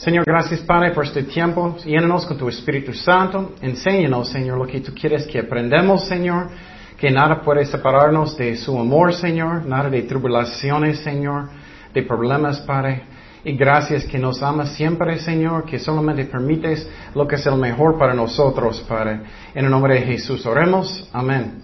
Señor, 0.00 0.24
gracias 0.24 0.60
Padre 0.60 0.92
por 0.92 1.04
este 1.04 1.24
tiempo. 1.24 1.76
Llénanos 1.84 2.24
con 2.24 2.38
tu 2.38 2.48
Espíritu 2.48 2.94
Santo. 2.94 3.52
Enséñanos, 3.60 4.30
Señor, 4.30 4.56
lo 4.56 4.66
que 4.66 4.80
tú 4.80 4.94
quieres 4.94 5.26
que 5.26 5.40
aprendamos, 5.40 6.06
Señor. 6.06 6.48
Que 6.96 7.10
nada 7.10 7.42
puede 7.42 7.66
separarnos 7.66 8.34
de 8.38 8.56
su 8.56 8.78
amor, 8.78 9.12
Señor. 9.12 9.66
Nada 9.66 9.90
de 9.90 10.00
tribulaciones, 10.04 11.00
Señor. 11.00 11.50
De 11.92 12.02
problemas, 12.02 12.62
Padre. 12.62 13.02
Y 13.44 13.54
gracias 13.58 14.06
que 14.06 14.18
nos 14.18 14.42
amas 14.42 14.72
siempre, 14.72 15.18
Señor, 15.18 15.66
que 15.66 15.78
solamente 15.78 16.24
permites 16.24 16.88
lo 17.14 17.28
que 17.28 17.34
es 17.34 17.44
el 17.44 17.56
mejor 17.56 17.98
para 17.98 18.14
nosotros, 18.14 18.82
Padre. 18.88 19.20
En 19.54 19.66
el 19.66 19.70
nombre 19.70 19.96
de 19.96 20.00
Jesús 20.00 20.46
oremos. 20.46 21.10
Amén. 21.12 21.62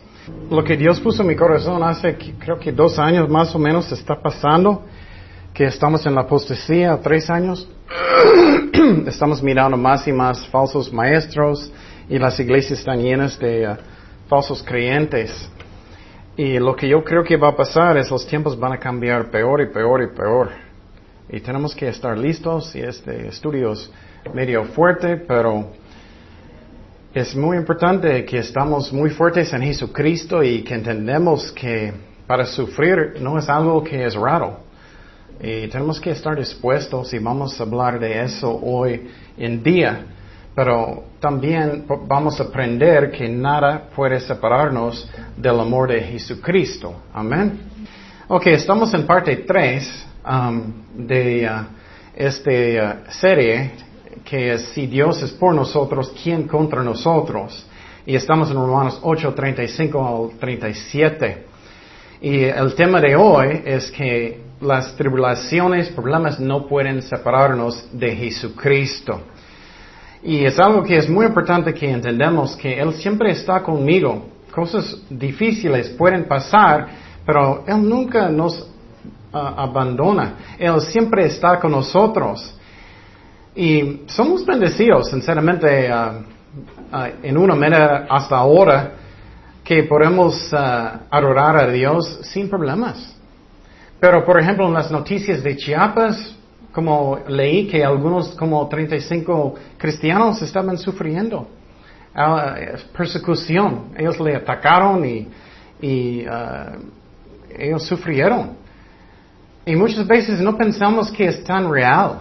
Lo 0.50 0.62
que 0.62 0.76
Dios 0.76 1.00
puso 1.00 1.22
en 1.22 1.28
mi 1.28 1.36
corazón 1.36 1.82
hace, 1.82 2.18
creo 2.38 2.58
que 2.58 2.70
dos 2.70 2.98
años 2.98 3.30
más 3.30 3.54
o 3.54 3.58
menos 3.58 3.90
está 3.92 4.20
pasando, 4.20 4.84
que 5.56 5.64
estamos 5.64 6.04
en 6.04 6.14
la 6.14 6.20
apostasía, 6.20 7.00
tres 7.02 7.30
años. 7.30 7.66
estamos 9.06 9.42
mirando 9.42 9.78
más 9.78 10.06
y 10.06 10.12
más 10.12 10.46
falsos 10.48 10.92
maestros 10.92 11.72
y 12.10 12.18
las 12.18 12.38
iglesias 12.38 12.80
están 12.80 13.00
llenas 13.00 13.38
de 13.38 13.66
uh, 13.66 13.76
falsos 14.28 14.62
creyentes. 14.62 15.48
Y 16.36 16.58
lo 16.58 16.76
que 16.76 16.86
yo 16.86 17.02
creo 17.02 17.24
que 17.24 17.38
va 17.38 17.48
a 17.48 17.56
pasar 17.56 17.96
es 17.96 18.10
los 18.10 18.26
tiempos 18.26 18.60
van 18.60 18.74
a 18.74 18.78
cambiar 18.78 19.30
peor 19.30 19.62
y 19.62 19.72
peor 19.72 20.02
y 20.02 20.14
peor. 20.14 20.50
Y 21.30 21.40
tenemos 21.40 21.74
que 21.74 21.88
estar 21.88 22.18
listos 22.18 22.76
y 22.76 22.80
este 22.80 23.28
estudio 23.28 23.72
es 23.72 23.90
medio 24.34 24.62
fuerte, 24.64 25.16
pero 25.16 25.70
es 27.14 27.34
muy 27.34 27.56
importante 27.56 28.26
que 28.26 28.40
estamos 28.40 28.92
muy 28.92 29.08
fuertes 29.08 29.50
en 29.54 29.62
Jesucristo 29.62 30.42
y 30.42 30.62
que 30.62 30.74
entendemos 30.74 31.50
que 31.50 31.94
para 32.26 32.44
sufrir 32.44 33.14
no 33.22 33.38
es 33.38 33.48
algo 33.48 33.82
que 33.82 34.04
es 34.04 34.14
raro. 34.14 34.65
Y 35.40 35.68
tenemos 35.68 36.00
que 36.00 36.10
estar 36.10 36.36
dispuestos 36.36 37.12
y 37.12 37.18
vamos 37.18 37.58
a 37.60 37.64
hablar 37.64 37.98
de 37.98 38.22
eso 38.22 38.58
hoy 38.62 39.08
en 39.36 39.62
día. 39.62 40.06
Pero 40.54 41.04
también 41.20 41.84
vamos 42.06 42.40
a 42.40 42.44
aprender 42.44 43.10
que 43.10 43.28
nada 43.28 43.88
puede 43.94 44.20
separarnos 44.20 45.08
del 45.36 45.60
amor 45.60 45.90
de 45.90 46.00
Jesucristo. 46.00 46.94
Amén. 47.12 47.60
Ok, 48.28 48.46
estamos 48.48 48.92
en 48.94 49.06
parte 49.06 49.36
3 49.36 50.06
Um, 50.28 50.72
de 51.06 51.46
uh, 51.48 51.66
esta 52.16 52.50
uh, 52.50 53.12
serie 53.12 53.70
que 54.24 54.54
es 54.54 54.62
Si 54.74 54.88
Dios 54.88 55.22
es 55.22 55.30
por 55.30 55.54
nosotros, 55.54 56.12
¿quién 56.20 56.48
contra 56.48 56.82
nosotros? 56.82 57.64
Y 58.04 58.16
estamos 58.16 58.50
en 58.50 58.56
Romanos 58.56 58.98
8, 59.02 59.34
35 59.34 60.30
al 60.32 60.38
37. 60.40 61.44
Y 62.22 62.42
el 62.42 62.74
tema 62.74 63.00
de 63.00 63.14
hoy 63.14 63.62
es 63.64 63.88
que 63.92 64.40
las 64.60 64.96
tribulaciones, 64.96 65.90
problemas 65.90 66.40
no 66.40 66.66
pueden 66.66 67.02
separarnos 67.02 67.86
de 67.92 68.16
Jesucristo. 68.16 69.20
Y 70.22 70.44
es 70.44 70.58
algo 70.58 70.82
que 70.82 70.96
es 70.96 71.08
muy 71.08 71.26
importante 71.26 71.72
que 71.74 71.90
entendamos 71.90 72.56
que 72.56 72.78
Él 72.80 72.94
siempre 72.94 73.30
está 73.30 73.62
conmigo. 73.62 74.26
Cosas 74.52 74.96
difíciles 75.10 75.90
pueden 75.90 76.24
pasar, 76.24 76.88
pero 77.24 77.64
Él 77.66 77.88
nunca 77.88 78.28
nos 78.28 78.66
abandona. 79.32 80.34
Él 80.58 80.80
siempre 80.80 81.26
está 81.26 81.60
con 81.60 81.72
nosotros. 81.72 82.54
Y 83.54 84.02
somos 84.06 84.44
bendecidos, 84.44 85.10
sinceramente, 85.10 85.90
uh, 85.90 86.96
uh, 86.96 87.06
en 87.22 87.36
una 87.36 87.54
manera 87.54 88.06
hasta 88.08 88.36
ahora, 88.36 88.92
que 89.64 89.82
podemos 89.84 90.52
uh, 90.52 90.56
adorar 91.10 91.56
a 91.56 91.70
Dios 91.70 92.20
sin 92.22 92.48
problemas. 92.48 93.15
Pero, 94.00 94.24
por 94.24 94.40
ejemplo, 94.40 94.66
en 94.66 94.74
las 94.74 94.90
noticias 94.90 95.42
de 95.42 95.56
Chiapas, 95.56 96.34
como 96.72 97.18
leí 97.28 97.66
que 97.66 97.84
algunos, 97.84 98.30
como 98.36 98.68
35 98.68 99.54
cristianos, 99.78 100.42
estaban 100.42 100.76
sufriendo 100.76 101.48
persecución. 102.96 103.92
Ellos 103.96 104.18
le 104.20 104.36
atacaron 104.36 105.04
y, 105.04 105.28
y 105.80 106.24
ellos 107.56 107.82
sufrieron. 107.84 108.56
Y 109.64 109.76
muchas 109.76 110.06
veces 110.06 110.40
no 110.40 110.56
pensamos 110.56 111.10
que 111.10 111.26
es 111.26 111.42
tan 111.44 111.70
real, 111.70 112.20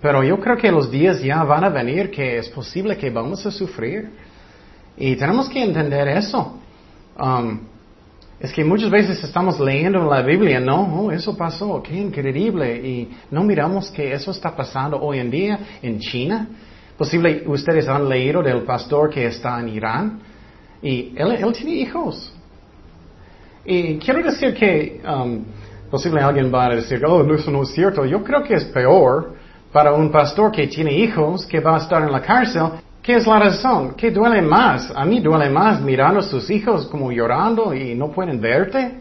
pero 0.00 0.22
yo 0.22 0.38
creo 0.38 0.56
que 0.56 0.70
los 0.70 0.90
días 0.90 1.22
ya 1.22 1.42
van 1.42 1.64
a 1.64 1.70
venir 1.70 2.10
que 2.10 2.38
es 2.38 2.48
posible 2.50 2.96
que 2.96 3.10
vamos 3.10 3.44
a 3.46 3.50
sufrir. 3.50 4.10
Y 4.96 5.16
tenemos 5.16 5.48
que 5.48 5.62
entender 5.62 6.06
eso. 6.08 6.60
Um, 7.18 7.60
es 8.40 8.52
que 8.52 8.64
muchas 8.64 8.90
veces 8.90 9.22
estamos 9.22 9.58
leyendo 9.60 10.00
en 10.00 10.10
la 10.10 10.22
Biblia, 10.22 10.60
no, 10.60 10.82
oh, 10.82 11.10
eso 11.10 11.36
pasó, 11.36 11.82
qué 11.82 11.96
increíble, 11.96 12.76
y 12.86 13.10
no 13.30 13.42
miramos 13.44 13.90
que 13.90 14.12
eso 14.12 14.30
está 14.30 14.54
pasando 14.54 15.00
hoy 15.00 15.18
en 15.18 15.30
día 15.30 15.58
en 15.82 15.98
China. 15.98 16.48
Posible 16.98 17.44
ustedes 17.46 17.88
han 17.88 18.08
leído 18.08 18.42
del 18.42 18.62
pastor 18.62 19.10
que 19.10 19.26
está 19.26 19.60
en 19.60 19.68
Irán, 19.68 20.20
y 20.82 21.14
él, 21.16 21.32
él 21.32 21.52
tiene 21.52 21.72
hijos. 21.72 22.32
Y 23.64 23.96
quiero 23.96 24.22
decir 24.22 24.54
que 24.54 25.00
um, 25.08 25.42
Posible 25.94 26.20
alguien 26.20 26.52
va 26.52 26.66
a 26.66 26.74
decir, 26.74 27.04
oh, 27.06 27.22
eso 27.32 27.52
no 27.52 27.62
es 27.62 27.68
cierto. 27.70 28.04
Yo 28.04 28.24
creo 28.24 28.42
que 28.42 28.54
es 28.54 28.64
peor 28.64 29.36
para 29.72 29.92
un 29.92 30.10
pastor 30.10 30.50
que 30.50 30.66
tiene 30.66 30.92
hijos, 30.92 31.46
que 31.46 31.60
va 31.60 31.76
a 31.76 31.78
estar 31.78 32.02
en 32.02 32.10
la 32.10 32.20
cárcel. 32.20 32.62
¿Qué 33.04 33.16
es 33.16 33.26
la 33.26 33.38
razón? 33.38 33.92
¿Qué 33.98 34.10
duele 34.10 34.40
más? 34.40 34.90
A 34.96 35.04
mí 35.04 35.20
duele 35.20 35.50
más 35.50 35.78
mirando 35.78 36.20
a 36.20 36.22
sus 36.22 36.48
hijos 36.48 36.86
como 36.86 37.12
llorando 37.12 37.74
y 37.74 37.94
no 37.94 38.10
pueden 38.10 38.40
verte. 38.40 38.98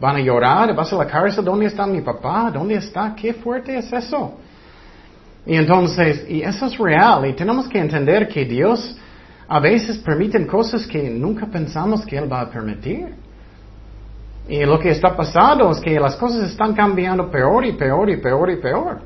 Van 0.00 0.16
a 0.16 0.18
llorar, 0.18 0.74
vas 0.74 0.92
a 0.92 0.96
la 0.96 1.06
cárcel, 1.06 1.44
¿dónde 1.44 1.66
está 1.66 1.86
mi 1.86 2.00
papá? 2.00 2.50
¿Dónde 2.52 2.74
está? 2.74 3.14
¿Qué 3.14 3.32
fuerte 3.32 3.78
es 3.78 3.92
eso? 3.92 4.38
Y 5.46 5.54
entonces, 5.54 6.28
y 6.28 6.42
eso 6.42 6.66
es 6.66 6.76
real, 6.76 7.26
y 7.26 7.34
tenemos 7.34 7.68
que 7.68 7.78
entender 7.78 8.26
que 8.26 8.44
Dios 8.44 8.96
a 9.46 9.60
veces 9.60 9.98
permite 9.98 10.44
cosas 10.48 10.84
que 10.84 11.08
nunca 11.08 11.46
pensamos 11.46 12.04
que 12.04 12.18
Él 12.18 12.30
va 12.30 12.40
a 12.40 12.50
permitir. 12.50 13.14
Y 14.48 14.64
lo 14.64 14.80
que 14.80 14.90
está 14.90 15.16
pasando 15.16 15.70
es 15.70 15.78
que 15.78 16.00
las 16.00 16.16
cosas 16.16 16.50
están 16.50 16.74
cambiando 16.74 17.30
peor 17.30 17.64
y 17.64 17.74
peor 17.74 18.10
y 18.10 18.16
peor 18.16 18.50
y 18.50 18.56
peor. 18.56 18.98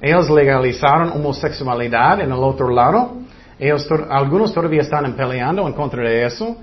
Ellos 0.00 0.28
legalizaron 0.28 1.12
homosexualidad 1.12 2.20
en 2.20 2.32
el 2.32 2.42
otro 2.42 2.68
lado. 2.68 3.22
Ellos, 3.62 3.88
algunos 4.10 4.52
todavía 4.52 4.80
están 4.80 5.14
peleando 5.14 5.68
en 5.68 5.72
contra 5.72 6.02
de 6.02 6.26
eso. 6.26 6.56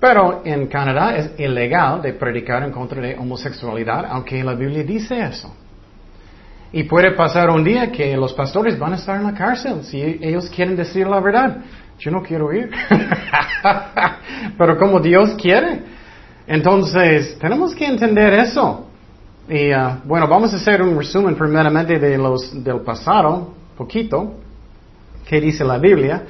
Pero 0.00 0.40
en 0.46 0.66
Canadá 0.66 1.14
es 1.14 1.38
ilegal 1.38 2.00
de 2.00 2.14
predicar 2.14 2.62
en 2.62 2.72
contra 2.72 3.02
de 3.02 3.18
homosexualidad, 3.18 4.06
aunque 4.08 4.42
la 4.42 4.54
Biblia 4.54 4.82
dice 4.82 5.20
eso. 5.20 5.54
Y 6.72 6.84
puede 6.84 7.12
pasar 7.12 7.50
un 7.50 7.62
día 7.62 7.92
que 7.92 8.16
los 8.16 8.32
pastores 8.32 8.78
van 8.78 8.94
a 8.94 8.96
estar 8.96 9.16
en 9.16 9.24
la 9.24 9.34
cárcel 9.34 9.84
si 9.84 10.00
ellos 10.00 10.48
quieren 10.48 10.74
decir 10.74 11.06
la 11.06 11.20
verdad. 11.20 11.58
Yo 11.98 12.10
no 12.10 12.22
quiero 12.22 12.50
ir. 12.50 12.70
Pero 14.58 14.78
como 14.78 15.00
Dios 15.00 15.34
quiere. 15.34 15.82
Entonces, 16.46 17.38
tenemos 17.38 17.74
que 17.74 17.84
entender 17.84 18.32
eso. 18.32 18.86
Y 19.50 19.70
uh, 19.70 20.00
bueno, 20.04 20.26
vamos 20.26 20.54
a 20.54 20.56
hacer 20.56 20.80
un 20.80 20.96
resumen 20.96 21.34
primeramente 21.34 21.98
de 21.98 22.16
los, 22.16 22.64
del 22.64 22.80
pasado, 22.80 23.52
poquito, 23.76 24.41
que 25.26 25.40
dice 25.40 25.64
la 25.64 25.78
Biblia. 25.78 26.22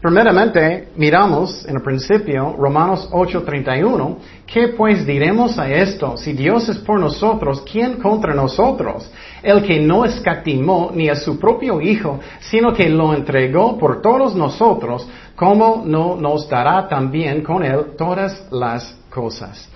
Primeramente, 0.00 0.90
miramos 0.96 1.66
en 1.66 1.76
el 1.76 1.82
principio 1.82 2.54
Romanos 2.58 3.08
8:31, 3.10 4.18
¿qué 4.46 4.68
pues 4.68 5.06
diremos 5.06 5.58
a 5.58 5.68
esto? 5.70 6.16
Si 6.16 6.32
Dios 6.32 6.68
es 6.68 6.78
por 6.78 7.00
nosotros, 7.00 7.62
¿quién 7.70 7.94
contra 7.94 8.34
nosotros? 8.34 9.10
El 9.42 9.62
que 9.62 9.80
no 9.80 10.04
escatimó 10.04 10.90
ni 10.94 11.08
a 11.08 11.16
su 11.16 11.38
propio 11.38 11.80
Hijo, 11.80 12.20
sino 12.40 12.72
que 12.72 12.88
lo 12.88 13.14
entregó 13.14 13.78
por 13.78 14.02
todos 14.02 14.36
nosotros, 14.36 15.08
¿cómo 15.34 15.82
no 15.84 16.16
nos 16.16 16.48
dará 16.48 16.86
también 16.86 17.42
con 17.42 17.64
él 17.64 17.96
todas 17.96 18.46
las 18.50 18.96
cosas. 19.16 19.66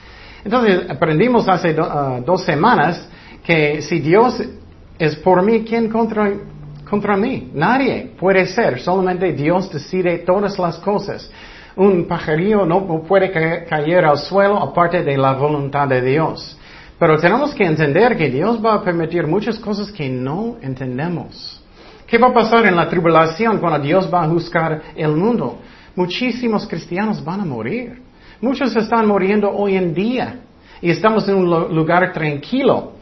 Entonces, 0.45 0.83
aprendimos 0.91 1.49
hace 1.49 1.75
ah, 1.81 2.21
dos 2.25 2.45
semanas 2.45 3.09
que 3.43 3.81
si 3.81 4.01
Dios 4.01 4.41
es 4.99 5.17
por 5.17 5.43
mí, 5.43 5.65
¿quién 5.65 5.89
contra, 5.89 6.31
contra 6.91 7.17
mí? 7.17 7.51
Nadie 7.55 8.11
puede 8.19 8.47
ser, 8.47 8.81
solamente 8.81 9.33
Dios 9.33 9.73
decide 9.73 10.19
todas 10.19 10.59
las 10.59 10.79
cosas. 10.81 11.31
Un 11.77 12.07
pajarillo 12.07 12.67
no 12.67 13.03
puede 13.05 13.31
caer 13.31 14.05
al 14.05 14.19
suelo 14.19 14.59
aparte 14.59 15.03
de 15.03 15.17
la 15.17 15.33
voluntad 15.33 15.89
de 15.89 16.03
Dios. 16.03 16.59
Pero 16.99 17.17
tenemos 17.17 17.55
que 17.55 17.65
entender 17.65 18.17
que 18.17 18.29
Dios 18.29 18.63
va 18.63 18.75
a 18.75 18.83
permitir 18.83 19.27
muchas 19.27 19.59
cosas 19.59 19.91
que 19.91 20.09
no 20.11 20.57
entendemos. 20.61 21.63
¿Qué 22.07 22.19
va 22.19 22.29
a 22.29 22.35
pasar 22.35 22.67
en 22.67 22.77
la 22.77 22.89
tribulación 22.89 23.59
cuando 23.59 23.79
Dios 23.79 24.13
va 24.13 24.25
a 24.25 24.29
juzgar 24.29 24.83
el 24.97 25.13
mundo? 25.13 25.61
Muchísimos 25.95 26.67
cristianos 26.67 27.25
van 27.25 27.41
a 27.41 27.45
morir. 27.45 28.03
Muchos 28.41 28.75
están 28.75 29.07
muriendo 29.07 29.51
hoy 29.51 29.77
en 29.77 29.95
día 29.95 30.41
y 30.83 30.91
estamos 30.91 31.29
en 31.29 31.37
un 31.37 31.75
lugar 31.75 32.13
tranquilo. 32.13 32.95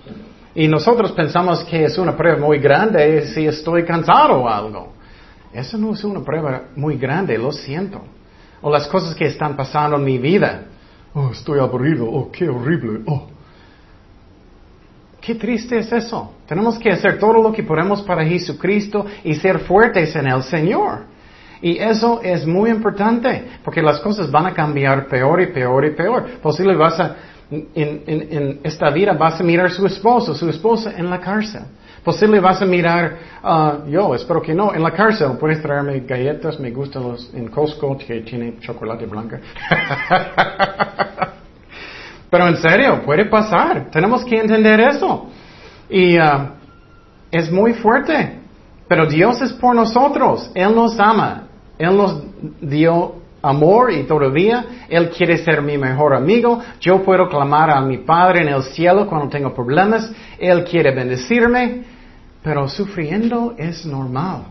Y 0.58 0.66
nosotros 0.66 1.12
pensamos 1.12 1.62
que 1.62 1.84
es 1.84 1.96
una 1.98 2.16
prueba 2.16 2.36
muy 2.36 2.58
grande 2.58 3.28
si 3.28 3.46
estoy 3.46 3.84
cansado 3.84 4.40
o 4.40 4.48
algo. 4.48 4.92
Eso 5.52 5.78
no 5.78 5.92
es 5.92 6.02
una 6.02 6.18
prueba 6.18 6.64
muy 6.74 6.98
grande, 6.98 7.38
lo 7.38 7.52
siento. 7.52 8.02
O 8.60 8.68
las 8.68 8.88
cosas 8.88 9.14
que 9.14 9.26
están 9.26 9.54
pasando 9.54 9.96
en 9.98 10.02
mi 10.02 10.18
vida. 10.18 10.64
Oh, 11.14 11.30
estoy 11.30 11.60
aburrido. 11.60 12.10
Oh, 12.10 12.32
qué 12.32 12.48
horrible. 12.48 13.02
Oh. 13.06 13.28
Qué 15.20 15.36
triste 15.36 15.78
es 15.78 15.92
eso. 15.92 16.34
Tenemos 16.48 16.76
que 16.76 16.90
hacer 16.90 17.20
todo 17.20 17.34
lo 17.34 17.52
que 17.52 17.62
podemos 17.62 18.02
para 18.02 18.24
Jesucristo 18.24 19.06
y 19.22 19.34
ser 19.34 19.60
fuertes 19.60 20.16
en 20.16 20.26
el 20.26 20.42
Señor. 20.42 21.04
Y 21.62 21.78
eso 21.78 22.20
es 22.20 22.44
muy 22.44 22.70
importante, 22.70 23.44
porque 23.64 23.80
las 23.80 24.00
cosas 24.00 24.28
van 24.28 24.46
a 24.46 24.54
cambiar 24.54 25.06
peor 25.06 25.40
y 25.40 25.52
peor 25.52 25.84
y 25.84 25.90
peor. 25.90 26.26
Posible 26.42 26.74
vas 26.74 26.98
a, 26.98 27.16
en, 27.50 28.60
esta 28.62 28.90
vida 28.90 29.12
vas 29.14 29.40
a 29.40 29.44
mirar 29.44 29.66
a 29.66 29.70
su 29.70 29.86
esposo, 29.86 30.34
su 30.34 30.48
esposa 30.48 30.92
en 30.96 31.08
la 31.08 31.20
cárcel. 31.20 31.62
Posible 32.04 32.40
vas 32.40 32.62
a 32.62 32.64
mirar, 32.64 33.18
uh, 33.42 33.88
yo 33.88 34.14
espero 34.14 34.40
que 34.40 34.54
no, 34.54 34.72
en 34.74 34.82
la 34.82 34.92
cárcel 34.92 35.32
puedes 35.38 35.60
traerme 35.60 36.00
galletas, 36.00 36.58
me 36.60 36.70
gustan 36.70 37.02
los 37.02 37.32
en 37.34 37.48
Costco 37.48 37.98
que 37.98 38.20
tiene 38.20 38.58
chocolate 38.60 39.06
blanca. 39.06 39.40
Pero 42.30 42.48
en 42.48 42.56
serio, 42.58 43.02
puede 43.04 43.24
pasar. 43.24 43.90
Tenemos 43.90 44.24
que 44.24 44.38
entender 44.38 44.80
eso. 44.80 45.28
Y 45.88 46.18
uh, 46.18 46.50
es 47.30 47.50
muy 47.50 47.72
fuerte. 47.74 48.38
Pero 48.86 49.06
Dios 49.06 49.40
es 49.40 49.52
por 49.54 49.74
nosotros. 49.74 50.50
Él 50.54 50.74
nos 50.74 50.98
ama. 51.00 51.44
Él 51.78 51.96
nos 51.96 52.22
dio 52.60 53.14
amor 53.48 53.92
y 53.92 54.04
todavía 54.04 54.64
Él 54.88 55.10
quiere 55.10 55.38
ser 55.38 55.62
mi 55.62 55.78
mejor 55.78 56.14
amigo. 56.14 56.60
Yo 56.80 57.02
puedo 57.02 57.28
clamar 57.28 57.70
a 57.70 57.80
mi 57.80 57.98
Padre 57.98 58.42
en 58.42 58.48
el 58.48 58.62
cielo 58.62 59.06
cuando 59.06 59.28
tengo 59.28 59.54
problemas. 59.54 60.10
Él 60.38 60.64
quiere 60.64 60.94
bendecirme. 60.94 61.82
Pero 62.42 62.68
sufriendo 62.68 63.54
es 63.58 63.84
normal. 63.84 64.44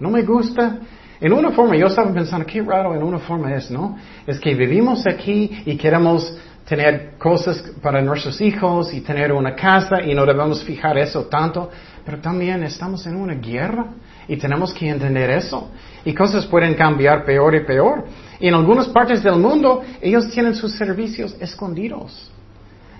No 0.00 0.10
me 0.10 0.22
gusta. 0.22 0.78
En 1.20 1.32
una 1.32 1.50
forma, 1.50 1.76
yo 1.76 1.86
estaba 1.86 2.12
pensando, 2.12 2.46
qué 2.46 2.62
raro 2.62 2.94
en 2.94 3.02
una 3.02 3.18
forma 3.18 3.54
es, 3.54 3.70
¿no? 3.70 3.96
Es 4.26 4.38
que 4.38 4.54
vivimos 4.54 5.06
aquí 5.06 5.62
y 5.64 5.76
queremos 5.76 6.36
tener 6.66 7.16
cosas 7.16 7.62
para 7.80 8.02
nuestros 8.02 8.40
hijos 8.40 8.92
y 8.92 9.00
tener 9.00 9.32
una 9.32 9.54
casa 9.54 10.02
y 10.02 10.14
no 10.14 10.26
debemos 10.26 10.62
fijar 10.64 10.98
eso 10.98 11.24
tanto, 11.26 11.70
pero 12.04 12.18
también 12.18 12.62
estamos 12.64 13.06
en 13.06 13.16
una 13.16 13.34
guerra 13.34 13.86
y 14.28 14.36
tenemos 14.36 14.72
que 14.74 14.88
entender 14.88 15.30
eso. 15.30 15.70
Y 16.04 16.14
cosas 16.14 16.46
pueden 16.46 16.74
cambiar 16.74 17.24
peor 17.24 17.54
y 17.54 17.64
peor. 17.64 18.04
Y 18.40 18.48
en 18.48 18.54
algunas 18.54 18.88
partes 18.88 19.22
del 19.22 19.36
mundo 19.36 19.82
ellos 20.00 20.28
tienen 20.30 20.54
sus 20.54 20.72
servicios 20.72 21.36
escondidos. 21.40 22.30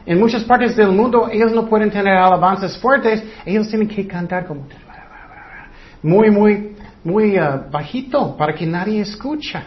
En 0.05 0.21
muchas 0.21 0.45
partes 0.45 0.77
del 0.77 0.93
mundo 0.93 1.29
ellos 1.31 1.53
no 1.53 1.67
pueden 1.67 1.91
tener 1.91 2.17
alabanzas 2.17 2.79
fuertes, 2.79 3.23
ellos 3.45 3.69
tienen 3.69 3.89
que 3.89 4.07
cantar 4.07 4.47
como 4.47 4.67
muy, 6.03 6.31
muy, 6.31 6.77
muy 7.03 7.39
uh, 7.39 7.69
bajito 7.71 8.37
para 8.37 8.55
que 8.55 8.67
nadie 8.67 9.01
escucha. 9.01 9.65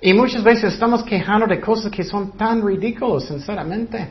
Y 0.00 0.12
muchas 0.12 0.42
veces 0.42 0.74
estamos 0.74 1.02
quejando 1.02 1.46
de 1.46 1.60
cosas 1.60 1.90
que 1.90 2.04
son 2.04 2.32
tan 2.32 2.64
ridículas, 2.64 3.24
sinceramente. 3.24 4.10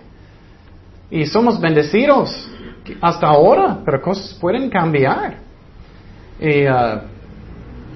Y 1.09 1.25
somos 1.25 1.59
bendecidos 1.59 2.49
hasta 3.01 3.27
ahora, 3.27 3.79
pero 3.83 4.01
cosas 4.01 4.33
pueden 4.39 4.69
cambiar. 4.69 5.46
Y 6.39 6.67
uh, 6.67 7.01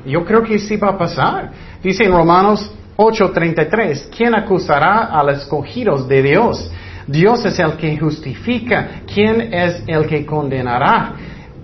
yo 0.06 0.26
creo 0.26 0.44
que 0.44 0.60
sí 0.60 0.78
va 0.78 0.90
a 0.90 0.98
pasar. 0.98 1.52
Dice 1.84 2.04
en 2.04 2.12
Romanos 2.12 2.72
8:33, 2.98 4.10
¿quién 4.16 4.36
acusará 4.36 5.06
a 5.06 5.24
los 5.24 5.42
escogidos 5.42 6.08
de 6.08 6.22
Dios? 6.22 6.72
Dios 7.08 7.44
es 7.46 7.60
el 7.60 7.74
que 7.74 7.98
justifica. 7.98 9.02
¿Quién 9.12 9.54
es 9.54 9.84
el 9.88 10.06
que 10.08 10.26
condenará? 10.26 11.14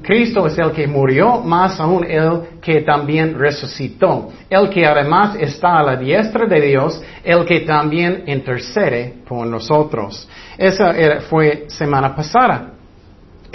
Cristo 0.01 0.47
es 0.47 0.57
el 0.57 0.71
que 0.71 0.87
murió, 0.87 1.41
más 1.41 1.79
aún 1.81 2.05
el 2.05 2.59
que 2.61 2.81
también 2.81 3.37
resucitó, 3.37 4.29
el 4.49 4.69
que 4.69 4.85
además 4.85 5.35
está 5.37 5.79
a 5.79 5.83
la 5.83 5.97
diestra 5.97 6.47
de 6.47 6.61
Dios, 6.61 7.01
el 7.25 7.43
que 7.43 7.61
también 7.61 8.23
intercede 8.25 9.15
por 9.27 9.45
nosotros. 9.45 10.29
Esa 10.57 10.93
fue 11.29 11.65
semana 11.67 12.15
pasada. 12.15 12.76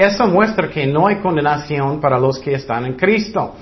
Eso 0.03 0.27
muestra 0.27 0.69
que 0.69 0.85
no 0.85 1.07
hay 1.07 1.21
condenación 1.21 2.01
para 2.01 2.19
los 2.19 2.41
que 2.41 2.55
están 2.55 2.87
en 2.87 2.95
Cristo. 2.95 3.55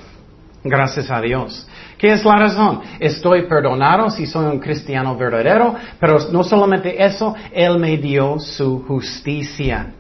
Gracias 0.65 1.11
a 1.11 1.21
Dios. 1.21 1.69
¿Qué 1.99 2.13
es 2.13 2.25
la 2.25 2.37
razón? 2.37 2.81
Estoy 2.99 3.47
perdonado 3.47 4.09
si 4.09 4.27
soy 4.27 4.47
un 4.47 4.59
cristiano 4.59 5.15
verdadero, 5.19 5.75
pero 5.99 6.19
no 6.33 6.43
solamente 6.43 7.05
eso, 7.05 7.35
Él 7.53 7.79
me 7.79 7.99
dio 7.99 8.39
su 8.39 8.83
justicia. 8.87 9.93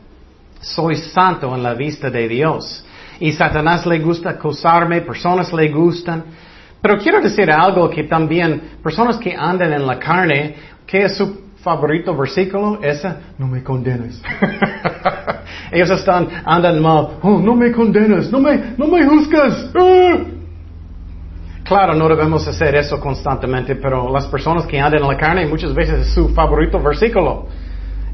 Soy 0.63 0.97
santo 0.97 1.55
en 1.55 1.63
la 1.63 1.75
vista 1.75 2.09
de 2.09 2.27
Dios. 2.27 2.87
Y 3.19 3.33
Satanás 3.33 3.85
le 3.85 3.99
gusta 3.99 4.31
acusarme, 4.31 5.03
personas 5.03 5.53
le 5.53 5.69
gustan. 5.69 6.25
Pero 6.81 6.97
quiero 6.97 7.21
decir 7.21 7.51
algo 7.51 7.91
que 7.91 8.05
también, 8.05 8.79
personas 8.83 9.19
que 9.19 9.35
andan 9.37 9.75
en 9.75 9.87
la 9.87 9.99
carne, 9.99 10.55
¿qué 10.87 11.05
es 11.05 11.19
su 11.19 11.51
favorito 11.63 12.17
versículo? 12.17 12.81
Esa, 12.83 13.35
no 13.37 13.47
me 13.47 13.63
condenes. 13.63 14.23
Ellos 15.71 15.91
están, 15.91 16.29
andan 16.45 16.81
mal, 16.81 17.19
oh, 17.23 17.39
no 17.39 17.55
me 17.55 17.71
condenes, 17.73 18.31
no 18.31 18.41
me, 18.41 18.75
no 18.77 18.87
me. 18.87 19.01
¡Ah! 19.03 20.17
Claro, 21.65 21.95
no 21.95 22.09
debemos 22.09 22.49
hacer 22.49 22.75
eso 22.75 22.99
constantemente, 22.99 23.77
pero 23.77 24.13
las 24.13 24.27
personas 24.27 24.67
que 24.67 24.81
andan 24.81 25.03
en 25.03 25.09
la 25.09 25.17
carne 25.17 25.47
muchas 25.47 25.73
veces 25.73 26.07
es 26.07 26.15
su 26.15 26.31
favorito 26.31 26.81
versículo. 26.81 27.47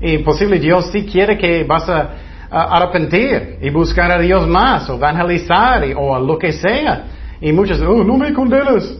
Y 0.00 0.18
posible 0.18 0.58
Dios 0.58 0.90
sí 0.92 1.06
quiere 1.06 1.38
que 1.38 1.64
vas 1.64 1.88
a, 1.88 2.10
arrepentir 2.50 3.58
y 3.60 3.70
buscar 3.70 4.10
a 4.10 4.18
Dios 4.18 4.46
más, 4.46 4.88
o 4.90 4.94
evangelizar 4.94 5.82
o 5.96 6.18
lo 6.18 6.38
que 6.38 6.52
sea. 6.52 7.06
Y 7.40 7.52
muchos, 7.52 7.80
oh, 7.80 8.04
no 8.04 8.16
me 8.16 8.32
condenas. 8.32 8.94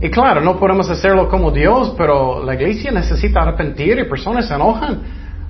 Y 0.00 0.10
claro, 0.10 0.40
no 0.40 0.58
podemos 0.58 0.88
hacerlo 0.90 1.28
como 1.28 1.50
Dios, 1.50 1.94
pero 1.96 2.44
la 2.44 2.54
iglesia 2.54 2.90
necesita 2.90 3.40
arrepentir 3.40 3.98
y 3.98 4.04
personas 4.04 4.46
se 4.46 4.54
enojan. 4.54 5.02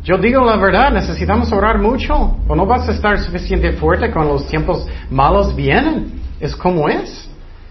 Yo 0.05 0.19
digo 0.19 0.45
la 0.45 0.57
verdad, 0.59 0.93
necesitamos 0.93 1.51
orar 1.51 1.79
mucho, 1.79 2.37
o 2.47 2.55
no 2.55 2.67
vas 2.67 2.87
a 2.87 2.93
estar 2.93 3.19
suficiente 3.19 3.73
fuerte 3.73 4.11
cuando 4.11 4.35
los 4.35 4.47
tiempos 4.47 4.87
malos 5.09 5.57
vienen. 5.57 6.21
Es 6.39 6.55
como 6.55 6.91
es. 6.91 7.27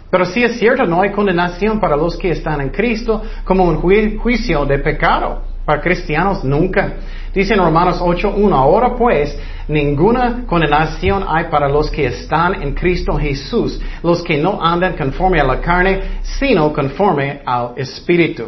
Pero 0.10 0.26
sí 0.26 0.44
es 0.44 0.58
cierto, 0.58 0.84
no 0.86 1.04
hay 1.04 1.12
condenación 1.12 1.80
para 1.80 1.96
los 1.96 2.18
que 2.18 2.32
están 2.32 2.60
en 2.62 2.70
Cristo 2.70 3.22
como 3.44 3.66
un 3.66 3.78
juicio 4.18 4.66
de 4.66 4.80
pecado. 4.80 5.44
Para 5.64 5.80
cristianos 5.80 6.44
nunca. 6.44 6.94
Dice 7.36 7.54
en 7.54 7.60
Romanos 7.60 8.02
8.1, 8.02 8.52
ahora 8.52 8.96
pues 8.96 9.38
ninguna 9.68 10.44
condenación 10.48 11.24
hay 11.28 11.46
para 11.46 11.70
los 11.70 11.92
que 11.92 12.08
están 12.08 12.64
en 12.64 12.74
Cristo 12.74 13.14
Jesús, 13.14 13.80
los 14.02 14.24
que 14.24 14.40
no 14.40 14.60
andan 14.60 14.98
conforme 14.98 15.40
a 15.40 15.44
la 15.44 15.62
carne, 15.62 16.02
sino 16.24 16.74
conforme 16.74 17.42
al 17.46 17.74
Espíritu. 17.78 18.48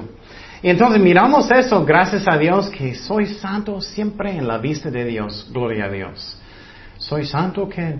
Entonces 0.71 0.99
miramos 0.99 1.51
eso, 1.51 1.85
gracias 1.85 2.27
a 2.27 2.39
Dios, 2.39 2.69
que 2.71 2.95
soy 2.95 3.27
santo 3.27 3.79
siempre 3.79 4.31
en 4.31 4.47
la 4.47 4.57
vista 4.57 4.89
de 4.89 5.05
Dios. 5.05 5.47
Gloria 5.51 5.85
a 5.85 5.89
Dios. 5.89 6.41
¿Soy 6.97 7.23
santo 7.23 7.69
qué? 7.69 7.99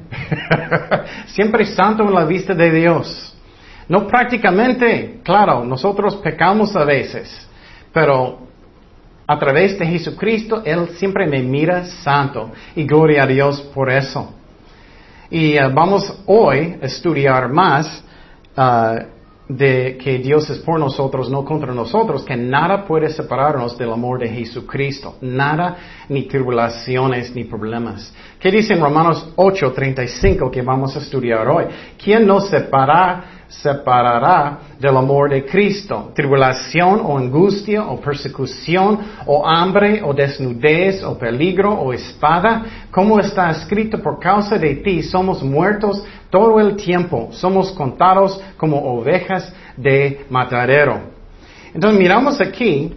siempre 1.27 1.63
santo 1.67 2.01
en 2.01 2.11
la 2.11 2.25
vista 2.25 2.55
de 2.55 2.71
Dios. 2.71 3.35
No 3.87 4.07
prácticamente, 4.07 5.19
claro, 5.23 5.63
nosotros 5.63 6.15
pecamos 6.15 6.75
a 6.75 6.83
veces, 6.83 7.47
pero 7.93 8.39
a 9.27 9.37
través 9.37 9.77
de 9.77 9.85
Jesucristo, 9.85 10.63
Él 10.65 10.89
siempre 10.97 11.27
me 11.27 11.43
mira 11.43 11.85
santo 11.85 12.51
y 12.75 12.83
gloria 12.83 13.25
a 13.25 13.27
Dios 13.27 13.61
por 13.75 13.91
eso. 13.91 14.33
Y 15.29 15.55
eh, 15.55 15.69
vamos 15.71 16.23
hoy 16.25 16.77
a 16.81 16.85
estudiar 16.87 17.47
más 17.47 18.03
uh, 18.57 19.14
de 19.47 19.97
que 19.97 20.17
Dios 20.17 20.49
es 20.49 20.59
por 20.59 20.79
nosotros, 20.79 21.29
no 21.29 21.45
contra 21.45 21.73
nosotros, 21.73 22.23
que 22.23 22.35
nada 22.35 22.85
puede 22.85 23.09
separarnos 23.09 23.77
del 23.77 23.91
amor 23.91 24.19
de 24.19 24.29
Jesucristo. 24.29 25.15
Nada, 25.21 25.77
ni 26.09 26.23
tribulaciones, 26.23 27.35
ni 27.35 27.43
problemas. 27.43 28.13
¿Qué 28.39 28.51
dice 28.51 28.73
en 28.73 28.81
Romanos 28.81 29.33
8:35 29.35 30.49
que 30.49 30.61
vamos 30.61 30.95
a 30.95 30.99
estudiar 30.99 31.47
hoy? 31.47 31.65
¿Quién 31.97 32.25
nos 32.25 32.49
separa? 32.49 33.35
separará 33.47 34.59
del 34.79 34.97
amor 34.97 35.29
de 35.29 35.45
Cristo. 35.45 36.11
Tribulación 36.15 37.01
o 37.03 37.17
angustia 37.17 37.85
o 37.85 37.99
persecución 37.99 38.99
o 39.25 39.47
hambre 39.47 40.01
o 40.03 40.13
desnudez 40.13 41.03
o 41.03 41.17
peligro 41.17 41.71
o 41.71 41.93
espada, 41.93 42.87
como 42.91 43.19
está 43.19 43.49
escrito 43.51 44.01
por 44.01 44.19
causa 44.19 44.57
de 44.57 44.75
ti, 44.77 45.03
somos 45.03 45.43
muertos 45.43 46.03
todo 46.35 46.59
el 46.59 46.75
tiempo, 46.75 47.29
somos 47.31 47.71
contados 47.71 48.41
como 48.57 48.77
ovejas 48.77 49.53
de 49.77 50.25
matadero. 50.29 50.99
Entonces 51.73 51.97
miramos 51.97 52.41
aquí 52.41 52.93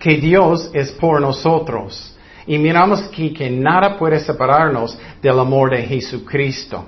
que 0.00 0.16
Dios 0.16 0.68
es 0.74 0.90
por 0.90 1.20
nosotros 1.20 2.18
y 2.48 2.58
miramos 2.58 3.04
aquí 3.04 3.32
que 3.32 3.48
nada 3.48 3.96
puede 3.96 4.18
separarnos 4.18 4.98
del 5.22 5.38
amor 5.38 5.70
de 5.70 5.82
Jesucristo. 5.82 6.86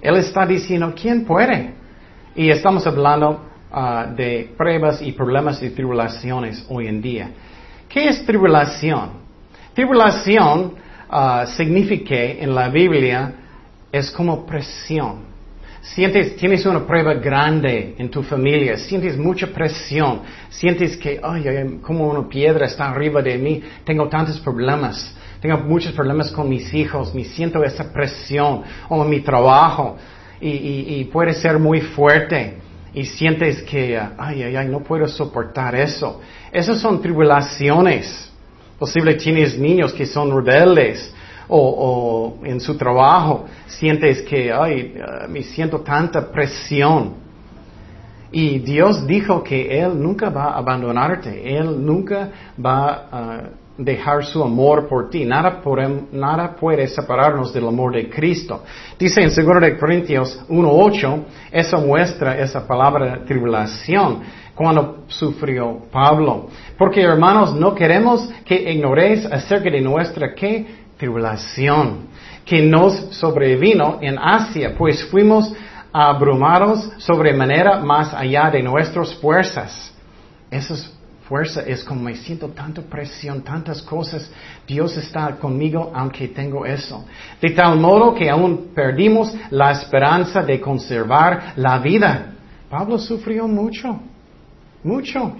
Él 0.00 0.16
está 0.16 0.44
diciendo, 0.44 0.92
¿quién 1.00 1.24
puede? 1.24 1.74
Y 2.34 2.50
estamos 2.50 2.84
hablando 2.84 3.40
ah, 3.70 4.08
de 4.16 4.52
pruebas 4.58 5.00
y 5.00 5.12
problemas 5.12 5.62
y 5.62 5.70
tribulaciones 5.70 6.66
hoy 6.68 6.88
en 6.88 7.00
día. 7.00 7.30
¿Qué 7.88 8.08
es 8.08 8.26
tribulación? 8.26 9.10
Tribulación 9.74 10.74
uh, 11.08 11.46
significa 11.46 12.16
en 12.16 12.52
la 12.52 12.68
Biblia 12.68 13.36
es 13.92 14.10
como 14.10 14.46
presión. 14.46 15.30
Sientes, 15.82 16.36
tienes 16.36 16.64
una 16.64 16.86
prueba 16.86 17.14
grande 17.14 17.96
en 17.98 18.08
tu 18.08 18.22
familia, 18.22 18.76
sientes 18.76 19.18
mucha 19.18 19.48
presión, 19.48 20.20
sientes 20.48 20.96
que, 20.96 21.20
ay, 21.22 21.80
como 21.82 22.08
una 22.08 22.28
piedra 22.28 22.66
está 22.66 22.88
arriba 22.88 23.20
de 23.20 23.36
mí, 23.36 23.62
tengo 23.84 24.08
tantos 24.08 24.40
problemas. 24.40 25.14
tengo 25.40 25.58
muchos 25.58 25.92
problemas 25.92 26.30
con 26.30 26.48
mis 26.48 26.72
hijos, 26.72 27.12
me 27.12 27.24
siento 27.24 27.64
esa 27.64 27.92
presión, 27.92 28.62
o 28.88 29.04
mi 29.04 29.20
trabajo, 29.20 29.96
y, 30.40 31.04
puede 31.12 31.34
ser 31.34 31.58
muy 31.58 31.80
fuerte, 31.80 32.58
y 32.94 33.04
sientes 33.04 33.60
que, 33.62 33.98
ay, 33.98 34.42
ay, 34.44 34.54
ay, 34.54 34.68
no 34.68 34.80
puedo 34.84 35.08
soportar 35.08 35.74
eso. 35.74 36.20
Esas 36.52 36.78
son 36.78 37.02
tribulaciones. 37.02 38.30
Posible 38.78 39.14
tienes 39.14 39.58
niños 39.58 39.92
que 39.92 40.06
son 40.06 40.30
rebeldes, 40.30 41.12
o, 41.54 42.38
en 42.44 42.60
su 42.60 42.76
trabajo 42.76 43.44
sientes 43.66 44.22
que, 44.22 44.52
ay, 44.52 44.94
ah, 45.00 45.26
me 45.28 45.42
siento 45.42 45.80
tanta 45.80 46.30
presión. 46.30 47.14
Y 48.30 48.60
Dios 48.60 49.06
dijo 49.06 49.42
que 49.42 49.78
Él 49.78 50.00
nunca 50.00 50.30
va 50.30 50.44
a 50.44 50.58
abandonarte, 50.58 51.56
Él 51.56 51.84
nunca 51.84 52.30
va 52.58 53.08
a 53.12 53.40
dejar 53.76 54.24
su 54.24 54.42
amor 54.42 54.88
por 54.88 55.10
ti. 55.10 55.24
Nada, 55.24 55.60
nada 56.12 56.56
puede 56.56 56.86
separarnos 56.88 57.52
del 57.52 57.68
amor 57.68 57.94
de 57.94 58.08
Cristo. 58.08 58.62
Dice 58.98 59.22
en 59.22 59.28
2 59.28 59.60
de 59.60 59.78
Corintios 59.78 60.42
1.8, 60.48 61.24
eso 61.50 61.78
muestra 61.78 62.38
esa 62.38 62.66
palabra 62.66 63.22
tribulación 63.26 64.20
cuando 64.54 65.04
sufrió 65.08 65.78
Pablo. 65.90 66.48
Porque 66.76 67.02
hermanos, 67.02 67.54
no 67.54 67.74
queremos 67.74 68.28
que 68.44 68.72
ignoréis 68.72 69.24
acerca 69.26 69.70
de 69.70 69.80
nuestra 69.80 70.34
¿qué? 70.34 70.81
Tribulación 71.02 72.06
que 72.44 72.62
nos 72.62 72.94
sobrevino 73.16 73.98
en 74.00 74.16
Asia, 74.16 74.76
pues 74.78 75.04
fuimos 75.10 75.52
abrumados 75.92 76.92
sobremanera 76.98 77.80
más 77.80 78.14
allá 78.14 78.50
de 78.50 78.62
nuestras 78.62 79.12
fuerzas. 79.16 79.92
Esa 80.48 80.76
fuerza 81.28 81.62
es 81.66 81.82
como 81.82 82.02
me 82.02 82.14
siento 82.14 82.50
tanta 82.50 82.82
presión, 82.82 83.42
tantas 83.42 83.82
cosas. 83.82 84.30
Dios 84.64 84.96
está 84.96 85.34
conmigo 85.40 85.90
aunque 85.92 86.28
tengo 86.28 86.64
eso. 86.64 87.04
De 87.40 87.50
tal 87.50 87.80
modo 87.80 88.14
que 88.14 88.30
aún 88.30 88.68
perdimos 88.72 89.34
la 89.50 89.72
esperanza 89.72 90.40
de 90.40 90.60
conservar 90.60 91.54
la 91.56 91.80
vida. 91.80 92.32
Pablo 92.70 92.96
sufrió 92.96 93.48
mucho, 93.48 94.00
mucho. 94.84 95.34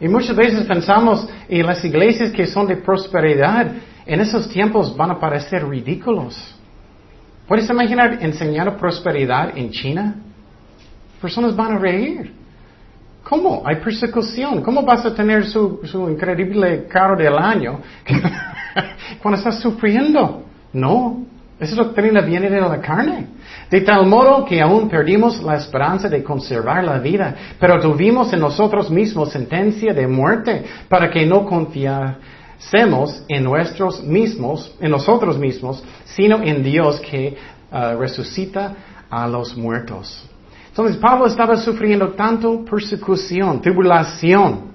Y 0.00 0.08
muchas 0.08 0.34
veces 0.34 0.64
pensamos 0.64 1.28
en 1.46 1.66
las 1.66 1.84
iglesias 1.84 2.32
que 2.32 2.46
son 2.46 2.66
de 2.68 2.76
prosperidad, 2.76 3.70
en 4.08 4.20
esos 4.20 4.48
tiempos 4.48 4.96
van 4.96 5.10
a 5.10 5.20
parecer 5.20 5.68
ridículos. 5.68 6.34
¿Puedes 7.46 7.68
imaginar 7.68 8.18
enseñar 8.20 8.76
prosperidad 8.78 9.56
en 9.56 9.70
China? 9.70 10.14
Personas 11.20 11.54
van 11.54 11.76
a 11.76 11.78
reír. 11.78 12.32
¿Cómo? 13.22 13.62
Hay 13.66 13.76
persecución. 13.76 14.62
¿Cómo 14.62 14.82
vas 14.82 15.04
a 15.04 15.14
tener 15.14 15.44
su, 15.46 15.80
increíble 16.10 16.86
carro 16.88 17.16
del 17.16 17.36
año 17.36 17.80
cuando 19.22 19.38
estás 19.38 19.60
sufriendo? 19.60 20.42
No. 20.72 21.26
Esa 21.60 21.76
doctrina 21.76 22.22
viene 22.22 22.48
de 22.48 22.60
la 22.62 22.80
carne. 22.80 23.26
De 23.70 23.82
tal 23.82 24.06
modo 24.06 24.46
que 24.46 24.62
aún 24.62 24.88
perdimos 24.88 25.42
la 25.42 25.56
esperanza 25.56 26.08
de 26.08 26.22
conservar 26.22 26.82
la 26.82 26.98
vida, 26.98 27.34
pero 27.60 27.78
tuvimos 27.78 28.32
en 28.32 28.40
nosotros 28.40 28.90
mismos 28.90 29.32
sentencia 29.32 29.92
de 29.92 30.06
muerte 30.06 30.64
para 30.88 31.10
que 31.10 31.26
no 31.26 31.44
confiásemos 32.58 33.22
en 33.28 33.44
nuestros 33.44 34.02
mismos, 34.02 34.74
en 34.80 34.90
nosotros 34.90 35.38
mismos, 35.38 35.82
sino 36.04 36.42
en 36.42 36.62
Dios 36.62 37.00
que 37.00 37.36
uh, 37.70 37.98
resucita 37.98 38.74
a 39.08 39.26
los 39.28 39.56
muertos. 39.56 40.24
Entonces 40.68 40.96
Pablo 40.96 41.26
estaba 41.26 41.56
sufriendo 41.56 42.10
tanto 42.10 42.64
persecución, 42.64 43.60
tribulación. 43.60 44.68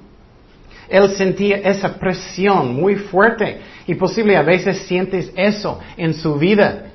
Él 0.90 1.16
sentía 1.16 1.58
esa 1.58 1.98
presión 1.98 2.74
muy 2.74 2.96
fuerte 2.96 3.62
y 3.88 3.96
posible 3.96 4.36
a 4.36 4.44
veces 4.44 4.80
sientes 4.86 5.32
eso 5.36 5.80
en 5.98 6.14
su 6.14 6.36
vida, 6.36 6.92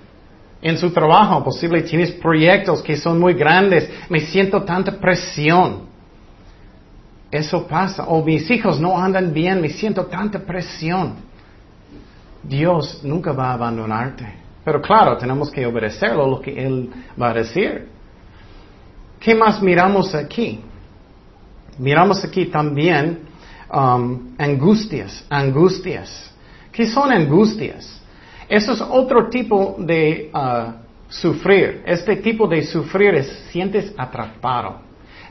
en 0.60 0.76
su 0.76 0.90
trabajo. 0.90 1.42
Posible 1.42 1.82
tienes 1.82 2.12
proyectos 2.12 2.82
que 2.82 2.96
son 2.96 3.18
muy 3.18 3.34
grandes. 3.34 3.90
Me 4.08 4.20
siento 4.20 4.62
tanta 4.62 4.92
presión. 4.92 5.87
Eso 7.30 7.66
pasa. 7.66 8.04
O 8.04 8.24
mis 8.24 8.50
hijos 8.50 8.80
no 8.80 8.98
andan 8.98 9.32
bien. 9.32 9.60
Me 9.60 9.68
siento 9.68 10.06
tanta 10.06 10.38
presión. 10.38 11.16
Dios 12.42 13.00
nunca 13.02 13.32
va 13.32 13.50
a 13.50 13.54
abandonarte. 13.54 14.24
Pero 14.64 14.80
claro, 14.82 15.16
tenemos 15.16 15.50
que 15.50 15.64
obedecerlo 15.66 16.28
lo 16.28 16.40
que 16.40 16.52
Él 16.66 16.90
va 17.20 17.30
a 17.30 17.34
decir. 17.34 17.88
¿Qué 19.18 19.34
más 19.34 19.62
miramos 19.62 20.14
aquí? 20.14 20.60
Miramos 21.78 22.24
aquí 22.24 22.46
también 22.46 23.20
um, 23.72 24.34
angustias, 24.38 25.24
angustias. 25.28 26.32
¿Qué 26.72 26.86
son 26.86 27.12
angustias? 27.12 28.00
Eso 28.48 28.72
es 28.72 28.80
otro 28.80 29.28
tipo 29.28 29.76
de 29.78 30.30
uh, 30.32 30.72
sufrir. 31.08 31.82
Este 31.84 32.16
tipo 32.16 32.46
de 32.46 32.62
sufrir 32.62 33.14
es 33.14 33.28
sientes 33.50 33.92
atrapado, 33.96 34.80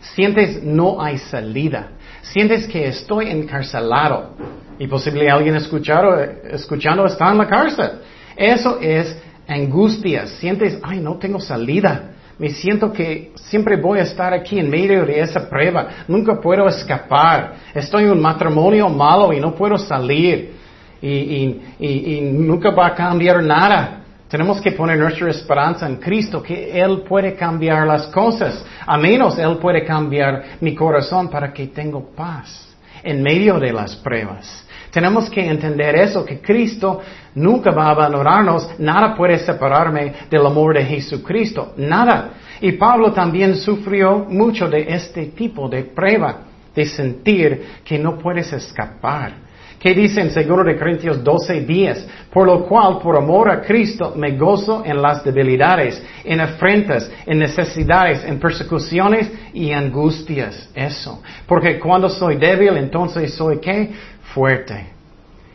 sientes 0.01 0.63
no 0.63 1.01
hay 1.01 1.18
salida, 1.18 1.89
sientes 2.22 2.68
que 2.68 2.88
estoy 2.88 3.30
encarcelado 3.30 4.36
y 4.80 4.88
posible 4.88 5.30
alguien 5.30 5.56
escuchando, 5.56 6.20
escuchando 6.20 7.06
está 7.06 7.32
en 7.32 7.38
la 7.38 7.48
cárcel. 7.48 7.89
Eso 8.36 8.80
es 8.80 9.18
angustias, 9.48 10.30
sientes, 10.32 10.80
ay, 10.84 11.00
no 11.00 11.16
tengo 11.16 11.39
salida. 11.39 12.12
Me 12.38 12.50
siento 12.50 12.94
que 12.94 13.32
siempre 13.36 13.77
voy 13.77 14.00
a 14.00 14.04
estar 14.04 14.32
aquí 14.32 14.60
en 14.60 14.70
medio 14.70 15.06
de 15.06 15.20
esa 15.22 15.50
prueba. 15.50 15.88
Nunca 16.08 16.39
puedo 16.39 16.68
escapar. 16.68 17.56
Estoy 17.74 18.04
en 18.04 18.12
un 18.12 18.22
matrimonio 18.22 18.88
malo 18.89 19.34
y 19.34 19.39
no 19.39 19.56
puedo 19.56 19.77
salir. 19.77 20.54
Y, 21.01 22.30
nunca 22.34 22.70
va 22.72 22.88
a 22.88 22.96
cambiar 22.96 23.42
nada. 23.42 24.04
Tenemos 24.27 24.60
que 24.60 24.74
poner 24.74 24.98
nuestra 24.98 25.29
esperanza 25.29 25.88
en 25.88 25.98
Cristo, 25.98 26.43
que 26.43 26.77
Él 26.79 27.03
puede 27.07 27.36
cambiar 27.36 27.88
las 27.88 28.07
cosas. 28.07 28.63
A 28.86 28.98
menos 28.98 29.38
Él 29.38 29.57
puede 29.57 29.86
cambiar 29.86 30.43
mi 30.60 30.75
corazón 30.75 31.29
para 31.29 31.53
que 31.53 31.67
tenga 31.67 32.00
paz 32.15 32.67
en 33.03 33.24
medio 33.24 33.57
de 33.57 33.72
las 33.72 33.96
pruebas. 33.96 34.65
Tenemos 34.91 35.29
que 35.29 35.46
entender 35.46 35.96
eso, 35.96 36.25
que 36.25 36.41
Cristo 36.41 37.01
nunca 37.36 37.72
va 37.72 37.88
a 37.88 37.91
abandonarnos, 37.91 38.79
nada 38.79 39.15
puede 39.15 39.38
separarme 39.39 40.13
del 40.29 40.46
amor 40.46 40.74
de 40.74 40.84
Jesucristo, 40.84 41.74
nada. 41.77 42.31
Y 42.62 42.74
Pablo 42.74 43.13
también 43.13 43.55
sufrió 43.55 44.25
mucho 44.27 44.67
de 44.67 44.88
este 44.89 45.27
tipo 45.27 45.69
de 45.69 45.84
prueba, 45.84 46.38
de 46.75 46.86
sentir 46.86 47.65
que 47.86 48.00
no 48.00 48.17
puedes 48.17 48.51
escapar. 48.51 49.47
¿Qué 49.79 49.93
dice 49.93 50.22
en 50.22 50.34
2 50.34 50.65
de 50.65 50.75
Corintios 50.75 51.24
12, 51.24 51.62
10? 51.62 52.07
Por 52.34 52.48
lo 52.48 52.65
cual, 52.65 52.98
por 53.00 53.15
amor 53.15 53.51
a 53.51 53.62
Cristo, 53.62 54.13
me 54.15 54.36
gozo 54.36 54.84
en 54.84 55.01
las 55.01 55.24
debilidades, 55.24 56.03
en 56.24 56.41
afrentas, 56.41 57.12
en 57.25 57.38
necesidades, 57.38 58.24
en 58.24 58.39
persecuciones 58.39 59.31
y 59.53 59.72
angustias. 59.72 60.69
Eso. 60.74 61.22
Porque 61.46 61.79
cuando 61.79 62.10
soy 62.10 62.38
débil, 62.38 62.75
entonces 62.77 63.34
soy 63.36 63.60
qué? 63.60 63.91
Fuerte. 64.34 64.88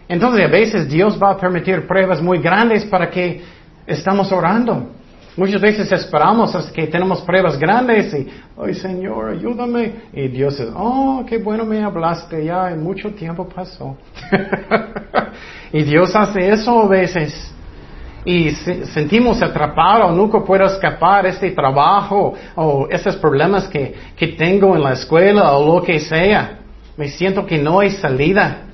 Entonces, 0.09 0.45
a 0.45 0.49
veces 0.49 0.89
Dios 0.89 1.19
va 1.21 1.31
a 1.31 1.37
permitir 1.37 1.87
pruebas 1.87 2.23
muy 2.23 2.39
grandes 2.39 2.85
para 2.85 3.11
que 3.11 3.43
estamos 3.87 4.31
orando. 4.31 4.91
Muchas 5.35 5.63
veces 5.63 5.91
esperamos 5.91 6.55
hasta 6.55 6.71
que 6.73 6.87
tenemos 6.87 7.23
pruebas 7.23 7.59
grandes 7.59 8.13
y, 8.13 8.29
ay 8.61 8.75
Señor, 8.75 9.31
ayúdame. 9.31 9.93
Y 10.13 10.29
Dios 10.29 10.59
dice, 10.59 10.71
oh, 10.77 11.25
qué 11.27 11.39
bueno 11.39 11.65
me 11.65 11.83
hablaste, 11.83 12.45
ya 12.45 12.75
mucho 12.77 13.11
tiempo 13.15 13.49
pasó. 13.49 13.97
y 15.73 15.83
Dios 15.85 16.15
hace 16.15 16.51
eso 16.51 16.83
a 16.83 16.87
veces. 16.87 17.55
Y 18.25 18.51
sentimos 18.51 19.43
atrapados, 19.43 20.15
nunca 20.15 20.45
puedo 20.45 20.65
escapar 20.67 21.27
este 21.27 21.51
trabajo 21.51 22.35
o 22.55 22.87
esos 22.89 23.17
problemas 23.17 23.67
que, 23.67 23.95
que 24.15 24.29
tengo 24.29 24.77
en 24.77 24.83
la 24.83 24.93
escuela 24.93 25.57
o 25.57 25.77
lo 25.77 25.83
que 25.83 25.99
sea. 25.99 26.59
Me 26.97 27.09
siento 27.09 27.47
que 27.47 27.57
no 27.59 27.81
hay 27.81 27.91
salida, 27.91 28.65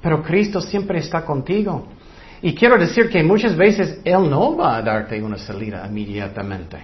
pero 0.00 0.22
Cristo 0.22 0.62
siempre 0.62 0.98
está 0.98 1.24
contigo. 1.24 1.86
Y 2.46 2.54
quiero 2.54 2.78
decir 2.78 3.08
que 3.08 3.24
muchas 3.24 3.56
veces 3.56 3.98
Él 4.04 4.30
no 4.30 4.56
va 4.56 4.76
a 4.76 4.82
darte 4.82 5.20
una 5.20 5.36
salida 5.36 5.84
inmediatamente. 5.84 6.76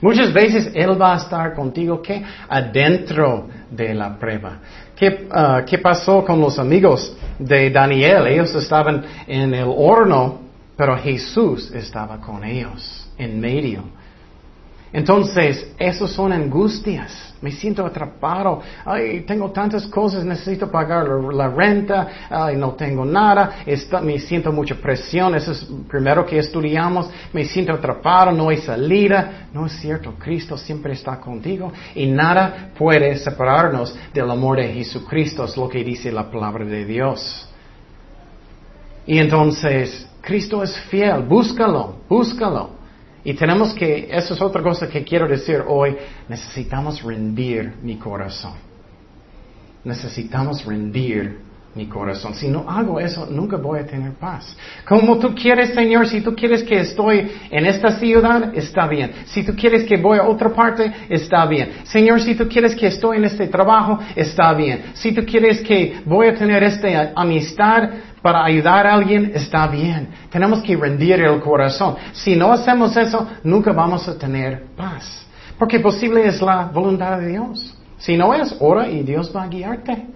Muchas 0.00 0.32
veces 0.32 0.70
Él 0.72 0.90
va 0.90 1.14
a 1.14 1.16
estar 1.16 1.54
contigo 1.54 2.00
que 2.00 2.22
adentro 2.48 3.48
de 3.68 3.94
la 3.94 4.16
prueba. 4.16 4.58
¿Qué, 4.94 5.26
ah, 5.32 5.62
¿Qué 5.66 5.78
pasó 5.78 6.24
con 6.24 6.40
los 6.40 6.56
amigos 6.60 7.16
de 7.36 7.68
Daniel? 7.68 8.28
Ellos 8.28 8.54
estaban 8.54 9.04
en 9.26 9.54
el 9.54 9.66
horno, 9.66 10.38
pero 10.76 10.96
Jesús 10.96 11.72
estaba 11.72 12.20
con 12.20 12.44
ellos 12.44 13.10
en 13.18 13.40
medio. 13.40 13.82
Entonces, 14.92 15.72
esos 15.78 16.12
son 16.12 16.32
angustias. 16.32 17.34
Me 17.40 17.52
siento 17.52 17.86
atrapado. 17.86 18.60
Ay, 18.84 19.20
tengo 19.20 19.50
tantas 19.50 19.86
cosas, 19.86 20.24
necesito 20.24 20.70
pagar 20.70 21.06
la, 21.06 21.48
renta, 21.48 22.08
ay, 22.28 22.56
no 22.56 22.72
tengo 22.72 23.04
nada, 23.04 23.58
me 24.02 24.18
siento 24.18 24.50
mucha 24.50 24.74
presión. 24.74 25.34
Eso 25.34 25.52
es 25.52 25.68
primero 25.88 26.24
que 26.26 26.38
estudiamos. 26.38 27.08
Me 27.32 27.44
siento 27.44 27.72
atrapado, 27.72 28.32
no 28.32 28.48
hay 28.48 28.56
salida. 28.56 29.48
No 29.52 29.66
es 29.66 29.72
cierto, 29.72 30.14
Cristo 30.18 30.56
siempre 30.56 30.94
está 30.94 31.20
contigo 31.20 31.72
y 31.94 32.06
nada 32.06 32.70
puede 32.76 33.16
separarnos 33.16 33.94
del 34.12 34.30
amor 34.30 34.56
de 34.56 34.72
Jesucristo, 34.72 35.44
es 35.44 35.56
lo 35.56 35.68
que 35.68 35.84
dice 35.84 36.10
la 36.10 36.30
palabra 36.30 36.64
de 36.64 36.84
Dios. 36.84 37.48
Y 39.06 39.18
entonces, 39.18 40.08
Cristo 40.20 40.62
es 40.62 40.78
fiel, 40.90 41.22
búscalo, 41.22 41.96
búscalo. 42.08 42.77
Y 43.28 43.34
tenemos 43.34 43.74
que, 43.74 44.08
eso 44.10 44.32
es 44.32 44.40
otra 44.40 44.62
cosa 44.62 44.88
que 44.88 45.04
quiero 45.04 45.28
decir 45.28 45.62
hoy, 45.66 45.94
necesitamos 46.30 47.02
rendir 47.02 47.74
mi 47.82 47.96
corazón. 47.96 48.54
Necesitamos 49.84 50.64
rendir 50.64 51.38
mi 51.74 51.86
corazón. 51.88 52.34
Si 52.34 52.48
no 52.48 52.64
hago 52.66 52.98
eso, 52.98 53.26
nunca 53.30 53.58
voy 53.58 53.80
a 53.80 53.86
tener 53.86 54.12
paz. 54.14 54.56
Como 54.86 55.18
tú 55.18 55.34
quieres, 55.34 55.74
Señor, 55.74 56.08
si 56.08 56.22
tú 56.22 56.34
quieres 56.34 56.62
que 56.62 56.80
estoy 56.80 57.30
en 57.50 57.66
esta 57.66 57.98
ciudad, 57.98 58.50
está 58.54 58.88
bien. 58.88 59.12
Si 59.26 59.42
tú 59.42 59.54
quieres 59.54 59.84
que 59.84 59.98
voy 59.98 60.16
a 60.16 60.22
otra 60.22 60.48
parte, 60.48 60.90
está 61.10 61.44
bien. 61.44 61.80
Señor, 61.84 62.22
si 62.22 62.34
tú 62.34 62.48
quieres 62.48 62.74
que 62.74 62.86
estoy 62.86 63.18
en 63.18 63.26
este 63.26 63.48
trabajo, 63.48 63.98
está 64.16 64.54
bien. 64.54 64.84
Si 64.94 65.12
tú 65.12 65.26
quieres 65.26 65.60
que 65.60 66.00
voy 66.06 66.28
a 66.28 66.34
tener 66.34 66.62
esta 66.62 67.12
amistad 67.14 67.90
para 68.22 68.44
ayudar 68.44 68.86
a 68.86 68.94
alguien, 68.94 69.32
está 69.34 69.66
bien. 69.66 70.08
Tenemos 70.30 70.62
que 70.62 70.76
rendir 70.76 71.20
el 71.20 71.40
corazón. 71.40 71.96
Si 72.12 72.36
no 72.36 72.52
hacemos 72.52 72.96
eso, 72.96 73.26
nunca 73.44 73.72
vamos 73.72 74.08
a 74.08 74.18
tener 74.18 74.66
paz. 74.76 75.26
Porque 75.58 75.80
posible 75.80 76.26
es 76.26 76.40
la 76.40 76.66
voluntad 76.66 77.18
de 77.18 77.28
Dios. 77.28 77.74
Si 77.98 78.16
no 78.16 78.32
es, 78.32 78.54
ora 78.60 78.88
y 78.88 79.02
Dios 79.02 79.32
va 79.34 79.44
a 79.44 79.48
guiarte. 79.48 80.06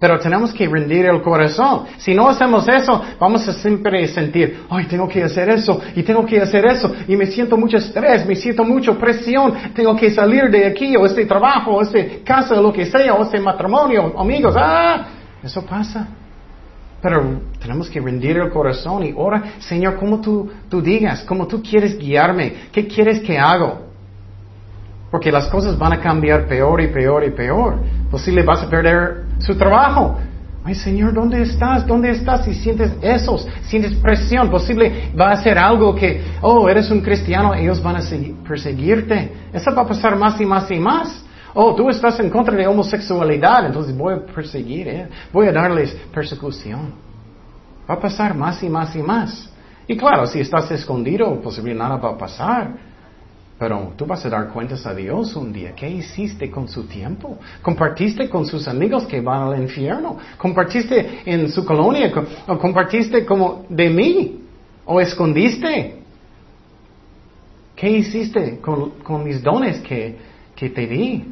Pero 0.00 0.18
tenemos 0.18 0.52
que 0.52 0.66
rendir 0.66 1.06
el 1.06 1.22
corazón. 1.22 1.84
Si 1.98 2.12
no 2.12 2.28
hacemos 2.28 2.66
eso, 2.66 3.00
vamos 3.20 3.46
a 3.46 3.52
siempre 3.52 4.08
sentir, 4.08 4.64
ay, 4.68 4.86
tengo 4.86 5.06
que 5.06 5.22
hacer 5.22 5.48
eso, 5.50 5.80
y 5.94 6.02
tengo 6.02 6.26
que 6.26 6.40
hacer 6.40 6.66
eso, 6.66 6.92
y 7.06 7.14
me 7.14 7.26
siento 7.26 7.56
mucho 7.56 7.76
estrés, 7.76 8.26
me 8.26 8.34
siento 8.34 8.64
mucha 8.64 8.94
presión, 8.94 9.54
tengo 9.72 9.94
que 9.94 10.10
salir 10.10 10.50
de 10.50 10.66
aquí, 10.66 10.96
o 10.96 11.06
este 11.06 11.24
trabajo, 11.24 11.76
o 11.76 11.82
este 11.82 12.20
casa, 12.24 12.58
o 12.58 12.62
lo 12.62 12.72
que 12.72 12.86
sea, 12.86 13.14
o 13.14 13.22
este 13.22 13.38
matrimonio, 13.38 14.12
amigos, 14.18 14.56
ah, 14.58 15.06
eso 15.40 15.64
pasa. 15.64 16.08
Pero 17.02 17.40
tenemos 17.60 17.90
que 17.90 18.00
rendir 18.00 18.36
el 18.36 18.48
corazón 18.50 19.04
y 19.04 19.12
ora, 19.16 19.54
Señor, 19.58 19.96
como 19.96 20.20
tú, 20.20 20.48
tú 20.68 20.80
digas, 20.80 21.24
como 21.24 21.48
tú 21.48 21.60
quieres 21.60 21.98
guiarme, 21.98 22.68
¿qué 22.70 22.86
quieres 22.86 23.18
que 23.20 23.36
hago? 23.36 23.88
Porque 25.10 25.32
las 25.32 25.48
cosas 25.48 25.76
van 25.76 25.94
a 25.94 26.00
cambiar 26.00 26.46
peor 26.46 26.80
y 26.80 26.86
peor 26.86 27.24
y 27.24 27.30
peor. 27.30 27.80
Posible 28.08 28.44
vas 28.44 28.62
a 28.62 28.70
perder 28.70 29.24
su 29.40 29.56
trabajo. 29.56 30.16
Ay, 30.64 30.76
Señor, 30.76 31.12
¿dónde 31.12 31.42
estás? 31.42 31.84
¿Dónde 31.84 32.10
estás? 32.10 32.44
Si 32.44 32.54
sientes 32.54 32.92
esos, 33.02 33.48
sientes 33.62 33.94
presión, 33.96 34.48
posible 34.48 35.10
va 35.20 35.32
a 35.32 35.42
ser 35.42 35.58
algo 35.58 35.96
que, 35.96 36.22
oh, 36.40 36.68
eres 36.68 36.88
un 36.88 37.00
cristiano, 37.00 37.52
ellos 37.52 37.82
van 37.82 37.96
a 37.96 38.02
perseguirte. 38.46 39.32
Eso 39.52 39.74
va 39.74 39.82
a 39.82 39.88
pasar 39.88 40.14
más 40.16 40.40
y 40.40 40.46
más 40.46 40.70
y 40.70 40.78
más. 40.78 41.24
Oh, 41.54 41.74
tú 41.74 41.88
estás 41.90 42.18
en 42.20 42.30
contra 42.30 42.56
de 42.56 42.66
homosexualidad, 42.66 43.66
entonces 43.66 43.96
voy 43.96 44.14
a 44.14 44.26
perseguir, 44.26 44.88
¿eh? 44.88 45.08
voy 45.32 45.48
a 45.48 45.52
darles 45.52 45.94
persecución. 46.12 46.92
Va 47.88 47.94
a 47.94 48.00
pasar 48.00 48.34
más 48.34 48.62
y 48.62 48.68
más 48.68 48.94
y 48.96 49.02
más. 49.02 49.50
Y 49.86 49.96
claro, 49.96 50.26
si 50.26 50.40
estás 50.40 50.70
escondido, 50.70 51.40
posible 51.40 51.74
nada 51.74 51.96
va 51.96 52.10
a 52.10 52.18
pasar. 52.18 52.92
Pero 53.58 53.92
tú 53.96 54.06
vas 54.06 54.24
a 54.24 54.28
dar 54.28 54.48
cuentas 54.48 54.84
a 54.86 54.94
Dios 54.94 55.36
un 55.36 55.52
día. 55.52 55.72
¿Qué 55.72 55.88
hiciste 55.88 56.50
con 56.50 56.66
su 56.66 56.84
tiempo? 56.84 57.38
¿Compartiste 57.60 58.28
con 58.28 58.44
sus 58.46 58.66
amigos 58.66 59.04
que 59.04 59.20
van 59.20 59.52
al 59.52 59.62
infierno? 59.62 60.16
¿Compartiste 60.36 61.20
en 61.24 61.48
su 61.48 61.64
colonia? 61.64 62.12
¿O 62.48 62.58
compartiste 62.58 63.24
como 63.24 63.64
de 63.68 63.88
mí? 63.88 64.40
¿O 64.84 65.00
escondiste? 65.00 66.02
¿Qué 67.76 67.90
hiciste 67.90 68.58
con, 68.60 69.24
mis 69.24 69.42
dones 69.42 69.80
que, 69.80 70.16
que 70.56 70.70
te 70.70 70.86
di? 70.86 71.24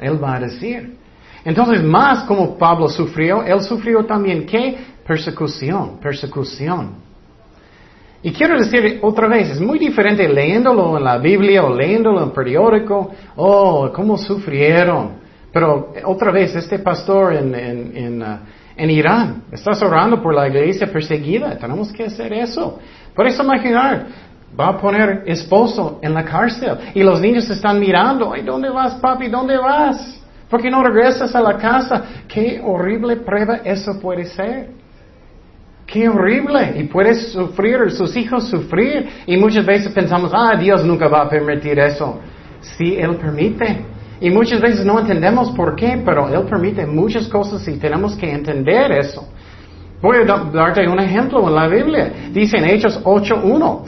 Él 0.00 0.22
va 0.22 0.36
a 0.36 0.40
decir. 0.40 0.96
Entonces, 1.44 1.82
más 1.82 2.24
como 2.24 2.56
Pablo 2.58 2.88
sufrió, 2.88 3.42
él 3.42 3.60
sufrió 3.62 4.04
también 4.04 4.44
qué? 4.46 4.76
Persecución, 5.06 5.98
persecución. 6.00 7.08
Y 8.22 8.32
quiero 8.32 8.58
decir 8.58 8.98
otra 9.02 9.28
vez, 9.28 9.50
es 9.50 9.60
muy 9.60 9.78
diferente 9.78 10.28
leyéndolo 10.28 10.98
en 10.98 11.04
la 11.04 11.18
Biblia 11.18 11.64
o 11.64 11.74
leyéndolo 11.74 12.22
en 12.22 12.30
periódico, 12.30 13.12
oh, 13.36 13.90
cómo 13.94 14.18
sufrieron. 14.18 15.18
Pero 15.52 15.92
otra 16.04 16.32
vez, 16.32 16.54
este 16.54 16.80
pastor 16.80 17.34
en, 17.34 17.54
en, 17.54 17.96
en, 17.96 18.22
uh, 18.22 18.38
en 18.76 18.90
Irán, 18.90 19.44
estás 19.50 19.80
orando 19.82 20.20
por 20.22 20.34
la 20.34 20.48
iglesia 20.48 20.86
perseguida, 20.92 21.56
tenemos 21.56 21.92
que 21.92 22.04
hacer 22.04 22.32
eso. 22.32 22.78
Por 23.14 23.26
eso 23.26 23.42
imaginar, 23.42 24.06
va 24.58 24.68
a 24.68 24.78
poner 24.78 25.22
esposo 25.26 25.98
en 26.02 26.14
la 26.14 26.24
cárcel 26.24 26.78
y 26.94 27.02
los 27.02 27.20
niños 27.20 27.48
están 27.50 27.78
mirando, 27.78 28.32
ay, 28.32 28.42
¿dónde 28.42 28.70
vas 28.70 28.94
papi? 28.94 29.28
¿Dónde 29.28 29.56
vas? 29.56 30.20
¿Por 30.48 30.62
qué 30.62 30.70
no 30.70 30.82
regresas 30.82 31.34
a 31.34 31.40
la 31.40 31.56
casa? 31.56 32.04
Qué 32.26 32.60
horrible 32.64 33.16
prueba 33.16 33.60
eso 33.64 34.00
puede 34.00 34.24
ser. 34.24 34.70
Qué 35.86 36.08
horrible. 36.08 36.74
Y 36.76 36.84
puedes 36.84 37.32
sufrir, 37.32 37.90
sus 37.90 38.16
hijos 38.16 38.48
sufrir. 38.48 39.08
Y 39.26 39.36
muchas 39.36 39.64
veces 39.64 39.92
pensamos, 39.92 40.32
ah, 40.34 40.54
Dios 40.58 40.84
nunca 40.84 41.08
va 41.08 41.22
a 41.22 41.28
permitir 41.28 41.78
eso. 41.78 42.18
Sí, 42.60 42.96
Él 42.96 43.16
permite. 43.16 43.84
Y 44.20 44.30
muchas 44.30 44.60
veces 44.60 44.84
no 44.84 44.98
entendemos 44.98 45.50
por 45.52 45.76
qué, 45.76 46.02
pero 46.04 46.28
Él 46.28 46.46
permite 46.48 46.86
muchas 46.86 47.28
cosas 47.28 47.66
y 47.68 47.78
tenemos 47.78 48.16
que 48.16 48.30
entender 48.30 48.92
eso. 48.92 49.28
Voy 50.00 50.18
a 50.18 50.24
darte 50.24 50.86
un 50.88 51.00
ejemplo 51.00 51.46
en 51.48 51.54
la 51.54 51.68
Biblia. 51.68 52.12
Dice 52.32 52.58
en 52.58 52.64
Hechos 52.66 53.02
8.1. 53.04 53.82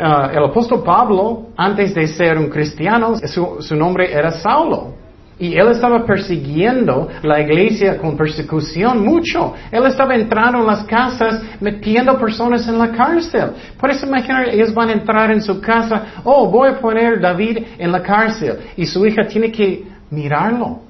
Uh, 0.00 0.30
el 0.32 0.44
apóstol 0.44 0.82
Pablo, 0.82 1.48
antes 1.58 1.94
de 1.94 2.06
ser 2.06 2.38
un 2.38 2.48
cristiano, 2.48 3.16
su 3.16 3.76
nombre 3.76 4.10
era 4.10 4.30
Saulo. 4.30 4.94
Y 5.38 5.54
él 5.56 5.68
estaba 5.68 6.06
persiguiendo 6.06 7.08
la 7.22 7.40
iglesia 7.40 7.98
con 7.98 8.16
persecución 8.16 9.04
mucho. 9.04 9.54
Él 9.70 9.84
estaba 9.84 10.14
entrando 10.14 10.60
en 10.60 10.66
las 10.66 10.84
casas, 10.84 11.42
metiendo 11.60 12.18
personas 12.18 12.66
en 12.66 12.78
la 12.78 12.92
cárcel. 12.92 13.52
Puedes 13.78 14.02
imaginar, 14.02 14.48
ellos 14.48 14.72
van 14.72 14.88
a 14.88 14.92
entrar 14.92 15.30
en 15.30 15.42
su 15.42 15.60
casa, 15.60 16.22
oh, 16.24 16.50
voy 16.50 16.70
a 16.70 16.78
poner 16.78 17.20
David 17.20 17.58
en 17.78 17.92
la 17.92 18.02
cárcel. 18.02 18.58
Y 18.76 18.86
su 18.86 19.04
hija 19.04 19.26
tiene 19.26 19.52
que 19.52 19.84
mirarlo. 20.10 20.80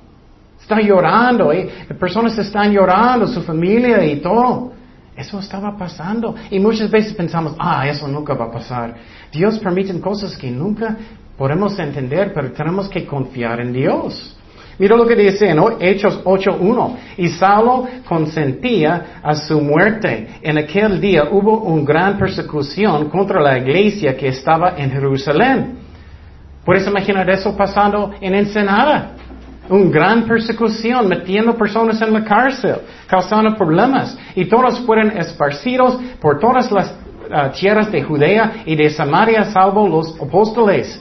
Está 0.60 0.80
llorando, 0.80 1.52
¿eh? 1.52 1.68
personas 1.98 2.38
están 2.38 2.72
llorando, 2.72 3.26
su 3.26 3.42
familia 3.42 4.04
y 4.04 4.20
todo. 4.20 4.72
Eso 5.20 5.38
estaba 5.38 5.76
pasando. 5.76 6.34
Y 6.50 6.58
muchas 6.58 6.90
veces 6.90 7.12
pensamos, 7.12 7.54
ah, 7.58 7.86
eso 7.86 8.08
nunca 8.08 8.32
va 8.32 8.46
a 8.46 8.50
pasar. 8.50 8.94
Dios 9.30 9.58
permite 9.58 9.98
cosas 10.00 10.34
que 10.34 10.50
nunca 10.50 10.96
podemos 11.36 11.78
entender, 11.78 12.32
pero 12.32 12.50
tenemos 12.52 12.88
que 12.88 13.04
confiar 13.04 13.60
en 13.60 13.72
Dios. 13.72 14.36
Mira 14.78 14.96
lo 14.96 15.06
que 15.06 15.14
dice 15.14 15.50
en 15.50 15.58
Hechos 15.78 16.24
8.1. 16.24 16.96
Y 17.18 17.28
Saulo 17.28 17.86
consentía 18.08 19.20
a 19.22 19.34
su 19.34 19.60
muerte. 19.60 20.38
En 20.40 20.56
aquel 20.56 20.98
día 20.98 21.24
hubo 21.30 21.64
una 21.64 21.84
gran 21.84 22.18
persecución 22.18 23.10
contra 23.10 23.42
la 23.42 23.58
iglesia 23.58 24.16
que 24.16 24.28
estaba 24.28 24.78
en 24.78 24.90
Jerusalén. 24.90 25.80
¿Puedes 26.64 26.86
imaginar 26.86 27.28
eso 27.28 27.54
pasando 27.54 28.12
en 28.22 28.34
Ensenada? 28.34 29.16
Una 29.70 29.90
gran 29.90 30.24
persecución, 30.24 31.08
metiendo 31.08 31.56
personas 31.56 32.02
en 32.02 32.12
la 32.12 32.24
cárcel, 32.24 32.76
causando 33.06 33.56
problemas. 33.56 34.18
Y 34.34 34.46
todos 34.46 34.80
fueron 34.80 35.16
esparcidos 35.16 35.96
por 36.20 36.40
todas 36.40 36.70
las 36.72 36.94
ah, 37.32 37.50
tierras 37.52 37.90
de 37.90 38.02
Judea 38.02 38.62
y 38.66 38.74
de 38.74 38.90
Samaria, 38.90 39.44
salvo 39.44 39.88
los 39.88 40.20
apóstoles. 40.20 41.00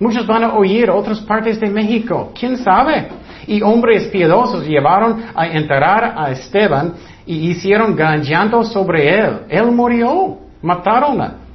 Muchos 0.00 0.26
van 0.26 0.44
a 0.44 0.54
oír 0.54 0.90
otras 0.90 1.20
partes 1.20 1.58
de 1.60 1.70
México. 1.70 2.32
¿Quién 2.38 2.56
sabe? 2.58 3.08
Y 3.46 3.62
hombres 3.62 4.08
piadosos 4.08 4.66
llevaron 4.66 5.24
a 5.34 5.46
enterrar 5.46 6.14
a 6.16 6.30
Esteban 6.30 6.94
y 7.24 7.50
hicieron 7.50 7.96
gran 7.96 8.22
sobre 8.64 9.16
él. 9.16 9.40
Él 9.48 9.70
murió. 9.72 10.38
Mataron. 10.60 11.47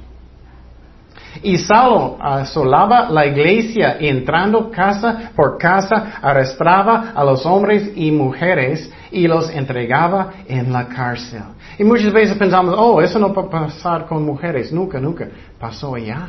Y 1.42 1.58
Saulo 1.58 2.16
asolaba 2.20 3.10
la 3.10 3.26
iglesia 3.26 3.96
entrando 3.98 4.70
casa 4.70 5.32
por 5.34 5.58
casa 5.58 6.18
arrastraba 6.22 7.12
a 7.14 7.24
los 7.24 7.44
hombres 7.44 7.92
y 7.94 8.10
mujeres 8.10 8.90
y 9.10 9.26
los 9.26 9.50
entregaba 9.50 10.32
en 10.46 10.72
la 10.72 10.86
cárcel. 10.86 11.42
Y 11.78 11.84
muchas 11.84 12.12
veces 12.12 12.36
pensamos, 12.36 12.74
oh, 12.78 13.00
eso 13.02 13.18
no 13.18 13.32
puede 13.32 13.48
pasar 13.48 14.06
con 14.06 14.24
mujeres. 14.24 14.72
Nunca, 14.72 15.00
nunca. 15.00 15.28
Pasó 15.58 15.94
allá. 15.94 16.28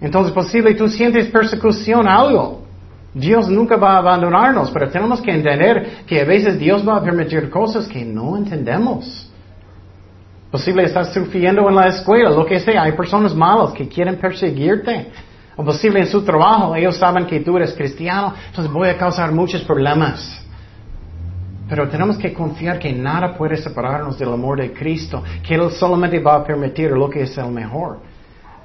Entonces, 0.00 0.32
posible 0.32 0.74
tú 0.74 0.88
sientes 0.88 1.26
persecución, 1.28 2.06
algo. 2.08 2.62
Dios 3.12 3.48
nunca 3.48 3.76
va 3.76 3.94
a 3.94 3.98
abandonarnos, 3.98 4.70
pero 4.70 4.88
tenemos 4.88 5.20
que 5.20 5.32
entender 5.32 6.04
que 6.06 6.20
a 6.20 6.24
veces 6.24 6.58
Dios 6.58 6.86
va 6.86 6.96
a 6.96 7.02
permitir 7.02 7.50
cosas 7.50 7.88
que 7.88 8.04
no 8.04 8.36
entendemos. 8.36 9.27
Posible 10.50 10.84
estás 10.84 11.12
sufriendo 11.12 11.68
en 11.68 11.74
la 11.74 11.88
escuela, 11.88 12.30
lo 12.30 12.46
que 12.46 12.58
sea, 12.58 12.84
hay 12.84 12.92
personas 12.92 13.34
malas 13.34 13.72
que 13.72 13.86
quieren 13.86 14.16
perseguirte. 14.16 15.10
O 15.56 15.64
posible 15.64 16.00
en 16.00 16.06
su 16.06 16.22
trabajo, 16.22 16.74
ellos 16.74 16.96
saben 16.96 17.26
que 17.26 17.40
tú 17.40 17.56
eres 17.56 17.74
cristiano, 17.74 18.32
entonces 18.46 18.72
voy 18.72 18.88
a 18.88 18.96
causar 18.96 19.32
muchos 19.32 19.62
problemas. 19.62 20.40
Pero 21.68 21.88
tenemos 21.88 22.16
que 22.16 22.32
confiar 22.32 22.78
que 22.78 22.92
nada 22.92 23.36
puede 23.36 23.56
separarnos 23.56 24.18
del 24.18 24.32
amor 24.32 24.60
de 24.60 24.72
Cristo, 24.72 25.22
que 25.46 25.54
Él 25.54 25.70
solamente 25.72 26.18
va 26.20 26.36
a 26.36 26.44
permitir 26.44 26.92
lo 26.92 27.10
que 27.10 27.22
es 27.22 27.36
el 27.36 27.50
mejor. 27.50 27.98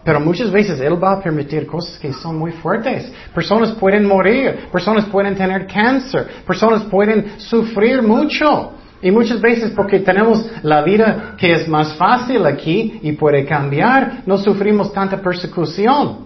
Pero 0.05 0.19
muchas 0.19 0.51
veces 0.51 0.79
Él 0.79 1.03
va 1.03 1.13
a 1.13 1.19
permitir 1.19 1.65
cosas 1.65 1.97
que 1.97 2.13
son 2.13 2.37
muy 2.37 2.51
fuertes. 2.51 3.11
Personas 3.33 3.71
pueden 3.71 4.05
morir, 4.05 4.69
personas 4.71 5.05
pueden 5.05 5.35
tener 5.35 5.67
cáncer, 5.67 6.27
personas 6.45 6.83
pueden 6.83 7.39
sufrir 7.39 8.01
mucho. 8.01 8.73
Y 9.03 9.11
muchas 9.11 9.41
veces 9.41 9.71
porque 9.71 9.99
tenemos 9.99 10.49
la 10.63 10.81
vida 10.81 11.35
que 11.37 11.51
es 11.51 11.67
más 11.67 11.93
fácil 11.95 12.45
aquí 12.45 13.01
y 13.03 13.11
puede 13.11 13.43
cambiar, 13.43 14.23
no 14.25 14.37
sufrimos 14.37 14.93
tanta 14.93 15.17
persecución. 15.17 16.19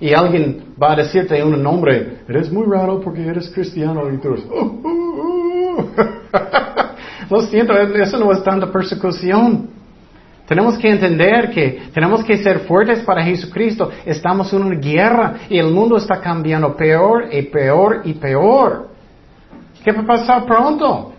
Y 0.00 0.14
alguien 0.14 0.74
va 0.82 0.92
a 0.92 0.96
decirte 0.96 1.42
un 1.44 1.62
nombre, 1.62 2.20
eres 2.26 2.50
muy 2.50 2.64
raro 2.66 2.98
porque 2.98 3.26
eres 3.26 3.50
cristiano 3.50 4.10
y 4.10 4.16
tú 4.16 4.32
eres, 4.32 4.44
oh, 4.50 4.80
oh, 4.84 5.76
oh". 5.76 5.84
Lo 7.30 7.42
siento, 7.42 7.78
eso 7.78 8.16
no 8.16 8.32
es 8.32 8.42
tanta 8.42 8.72
persecución. 8.72 9.68
Tenemos 10.46 10.78
que 10.78 10.88
entender 10.88 11.50
que 11.50 11.90
tenemos 11.92 12.24
que 12.24 12.38
ser 12.38 12.60
fuertes 12.60 13.00
para 13.00 13.22
Jesucristo. 13.22 13.90
Estamos 14.06 14.50
en 14.54 14.62
una 14.62 14.76
guerra 14.76 15.40
y 15.50 15.58
el 15.58 15.66
mundo 15.66 15.98
está 15.98 16.22
cambiando 16.22 16.74
peor 16.74 17.26
y 17.30 17.42
peor 17.42 18.00
y 18.04 18.14
peor. 18.14 18.88
¿Qué 19.84 19.92
va 19.92 20.00
a 20.00 20.06
pasar 20.06 20.46
pronto? 20.46 21.12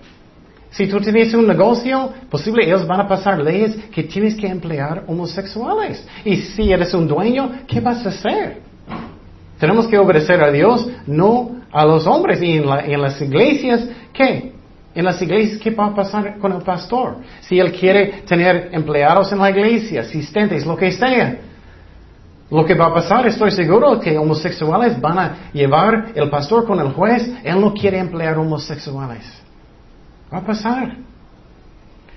Si 0.71 0.88
tú 0.88 0.99
tienes 0.99 1.34
un 1.34 1.47
negocio, 1.47 2.13
posible 2.29 2.65
ellos 2.65 2.86
van 2.86 3.01
a 3.01 3.08
pasar 3.08 3.39
leyes 3.39 3.75
que 3.91 4.03
tienes 4.03 4.36
que 4.36 4.47
emplear 4.47 5.03
homosexuales. 5.08 6.05
Y 6.23 6.38
si 6.38 6.71
eres 6.71 6.93
un 6.93 7.08
dueño, 7.08 7.51
¿qué 7.67 7.79
vas 7.79 8.05
a 8.05 8.10
hacer? 8.10 8.62
Tenemos 9.60 9.88
que 9.88 9.97
obedecer 9.97 10.41
a 10.43 10.51
Dios, 10.51 10.88
no 11.08 11.62
a 11.71 11.86
los 11.86 12.05
hombres. 12.05 12.41
Y 12.41 12.58
en, 12.58 12.69
en 12.69 13.01
las 13.01 13.19
iglesias, 13.19 13.88
¿qué? 14.13 14.53
En 14.93 15.05
las 15.05 15.21
iglesias, 15.21 15.60
¿qué 15.60 15.71
va 15.71 15.88
a 15.88 15.95
pasar 15.95 16.38
con 16.38 16.51
el 16.51 16.62
pastor? 16.62 17.17
Si 17.41 17.60
él 17.60 17.71
quiere 17.71 18.23
tener 18.27 18.69
empleados 18.71 19.32
en 19.32 19.39
la 19.39 19.49
iglesia, 19.49 20.01
asistentes, 20.01 20.65
lo 20.65 20.75
que 20.75 20.91
sea. 20.91 21.38
Lo 22.51 22.65
que 22.65 22.73
va 22.73 22.88
a 22.88 22.93
pasar, 22.93 23.27
estoy 23.27 23.51
seguro 23.51 23.99
que 23.99 24.17
homosexuales 24.17 24.99
van 24.99 25.19
a 25.19 25.36
llevar 25.53 26.13
el 26.15 26.29
pastor 26.29 26.65
con 26.65 26.79
el 26.79 26.93
juez. 26.93 27.29
Él 27.43 27.60
no 27.60 27.73
quiere 27.73 27.99
emplear 27.99 28.38
homosexuales. 28.38 29.48
Va 30.32 30.39
a 30.39 30.42
pasar. 30.42 31.10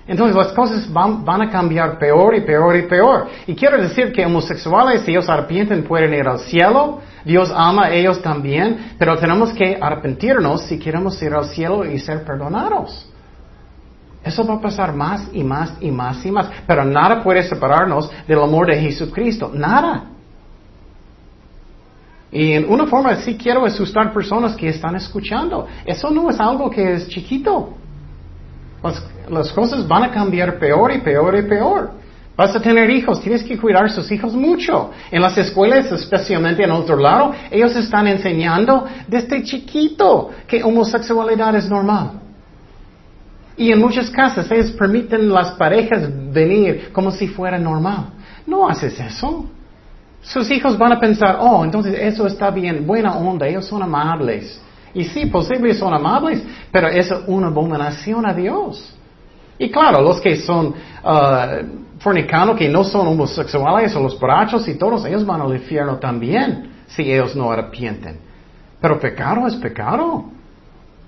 Entonces 0.05 0.35
las 0.35 0.51
cosas 0.51 0.91
van, 0.91 1.41
a 1.41 1.49
cambiar 1.49 1.97
peor 1.97 2.35
y 2.35 2.41
peor 2.41 2.75
y 2.75 2.81
peor. 2.83 3.27
Y 3.47 3.55
quiero 3.55 3.81
decir 3.81 4.11
que 4.11 4.25
homosexuales, 4.25 5.01
si 5.01 5.11
ellos 5.11 5.29
arrepienten, 5.29 5.83
pueden 5.83 6.13
ir 6.13 6.27
al 6.27 6.39
cielo. 6.39 6.99
Dios 7.23 7.51
ama 7.55 7.85
a 7.85 7.91
ellos 7.91 8.21
también, 8.21 8.95
pero 8.99 9.17
tenemos 9.17 9.53
que 9.53 9.77
arrepentirnos 9.79 10.63
si 10.63 10.77
queremos 10.77 11.21
ir 11.21 11.33
al 11.33 11.45
cielo 11.45 11.85
y 11.85 11.99
ser 11.99 12.25
perdonados. 12.25 13.09
Eso 14.25 14.45
va 14.45 14.55
a 14.55 14.61
pasar 14.61 14.93
más 14.93 15.29
y 15.31 15.43
más 15.43 15.75
y 15.79 15.89
más 15.89 16.25
y 16.25 16.31
más. 16.31 16.49
Pero 16.67 16.83
nada 16.83 17.23
puede 17.23 17.43
separarnos 17.43 18.11
del 18.27 18.41
amor 18.41 18.67
de 18.67 18.79
Jesucristo. 18.79 19.51
Nada. 19.53 20.05
Y 22.29 22.53
en 22.53 22.69
una 22.69 22.87
forma 22.87 23.15
sí 23.17 23.37
quiero 23.37 23.65
asustar 23.65 24.11
personas 24.11 24.55
que 24.55 24.67
están 24.67 24.95
escuchando. 24.95 25.67
Eso 25.85 26.09
no 26.09 26.29
es 26.29 26.39
algo 26.39 26.69
que 26.69 26.93
es 26.93 27.07
chiquito. 27.07 27.77
Las, 29.29 29.51
cosas 29.53 29.87
van 29.87 30.03
a 30.03 30.11
cambiar 30.11 30.59
peor 30.59 30.91
y 30.91 30.99
peor 30.99 31.37
y 31.37 31.43
peor. 31.43 31.91
Vas 32.35 32.55
a 32.55 32.59
tener 32.59 32.89
hijos, 32.89 33.21
tienes 33.21 33.43
que 33.43 33.57
cuidar 33.57 33.85
a 33.85 33.89
sus 33.89 34.11
hijos 34.11 34.33
mucho. 34.33 34.91
En 35.11 35.21
las 35.21 35.37
escuelas, 35.37 35.91
especialmente 35.91 36.63
en 36.63 36.71
otro 36.71 36.97
lado, 36.97 37.33
ellos 37.49 37.75
están 37.75 38.07
enseñando 38.07 38.85
desde 39.07 39.43
chiquito 39.43 40.31
que 40.47 40.63
homosexualidad 40.63 41.55
es 41.55 41.69
normal. 41.69 42.19
Y 43.55 43.71
en 43.71 43.79
muchas 43.79 44.09
casas 44.09 44.49
ellos 44.51 44.71
permiten 44.71 45.31
las 45.31 45.51
parejas 45.51 46.09
venir 46.33 46.89
como 46.91 47.11
si 47.11 47.27
fuera 47.27 47.59
normal. 47.59 48.07
No 48.47 48.67
haces 48.67 48.99
eso. 48.99 49.45
Sus 50.21 50.49
hijos 50.51 50.77
van 50.77 50.93
a 50.93 50.99
pensar, 50.99 51.37
oh, 51.39 51.63
entonces 51.63 51.95
eso 51.99 52.25
está 52.25 52.49
bien, 52.49 52.87
buena 52.87 53.15
onda, 53.15 53.47
ellos 53.47 53.65
son 53.65 53.83
amables. 53.83 54.59
Y 54.93 55.05
sí, 55.05 55.25
posible 55.25 55.73
son 55.73 55.93
amables, 55.93 56.43
pero 56.71 56.87
es 56.87 57.11
una 57.27 57.47
abominación 57.47 58.25
a 58.25 58.33
Dios. 58.33 58.95
Y 59.57 59.71
claro, 59.71 60.01
los 60.01 60.19
que 60.19 60.35
son 60.35 60.67
uh, 60.67 61.99
fornicanos, 61.99 62.57
que 62.57 62.69
no 62.69 62.83
son 62.83 63.07
homosexuales, 63.07 63.95
o 63.95 64.01
los 64.01 64.19
borrachos 64.19 64.67
y 64.67 64.75
todos, 64.75 65.05
ellos 65.05 65.25
van 65.25 65.41
al 65.41 65.53
infierno 65.53 65.97
también, 65.97 66.71
si 66.87 67.11
ellos 67.11 67.35
no 67.35 67.51
arrepienten. 67.51 68.17
Pero 68.79 68.99
pecado 68.99 69.47
es 69.47 69.55
pecado. 69.55 70.25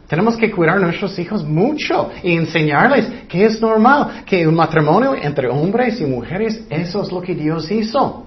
Tenemos 0.08 0.38
que 0.38 0.52
cuidar 0.52 0.78
a 0.78 0.80
nuestros 0.80 1.18
hijos 1.18 1.44
mucho 1.44 2.12
y 2.24 2.34
enseñarles 2.34 3.26
que 3.28 3.46
es 3.46 3.60
normal, 3.60 4.24
que 4.26 4.48
un 4.48 4.56
matrimonio 4.56 5.16
entre 5.16 5.50
hombres 5.50 6.00
y 6.00 6.06
mujeres, 6.06 6.64
eso 6.70 7.02
es 7.02 7.12
lo 7.12 7.22
que 7.22 7.34
Dios 7.34 7.70
hizo. 7.72 8.26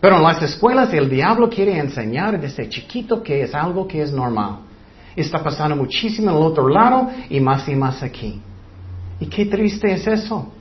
Pero 0.00 0.16
en 0.16 0.22
las 0.22 0.42
escuelas 0.42 0.92
el 0.94 1.08
diablo 1.08 1.48
quiere 1.48 1.78
enseñar 1.78 2.40
desde 2.40 2.68
chiquito 2.68 3.22
que 3.22 3.42
es 3.42 3.54
algo 3.54 3.86
que 3.86 4.02
es 4.02 4.12
normal. 4.12 4.60
Está 5.16 5.42
pasando 5.42 5.76
muchísimo 5.76 6.30
en 6.30 6.36
el 6.36 6.42
otro 6.42 6.68
lado 6.68 7.10
y 7.28 7.40
más 7.40 7.68
y 7.68 7.74
más 7.74 8.02
aquí. 8.02 8.40
Y 9.20 9.26
qué 9.26 9.46
triste 9.46 9.92
es 9.92 10.06
eso. 10.06 10.52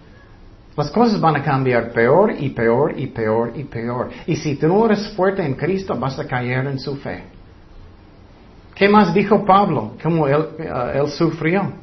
Las 0.76 0.89
cosas 0.89 1.20
van 1.20 1.36
a 1.36 1.44
cambiar 1.44 1.92
peor 1.92 2.34
y 2.38 2.50
peor 2.50 2.98
y 2.98 3.08
peor 3.08 3.54
y 3.56 3.63
peor. 3.63 4.10
Y 4.26 4.36
si 4.36 4.56
tú 4.56 4.68
no 4.68 4.86
eres 4.86 5.10
fuerte 5.10 5.46
en 5.46 5.54
Cristo, 5.54 5.96
vas 5.96 6.18
a 6.18 6.28
caer 6.28 6.66
en 6.66 6.80
su 6.80 6.96
fe. 6.98 7.24
¿Qué 8.74 8.89
más 8.89 9.13
dijo 9.13 9.46
Pablo? 9.46 9.94
¿Cómo 10.02 10.28
él, 10.28 10.48
eh, 10.58 10.94
él 10.96 11.10
sufrió? 11.10 11.74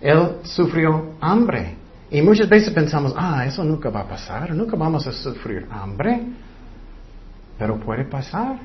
Él 0.00 0.38
sufrió 0.42 1.14
hambre. 1.20 1.76
Y 2.10 2.22
muchas 2.22 2.48
veces 2.48 2.72
pensamos, 2.72 3.14
ah, 3.16 3.44
eso 3.46 3.62
nunca 3.62 3.90
va 3.90 4.00
a 4.00 4.08
pasar, 4.08 4.54
nunca 4.54 4.76
vamos 4.76 5.06
a 5.06 5.12
sufrir 5.12 5.68
hambre. 5.70 6.22
Pero 7.58 7.78
puede 7.78 8.04
pasar. 8.04 8.58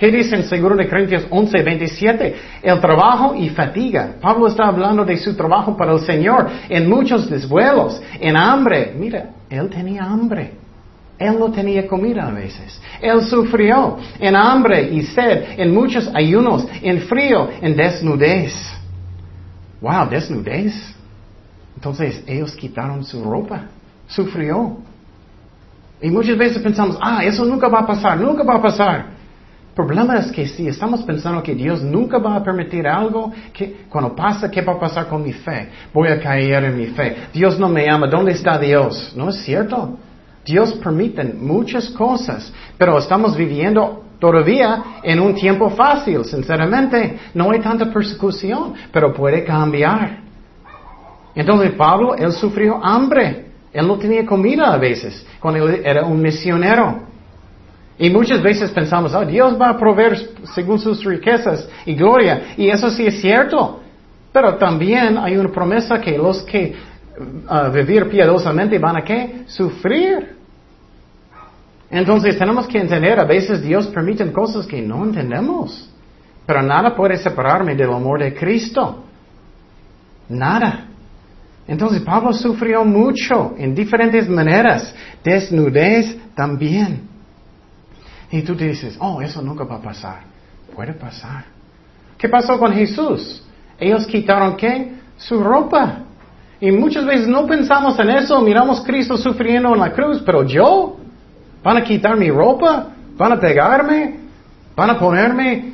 ¿Qué 0.00 0.10
dice 0.10 0.34
en 0.34 0.62
2 0.62 0.78
de 0.78 0.88
Corintios 0.88 1.26
11, 1.28 1.62
27? 1.62 2.34
El 2.62 2.80
trabajo 2.80 3.34
y 3.34 3.50
fatiga. 3.50 4.14
Pablo 4.18 4.46
está 4.46 4.66
hablando 4.66 5.04
de 5.04 5.18
su 5.18 5.36
trabajo 5.36 5.76
para 5.76 5.92
el 5.92 6.00
Señor 6.00 6.48
en 6.70 6.88
muchos 6.88 7.28
desvuelos, 7.28 8.00
en 8.18 8.34
hambre. 8.34 8.94
Mira, 8.98 9.32
él 9.50 9.68
tenía 9.68 10.04
hambre. 10.04 10.54
Él 11.18 11.38
no 11.38 11.50
tenía 11.50 11.86
comida 11.86 12.28
a 12.28 12.30
veces. 12.30 12.80
Él 12.98 13.20
sufrió 13.24 13.98
en 14.18 14.34
hambre 14.36 14.88
y 14.90 15.02
sed, 15.02 15.60
en 15.60 15.74
muchos 15.74 16.10
ayunos, 16.14 16.66
en 16.80 17.02
frío, 17.02 17.50
en 17.60 17.76
desnudez. 17.76 18.54
Wow, 19.82 20.08
desnudez. 20.08 20.94
Entonces 21.74 22.24
ellos 22.26 22.56
quitaron 22.56 23.04
su 23.04 23.22
ropa. 23.22 23.64
Sufrió. 24.06 24.78
Y 26.00 26.08
muchas 26.08 26.38
veces 26.38 26.62
pensamos, 26.62 26.96
ah, 27.02 27.22
eso 27.22 27.44
nunca 27.44 27.68
va 27.68 27.80
a 27.80 27.86
pasar, 27.86 28.18
nunca 28.18 28.42
va 28.42 28.54
a 28.54 28.62
pasar. 28.62 29.19
Problema 29.74 30.18
es 30.18 30.32
que 30.32 30.46
si 30.46 30.66
estamos 30.66 31.02
pensando 31.04 31.42
que 31.42 31.54
Dios 31.54 31.82
nunca 31.82 32.18
va 32.18 32.36
a 32.36 32.42
permitir 32.42 32.86
algo, 32.86 33.32
que 33.52 33.84
cuando 33.88 34.14
pasa, 34.14 34.50
¿qué 34.50 34.62
va 34.62 34.72
a 34.72 34.80
pasar 34.80 35.06
con 35.06 35.22
mi 35.22 35.32
fe? 35.32 35.68
Voy 35.94 36.08
a 36.08 36.20
caer 36.20 36.64
en 36.64 36.76
mi 36.76 36.86
fe. 36.86 37.28
Dios 37.32 37.58
no 37.58 37.68
me 37.68 37.88
ama. 37.88 38.08
¿Dónde 38.08 38.32
está 38.32 38.58
Dios? 38.58 39.12
No 39.16 39.28
es 39.28 39.36
cierto. 39.36 39.96
Dios 40.44 40.72
permite 40.74 41.22
muchas 41.22 41.88
cosas, 41.90 42.52
pero 42.76 42.98
estamos 42.98 43.36
viviendo 43.36 44.04
todavía 44.18 44.82
en 45.02 45.20
un 45.20 45.34
tiempo 45.34 45.70
fácil, 45.70 46.24
sinceramente. 46.24 47.18
No 47.34 47.50
hay 47.52 47.60
tanta 47.60 47.92
persecución, 47.92 48.74
pero 48.92 49.14
puede 49.14 49.44
cambiar. 49.44 50.18
Entonces 51.34 51.72
Pablo, 51.72 52.16
él 52.16 52.32
sufrió 52.32 52.84
hambre. 52.84 53.46
Él 53.72 53.86
no 53.86 53.98
tenía 53.98 54.26
comida 54.26 54.72
a 54.72 54.78
veces, 54.78 55.24
cuando 55.38 55.68
él 55.68 55.82
era 55.84 56.04
un 56.04 56.20
misionero. 56.20 57.09
Y 58.02 58.08
muchas 58.08 58.42
veces 58.42 58.70
pensamos, 58.70 59.12
oh, 59.12 59.26
Dios 59.26 59.60
va 59.60 59.68
a 59.68 59.78
proveer 59.78 60.30
según 60.54 60.78
sus 60.78 61.04
riquezas 61.04 61.68
y 61.84 61.94
gloria. 61.94 62.54
Y 62.56 62.70
eso 62.70 62.88
sí 62.88 63.06
es 63.06 63.20
cierto. 63.20 63.82
Pero 64.32 64.54
también 64.54 65.18
hay 65.18 65.36
una 65.36 65.50
promesa 65.50 66.00
que 66.00 66.16
los 66.16 66.42
que 66.44 66.74
uh, 67.18 67.70
vivir 67.70 68.08
piadosamente 68.08 68.78
van 68.78 68.96
a 68.96 69.04
qué? 69.04 69.42
Sufrir. 69.48 70.34
Entonces 71.90 72.38
tenemos 72.38 72.66
que 72.66 72.78
entender, 72.78 73.20
a 73.20 73.24
veces 73.24 73.60
Dios 73.60 73.88
permite 73.88 74.32
cosas 74.32 74.66
que 74.66 74.80
no 74.80 75.04
entendemos. 75.04 75.92
Pero 76.46 76.62
nada 76.62 76.96
puede 76.96 77.18
separarme 77.18 77.74
del 77.74 77.92
amor 77.92 78.20
de 78.20 78.32
Cristo. 78.32 79.04
Nada. 80.26 80.86
Entonces 81.68 82.00
Pablo 82.00 82.32
sufrió 82.32 82.82
mucho 82.82 83.54
en 83.58 83.74
diferentes 83.74 84.26
maneras. 84.26 84.94
Desnudez 85.22 86.16
también. 86.34 87.10
Y 88.30 88.42
tú 88.42 88.54
dices, 88.54 88.96
oh, 89.00 89.20
eso 89.20 89.42
nunca 89.42 89.64
va 89.64 89.76
a 89.76 89.82
pasar. 89.82 90.20
Puede 90.74 90.92
pasar. 90.92 91.44
¿Qué 92.16 92.28
pasó 92.28 92.58
con 92.58 92.72
Jesús? 92.72 93.42
Ellos 93.78 94.06
quitaron 94.06 94.56
qué? 94.56 94.92
Su 95.16 95.42
ropa. 95.42 96.00
Y 96.60 96.70
muchas 96.70 97.06
veces 97.06 97.26
no 97.26 97.46
pensamos 97.46 97.98
en 97.98 98.10
eso, 98.10 98.40
miramos 98.42 98.80
a 98.80 98.84
Cristo 98.84 99.16
sufriendo 99.16 99.72
en 99.72 99.80
la 99.80 99.92
cruz, 99.92 100.22
pero 100.24 100.44
yo, 100.44 100.98
¿van 101.62 101.78
a 101.78 101.84
quitar 101.84 102.16
mi 102.16 102.30
ropa? 102.30 102.88
¿Van 103.16 103.32
a 103.32 103.40
pegarme? 103.40 104.20
¿Van 104.76 104.90
a 104.90 104.98
ponerme 104.98 105.72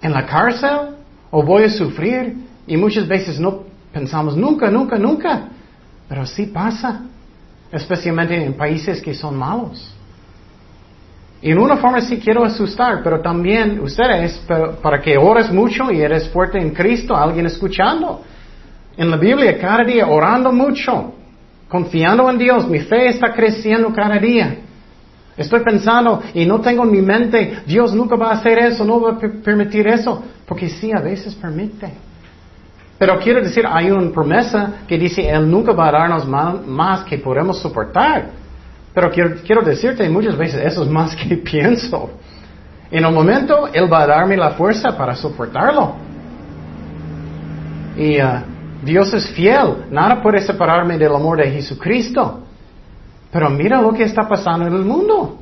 en 0.00 0.12
la 0.12 0.24
cárcel? 0.24 0.94
¿O 1.30 1.42
voy 1.42 1.64
a 1.64 1.70
sufrir? 1.70 2.36
Y 2.68 2.76
muchas 2.76 3.08
veces 3.08 3.40
no 3.40 3.64
pensamos 3.92 4.36
nunca, 4.36 4.70
nunca, 4.70 4.96
nunca. 4.96 5.48
Pero 6.08 6.24
sí 6.24 6.46
pasa, 6.46 7.00
especialmente 7.72 8.44
en 8.44 8.54
países 8.54 9.02
que 9.02 9.14
son 9.14 9.36
malos. 9.36 9.95
Y 11.46 11.52
en 11.52 11.58
una 11.58 11.76
forma 11.76 12.00
sí 12.00 12.18
quiero 12.18 12.44
asustar, 12.44 13.02
pero 13.04 13.20
también 13.20 13.78
ustedes, 13.78 14.44
para 14.82 15.00
que 15.00 15.16
ores 15.16 15.48
mucho 15.52 15.92
y 15.92 16.00
eres 16.00 16.28
fuerte 16.30 16.58
en 16.58 16.70
Cristo, 16.70 17.14
alguien 17.14 17.46
escuchando. 17.46 18.20
En 18.96 19.08
la 19.08 19.16
Biblia 19.16 19.56
cada 19.56 19.84
día 19.84 20.08
orando 20.08 20.50
mucho, 20.50 21.14
confiando 21.68 22.28
en 22.28 22.38
Dios, 22.38 22.66
mi 22.68 22.80
fe 22.80 23.06
está 23.10 23.32
creciendo 23.32 23.94
cada 23.94 24.18
día. 24.18 24.56
Estoy 25.36 25.60
pensando 25.60 26.20
y 26.34 26.44
no 26.46 26.60
tengo 26.60 26.82
en 26.82 26.90
mi 26.90 27.00
mente, 27.00 27.60
Dios 27.64 27.94
nunca 27.94 28.16
va 28.16 28.30
a 28.30 28.38
hacer 28.38 28.58
eso, 28.58 28.84
no 28.84 29.00
va 29.00 29.12
a 29.12 29.18
permitir 29.18 29.86
eso, 29.86 30.24
porque 30.48 30.68
sí, 30.68 30.90
a 30.92 31.00
veces 31.00 31.32
permite. 31.36 31.92
Pero 32.98 33.20
quiero 33.20 33.40
decir, 33.40 33.64
hay 33.70 33.92
una 33.92 34.10
promesa 34.10 34.78
que 34.88 34.98
dice, 34.98 35.30
Él 35.30 35.48
nunca 35.48 35.72
va 35.72 35.90
a 35.90 35.92
darnos 35.92 36.26
más, 36.26 37.04
que 37.04 37.18
podemos 37.18 37.60
soportar. 37.62 38.30
Pero 38.96 39.10
quiero, 39.10 39.34
quiero, 39.44 39.60
decirte, 39.60 40.08
muchas 40.08 40.38
veces 40.38 40.64
eso 40.64 40.82
es 40.82 40.88
más 40.88 41.14
que 41.14 41.36
pienso. 41.52 42.12
En 42.90 43.04
un 43.04 43.12
momento, 43.12 43.68
Él 43.70 43.92
va 43.92 44.04
a 44.04 44.06
darme 44.06 44.38
la 44.38 44.52
fuerza 44.52 44.96
para 44.96 45.14
soportarlo. 45.14 45.96
Y 47.94 48.18
uh, 48.18 48.40
Dios 48.82 49.12
es 49.12 49.28
fiel, 49.32 49.84
nada 49.90 50.22
puede 50.22 50.40
separarme 50.40 50.96
del 50.96 51.14
amor 51.14 51.36
de 51.36 51.50
Jesucristo. 51.50 52.40
Pero 53.30 53.50
mira 53.50 53.82
lo 53.82 53.92
que 53.92 54.04
está 54.04 54.26
pasando 54.26 54.66
en 54.66 54.72
el 54.72 54.84
mundo. 54.86 55.40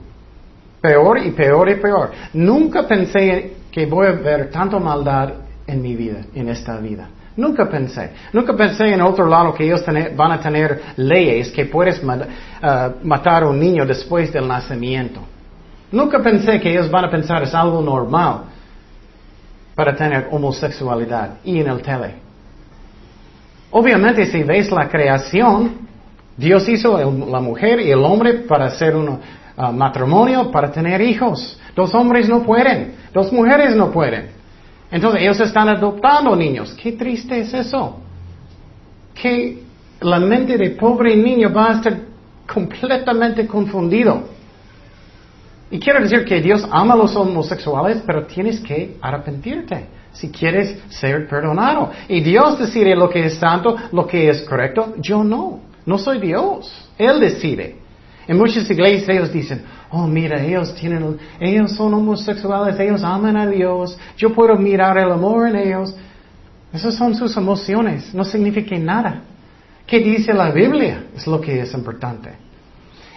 Peor 0.81 1.19
y 1.25 1.31
peor 1.31 1.69
y 1.71 1.77
peor. 1.77 2.11
Nunca 2.33 2.89
pensé 2.89 3.59
que 3.71 3.87
voy 3.87 4.09
a 4.09 4.13
ver 4.15 4.51
tanta 4.51 4.81
maldad 4.81 5.33
en 5.65 5.81
mi 5.81 5.95
vida, 5.95 6.23
en 6.35 6.49
esta 6.49 6.77
vida. 6.79 7.09
Nunca 7.37 7.69
pensé. 7.69 8.11
Nunca 8.33 8.53
pensé 8.57 8.93
en 8.93 9.01
otro 9.01 9.27
lado 9.27 9.55
que 9.55 9.65
ellos 9.65 9.85
van 10.17 10.33
a 10.33 10.41
tener 10.41 10.81
leyes 10.97 11.51
que 11.51 11.67
puedes 11.67 12.01
uh, 12.03 12.91
matar 13.03 13.43
a 13.43 13.49
un 13.49 13.59
niño 13.59 13.85
después 13.85 14.33
del 14.33 14.47
nacimiento. 14.47 15.21
Nunca 15.91 16.21
pensé 16.21 16.61
que 16.61 16.71
ellos 16.71 16.91
van 16.91 17.07
a 17.07 17.11
pensar 17.11 17.43
es 17.43 17.55
algo 17.55 17.81
normal 17.81 18.45
para 19.75 19.97
tener 19.97 20.29
homosexualidad 20.31 21.39
y 21.43 21.59
en 21.59 21.69
el 21.69 21.83
tele. 21.83 22.15
Obviamente 23.73 24.27
si 24.27 24.45
ves 24.45 24.71
la 24.71 24.89
creación, 24.89 25.89
Dios 26.37 26.69
hizo 26.69 26.99
la 26.99 27.41
mujer 27.41 27.81
y 27.81 27.91
el 27.91 28.05
hombre 28.05 28.35
para 28.35 28.67
hacer 28.67 28.95
un 28.95 29.09
uh, 29.09 29.73
matrimonio, 29.73 30.53
para 30.53 30.71
tener 30.71 31.01
hijos. 31.01 31.59
Dos 31.75 31.93
hombres 31.95 32.29
no 32.29 32.45
pueden, 32.45 32.95
dos 33.13 33.33
mujeres 33.33 33.75
no 33.75 33.91
pueden. 33.91 34.34
Entonces 34.95 35.23
ellos 35.23 35.41
están 35.41 35.69
adoptando 35.69 36.37
niños. 36.37 36.73
Qué 36.81 36.93
triste 36.93 37.41
es 37.41 37.53
eso. 37.53 37.99
Que 39.13 39.61
la 40.01 40.21
mente 40.21 40.57
de 40.57 40.71
pobre 40.71 41.17
niño 41.17 41.53
va 41.53 41.71
a 41.71 41.73
estar 41.73 41.99
completamente 42.47 43.45
confundido. 43.45 44.23
Y 45.69 45.81
quiero 45.81 46.01
decir 46.01 46.25
que 46.25 46.41
Dios 46.41 46.65
ama 46.71 46.95
a 46.95 46.97
los 46.97 47.17
homosexuales, 47.17 48.05
pero 48.07 48.25
tienes 48.27 48.61
que 48.61 48.97
arrepentirte 49.01 49.87
si 50.13 50.31
quieres 50.31 50.81
ser 50.91 51.27
perdonado. 51.27 51.91
Y 52.07 52.21
Dios 52.21 52.57
decide 52.57 52.95
lo 52.95 53.11
que 53.11 53.27
es 53.27 53.35
santo, 53.35 53.75
lo 53.91 54.07
que 54.07 54.29
es 54.29 54.43
correcto. 54.43 54.95
Yo 54.99 55.25
no. 55.25 55.59
No 55.87 55.99
soy 55.99 56.21
Dios. 56.21 56.73
Él 56.97 57.19
decide. 57.19 57.79
En 58.27 58.39
muchas 58.39 58.69
iglesias 58.71 59.09
ellos 59.09 59.33
dicen, 59.33 59.63
oh 59.91 60.07
mira, 60.07 60.43
ellos 60.43 60.75
tienen, 60.75 61.19
ellos 61.41 61.73
son 61.73 61.93
homosexuales, 61.95 62.79
ellos 62.81 63.03
aman 63.03 63.37
a 63.37 63.47
Dios, 63.47 63.99
yo 64.17 64.33
puedo 64.33 64.57
mirar 64.57 64.97
el 64.99 65.11
amor 65.11 65.49
en 65.49 65.57
ellos. 65.57 65.95
Esas 66.73 66.95
son 66.95 67.15
sus 67.15 67.37
emociones, 67.37 68.13
no 68.15 68.25
significa 68.25 68.77
nada. 68.79 69.23
¿Qué 69.87 70.01
dice 70.01 70.33
la 70.33 70.51
Biblia? 70.51 71.05
Es 71.15 71.27
lo 71.27 71.41
que 71.41 71.61
es 71.61 71.73
importante. 71.75 72.31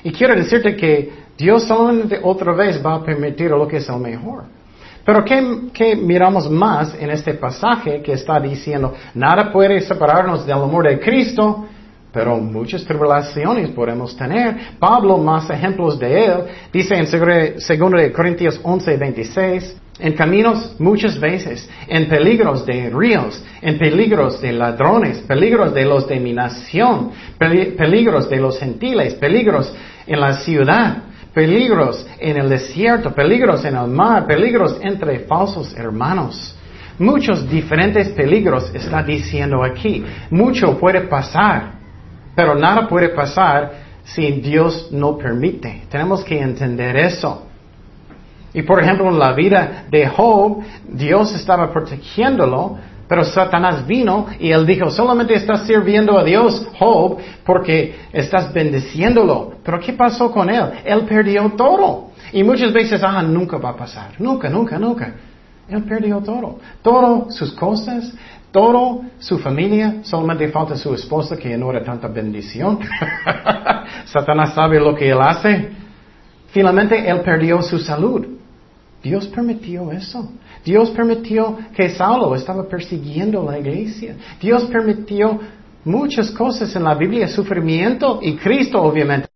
Y 0.04 0.12
quiero 0.12 0.36
decirte 0.36 0.76
que 0.76 1.12
Dios 1.38 1.64
solamente 1.64 2.20
otra 2.22 2.54
vez 2.54 2.84
va 2.86 2.96
a 2.96 3.04
permitir 3.04 3.50
lo 3.52 3.68
que 3.68 3.78
es 3.78 3.90
el 3.90 4.00
mejor. 4.00 4.44
Pero 5.06 5.24
¿qué, 5.24 5.96
miramos 5.96 6.52
más 6.52 6.94
en 7.00 7.10
este 7.12 7.34
pasaje 7.36 8.02
que 8.02 8.12
está 8.12 8.40
diciendo, 8.42 8.94
nada 9.14 9.54
puede 9.54 9.80
separarnos 9.80 10.46
del 10.46 10.58
amor 10.58 10.90
de 10.90 11.00
Cristo? 11.00 11.66
Pero 12.18 12.36
muchas 12.38 12.84
tribulaciones 12.84 13.70
podemos 13.70 14.18
tener. 14.18 14.80
Pablo, 14.80 15.20
más 15.20 15.48
ejemplos 15.52 16.00
de 16.00 16.26
él, 16.26 16.34
dice 16.74 16.96
en 16.96 17.06
2 17.06 18.12
Corintios 18.12 18.60
11, 18.64 18.98
26, 18.98 19.78
en 20.00 20.14
caminos 20.14 20.76
muchas 20.80 21.20
veces, 21.20 21.70
en 21.88 22.10
peligros 22.10 22.66
de 22.66 22.90
ríos, 22.90 23.40
en 23.62 23.78
peligros 23.78 24.42
de 24.42 24.52
ladrones, 24.52 25.20
peligros 25.28 25.76
de 25.76 25.86
los 25.86 26.08
de 26.08 26.20
mi 26.20 26.34
nación, 26.34 27.12
peligros 27.38 28.28
de 28.32 28.38
los 28.38 28.58
gentiles, 28.58 29.14
peligros 29.14 29.72
en 30.08 30.20
la 30.20 30.34
ciudad, 30.40 31.04
peligros 31.36 32.04
en 32.18 32.36
el 32.36 32.50
desierto, 32.50 33.14
peligros 33.14 33.64
en 33.64 33.76
el 33.76 33.90
mar, 33.90 34.26
peligros 34.26 34.80
entre 34.82 35.20
falsos 35.20 35.72
hermanos. 35.78 36.56
Muchos 36.98 37.48
diferentes 37.48 38.10
peligros 38.10 38.72
está 38.74 39.04
diciendo 39.04 39.64
aquí. 39.64 40.04
Mucho 40.32 40.80
puede 40.80 41.02
pasar. 41.02 41.77
Pero 42.38 42.54
nada 42.54 42.88
puede 42.88 43.10
pasar 43.10 43.72
si 44.04 44.32
Dios 44.34 44.90
no 44.92 45.18
permite. 45.18 45.86
Tenemos 45.90 46.24
que 46.24 46.40
entender 46.40 46.96
eso. 46.96 47.48
Y 48.54 48.62
por 48.62 48.80
ejemplo, 48.80 49.10
en 49.10 49.18
la 49.18 49.34
vida 49.34 49.86
de 49.90 50.06
Job, 50.06 50.60
Dios 50.88 51.34
estaba 51.34 51.74
protegiéndolo, 51.74 52.78
pero 53.08 53.24
Satanás 53.24 53.88
vino 53.88 54.28
y 54.40 54.52
él 54.52 54.68
dijo, 54.68 54.92
solamente 54.92 55.34
estás 55.34 55.66
sirviendo 55.66 56.16
a 56.16 56.24
Dios, 56.24 56.64
Job, 56.78 57.18
porque 57.44 58.02
estás 58.14 58.54
bendeciéndolo. 58.54 59.54
Pero 59.64 59.80
¿qué 59.80 59.94
pasó 59.94 60.32
con 60.32 60.52
él? 60.52 60.64
Él 60.86 61.06
perdió 61.06 61.50
todo. 61.58 62.12
Y 62.34 62.44
muchas 62.44 62.72
veces, 62.72 63.02
ah, 63.04 63.24
nunca 63.24 63.58
va 63.58 63.70
a 63.70 63.76
pasar. 63.76 64.12
Nunca, 64.20 64.48
nunca, 64.48 64.78
nunca. 64.78 65.12
Él 65.68 65.82
perdió 65.86 66.20
todo. 66.20 66.60
Todas 66.84 67.36
sus 67.36 67.52
cosas, 67.54 68.14
todo 68.58 69.04
su 69.20 69.38
familia, 69.38 69.98
solamente 70.02 70.48
falta 70.48 70.76
su 70.76 70.92
esposa 70.92 71.38
que 71.38 71.56
no 71.56 71.70
era 71.70 71.84
tanta 71.84 72.08
bendición. 72.08 72.80
Satanás 74.06 74.56
sabe 74.56 74.80
lo 74.80 74.96
que 74.96 75.12
él 75.12 75.20
hace. 75.22 75.70
Finalmente 76.48 77.08
él 77.08 77.22
perdió 77.22 77.62
su 77.62 77.78
salud. 77.78 78.26
Dios 79.04 79.28
permitió 79.28 79.92
eso. 79.92 80.32
Dios 80.66 80.90
permitió 80.90 81.56
que 81.76 81.92
Saulo 81.92 82.34
estaba 82.34 82.68
persiguiendo 82.68 83.44
la 83.44 83.60
iglesia. 83.60 84.16
Dios 84.42 84.64
permitió 84.64 85.40
muchas 85.86 86.32
cosas 86.32 86.76
en 86.76 86.84
la 86.84 86.96
Biblia, 86.96 87.28
sufrimiento 87.28 88.18
y 88.24 88.38
Cristo 88.38 88.82
obviamente. 88.82 89.30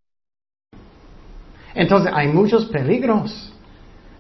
Entonces 1.76 2.12
hay 2.12 2.28
muchos 2.28 2.66
peligros. 2.66 3.51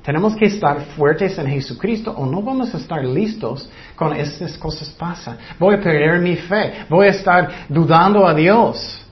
Tenemos 0.03 0.35
que 0.35 0.45
estar 0.45 0.81
fuertes 0.95 1.37
en 1.37 1.47
Jesucristo 1.47 2.11
o 2.11 2.25
no 2.25 2.41
vamos 2.41 2.73
a 2.73 2.77
estar 2.77 3.05
listos 3.05 3.69
cuando 3.95 4.15
estas 4.15 4.57
cosas 4.57 4.89
pasan. 4.89 5.37
Voy 5.59 5.75
a 5.75 5.79
perder 5.79 6.19
mi 6.19 6.35
fe, 6.35 6.85
voy 6.89 7.07
a 7.07 7.11
estar 7.11 7.67
dudando 7.69 8.25
a 8.25 8.33
Dios. 8.33 9.05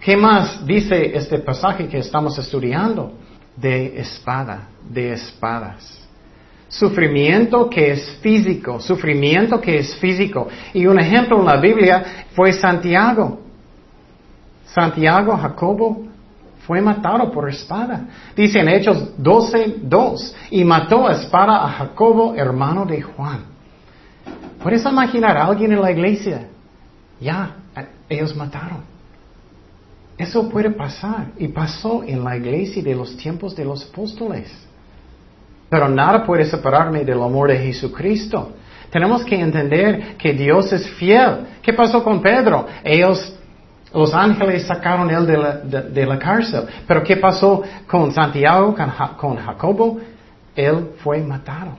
¿Qué 0.00 0.16
más 0.16 0.66
dice 0.66 1.16
este 1.16 1.38
pasaje 1.38 1.86
que 1.86 1.98
estamos 1.98 2.36
estudiando? 2.38 3.12
De 3.56 4.00
espada, 4.00 4.68
de 4.88 5.12
espadas. 5.12 6.00
Sufrimiento 6.66 7.68
que 7.68 7.92
es 7.92 8.18
físico, 8.20 8.80
sufrimiento 8.80 9.60
que 9.60 9.78
es 9.78 9.94
físico. 9.96 10.48
Y 10.72 10.86
un 10.86 10.98
ejemplo 10.98 11.38
en 11.38 11.46
la 11.46 11.56
Biblia 11.58 12.26
fue 12.34 12.52
Santiago. 12.52 13.40
Santiago, 14.64 15.36
Jacobo, 15.36 16.09
fue 16.70 16.80
matado 16.80 17.32
por 17.32 17.48
espada. 17.48 18.04
Dice 18.36 18.60
en 18.60 18.68
Hechos 18.68 19.14
12, 19.18 19.78
2, 19.82 20.36
y 20.52 20.62
mató 20.62 21.08
a 21.08 21.14
espada 21.14 21.64
a 21.64 21.68
Jacobo, 21.70 22.36
hermano 22.36 22.86
de 22.86 23.02
Juan. 23.02 23.40
¿Puedes 24.62 24.84
imaginar 24.84 25.36
a 25.36 25.46
alguien 25.46 25.72
en 25.72 25.82
la 25.82 25.90
iglesia? 25.90 26.46
Ya, 27.20 27.56
ellos 28.08 28.36
mataron. 28.36 28.84
Eso 30.16 30.48
puede 30.48 30.70
pasar 30.70 31.32
y 31.38 31.48
pasó 31.48 32.04
en 32.04 32.22
la 32.22 32.36
iglesia 32.36 32.80
de 32.84 32.94
los 32.94 33.16
tiempos 33.16 33.56
de 33.56 33.64
los 33.64 33.90
apóstoles. 33.90 34.48
Pero 35.68 35.88
nada 35.88 36.24
puede 36.24 36.44
separarme 36.44 37.04
del 37.04 37.20
amor 37.20 37.48
de 37.48 37.58
Jesucristo. 37.58 38.52
Tenemos 38.92 39.24
que 39.24 39.40
entender 39.40 40.16
que 40.16 40.34
Dios 40.34 40.72
es 40.72 40.88
fiel. 40.90 41.48
¿Qué 41.62 41.72
pasó 41.72 42.04
con 42.04 42.22
Pedro? 42.22 42.64
Ellos 42.84 43.39
los 43.92 44.14
ángeles 44.14 44.66
sacaron 44.66 45.10
él 45.10 45.26
de 45.26 46.06
la, 46.06 46.18
cárcel. 46.18 46.64
Pero 46.86 47.02
¿qué 47.02 47.16
pasó 47.16 47.62
con 47.86 48.12
Santiago, 48.12 48.74
con, 49.18 49.36
Jacobo? 49.36 49.98
Él 50.54 50.90
fue 51.02 51.20
matado. 51.20 51.72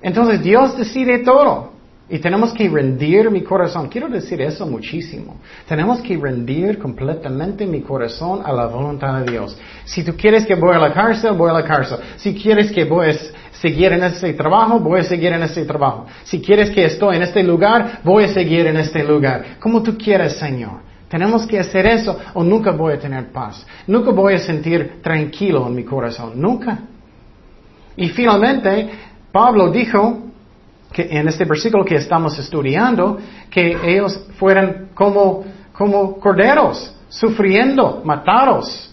Entonces 0.00 0.42
Dios 0.42 0.76
decide 0.76 1.20
todo. 1.20 1.76
Y 2.08 2.20
tenemos 2.20 2.52
que 2.52 2.68
rendir 2.68 3.28
mi 3.32 3.42
corazón. 3.42 3.88
Quiero 3.88 4.08
decir 4.08 4.40
eso 4.40 4.64
muchísimo. 4.64 5.40
Tenemos 5.68 6.00
que 6.00 6.16
rendir 6.16 6.78
completamente 6.78 7.66
mi 7.66 7.80
corazón 7.80 8.42
a 8.44 8.52
la 8.52 8.66
voluntad 8.66 9.20
de 9.20 9.32
Dios. 9.32 9.58
Si 9.84 10.04
tú 10.04 10.16
quieres 10.16 10.46
que 10.46 10.54
voy 10.54 10.76
a 10.76 10.78
la 10.78 10.92
cárcel, 10.92 11.32
voy 11.32 11.50
a 11.50 11.54
la 11.54 11.64
cárcel. 11.64 11.98
Si 12.16 12.32
quieres 12.34 12.70
que 12.70 12.84
voy 12.84 13.08
seguir 13.60 13.92
en 13.92 14.04
este 14.04 14.32
trabajo, 14.32 14.78
voy 14.80 15.00
a 15.00 15.04
seguir 15.04 15.32
en 15.32 15.42
este 15.42 15.64
trabajo. 15.64 16.06
Si 16.24 16.40
quieres 16.40 16.70
que 16.70 16.84
estoy 16.84 17.16
en 17.16 17.22
este 17.22 17.42
lugar, 17.42 18.00
voy 18.04 18.24
a 18.24 18.28
seguir 18.28 18.66
en 18.66 18.76
este 18.76 19.02
lugar. 19.04 19.56
Como 19.60 19.82
tú 19.82 19.96
quieras, 19.96 20.36
Señor. 20.36 20.86
Tenemos 21.08 21.46
que 21.46 21.58
hacer 21.58 21.86
eso 21.86 22.18
o 22.34 22.42
nunca 22.42 22.72
voy 22.72 22.94
a 22.94 22.98
tener 22.98 23.30
paz. 23.30 23.64
Nunca 23.86 24.10
voy 24.10 24.34
a 24.34 24.38
sentir 24.38 25.00
tranquilo 25.02 25.66
en 25.66 25.74
mi 25.74 25.84
corazón. 25.84 26.32
Nunca. 26.34 26.80
Y 27.96 28.08
finalmente, 28.08 28.90
Pablo 29.30 29.70
dijo 29.70 30.24
que 30.92 31.08
en 31.10 31.28
este 31.28 31.44
versículo 31.44 31.84
que 31.84 31.96
estamos 31.96 32.38
estudiando, 32.38 33.18
que 33.50 33.76
ellos 33.84 34.18
fueran 34.38 34.88
como, 34.94 35.44
como 35.72 36.18
corderos, 36.18 36.94
sufriendo, 37.08 38.02
matados. 38.04 38.85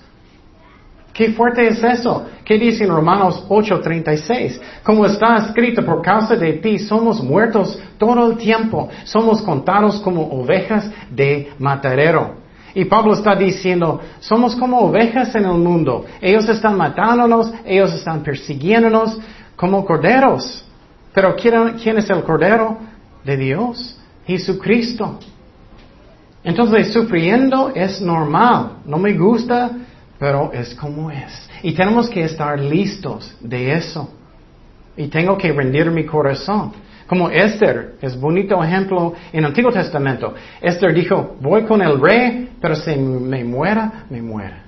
Qué 1.13 1.31
fuerte 1.31 1.67
es 1.67 1.83
eso. 1.83 2.25
¿Qué 2.43 2.57
dice 2.57 2.83
en 2.83 2.89
Romanos 2.89 3.45
8:36? 3.47 4.59
Como 4.83 5.05
está 5.05 5.37
escrito, 5.37 5.85
por 5.85 6.01
causa 6.01 6.35
de 6.35 6.53
ti 6.53 6.79
somos 6.79 7.23
muertos 7.23 7.79
todo 7.99 8.31
el 8.31 8.37
tiempo, 8.37 8.89
somos 9.03 9.41
contados 9.43 10.01
como 10.01 10.23
ovejas 10.23 10.89
de 11.11 11.53
matadero. 11.59 12.41
Y 12.75 12.85
Pablo 12.85 13.13
está 13.13 13.35
diciendo, 13.35 14.01
somos 14.19 14.55
como 14.55 14.79
ovejas 14.79 15.35
en 15.35 15.45
el 15.45 15.59
mundo. 15.59 16.05
Ellos 16.19 16.49
están 16.49 16.75
matándonos, 16.75 17.53
ellos 17.63 17.93
están 17.93 18.23
persiguiéndonos 18.23 19.19
como 19.55 19.85
corderos. 19.85 20.65
Pero 21.13 21.35
¿quién 21.35 21.97
es 21.99 22.09
el 22.09 22.23
cordero 22.23 22.79
de 23.23 23.37
Dios? 23.37 23.99
Jesucristo. 24.25 25.19
Entonces, 26.43 26.91
sufriendo 26.91 27.71
es 27.75 28.01
normal. 28.01 28.77
No 28.85 28.97
me 28.97 29.13
gusta, 29.13 29.69
pero 30.19 30.51
es 30.53 30.73
como 30.75 31.11
es. 31.11 31.49
Y 31.61 31.73
tenemos 31.73 32.09
que 32.09 32.23
estar 32.23 32.59
listos 32.59 33.35
de 33.39 33.73
eso. 33.73 34.09
Y 34.95 35.07
tengo 35.07 35.37
que 35.37 35.51
rendir 35.51 35.89
mi 35.91 36.05
corazón. 36.05 36.71
Como 37.07 37.29
Esther, 37.29 37.95
es 38.01 38.19
bonito 38.19 38.63
ejemplo 38.63 39.13
en 39.31 39.39
el 39.39 39.45
Antiguo 39.45 39.71
Testamento. 39.71 40.33
Esther 40.61 40.93
dijo, 40.93 41.35
voy 41.41 41.63
con 41.63 41.81
el 41.81 41.99
rey, 41.99 42.49
pero 42.61 42.75
si 42.75 42.95
me 42.95 43.43
muera, 43.43 44.05
me 44.09 44.21
muera. 44.21 44.63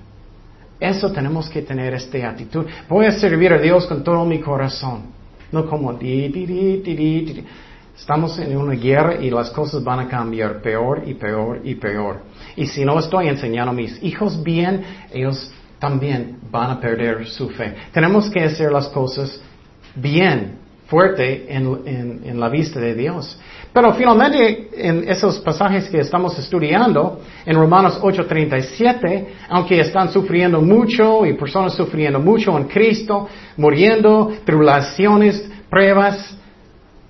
Eso 0.80 1.12
tenemos 1.12 1.50
que 1.50 1.62
tener 1.62 1.94
esta 1.94 2.30
actitud. 2.30 2.66
Voy 2.90 3.06
a 3.06 3.12
servir 3.12 3.54
a 3.54 3.58
Dios 3.58 3.88
con 3.88 4.04
todo 4.04 4.26
mi 4.26 4.40
corazón. 4.40 5.04
No 5.52 5.66
como 5.66 5.94
di, 5.94 6.28
di, 6.28 6.46
di, 6.46 6.82
di, 6.82 6.96
di. 6.96 7.46
Estamos 7.98 8.38
en 8.40 8.58
una 8.58 8.74
guerra 8.74 9.16
y 9.22 9.30
las 9.30 9.50
cosas 9.52 9.84
van 9.84 10.00
a 10.00 10.08
cambiar 10.08 10.62
peor 10.62 11.04
y 11.06 11.14
peor 11.14 11.62
y 11.64 11.76
peor. 11.76 12.24
Y 12.58 12.68
si 12.68 12.84
no 12.84 13.00
estoy 13.00 13.30
enseñando 13.30 13.72
a 13.72 13.74
mis 13.74 14.04
hijos 14.04 14.44
bien, 14.44 14.84
ellos 15.14 15.52
también 15.80 16.40
van 16.52 16.72
a 16.72 16.80
perder 16.80 17.26
su 17.26 17.50
fe. 17.50 17.74
Tenemos 17.94 18.30
que 18.30 18.44
hacer 18.44 18.72
las 18.72 18.90
cosas 18.90 19.42
bien, 19.96 20.60
fuerte 20.88 21.48
en, 21.48 22.40
la 22.40 22.50
vista 22.50 22.82
de 22.82 22.94
Dios. 22.94 23.40
Pero 23.72 23.94
finalmente, 23.94 24.70
en 24.76 25.08
esos 25.10 25.40
pasajes 25.40 25.90
que 25.90 26.00
estamos 26.00 26.38
estudiando, 26.38 27.22
en 27.46 27.56
Romanos 27.56 28.00
8:37, 28.02 29.26
aunque 29.50 29.80
están 29.80 30.12
sufriendo 30.12 30.62
mucho 30.62 31.26
y 31.26 31.34
personas 31.34 31.74
sufriendo 31.74 32.20
mucho 32.20 32.58
en 32.58 32.66
Cristo, 32.66 33.28
muriendo, 33.58 34.34
tribulaciones, 34.46 35.50
pruebas, 35.70 36.38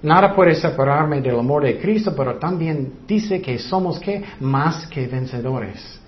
Nada 0.06 0.36
puede 0.36 0.54
separarme 0.54 1.20
del 1.20 1.40
amor 1.40 1.64
de 1.64 1.80
Cristo, 1.80 2.14
pero 2.16 2.38
también 2.38 3.00
dice 3.08 3.42
que 3.42 3.58
somos 3.58 4.00
que 4.00 4.24
más 4.40 4.86
que 4.86 5.08
vencedores. 5.08 6.00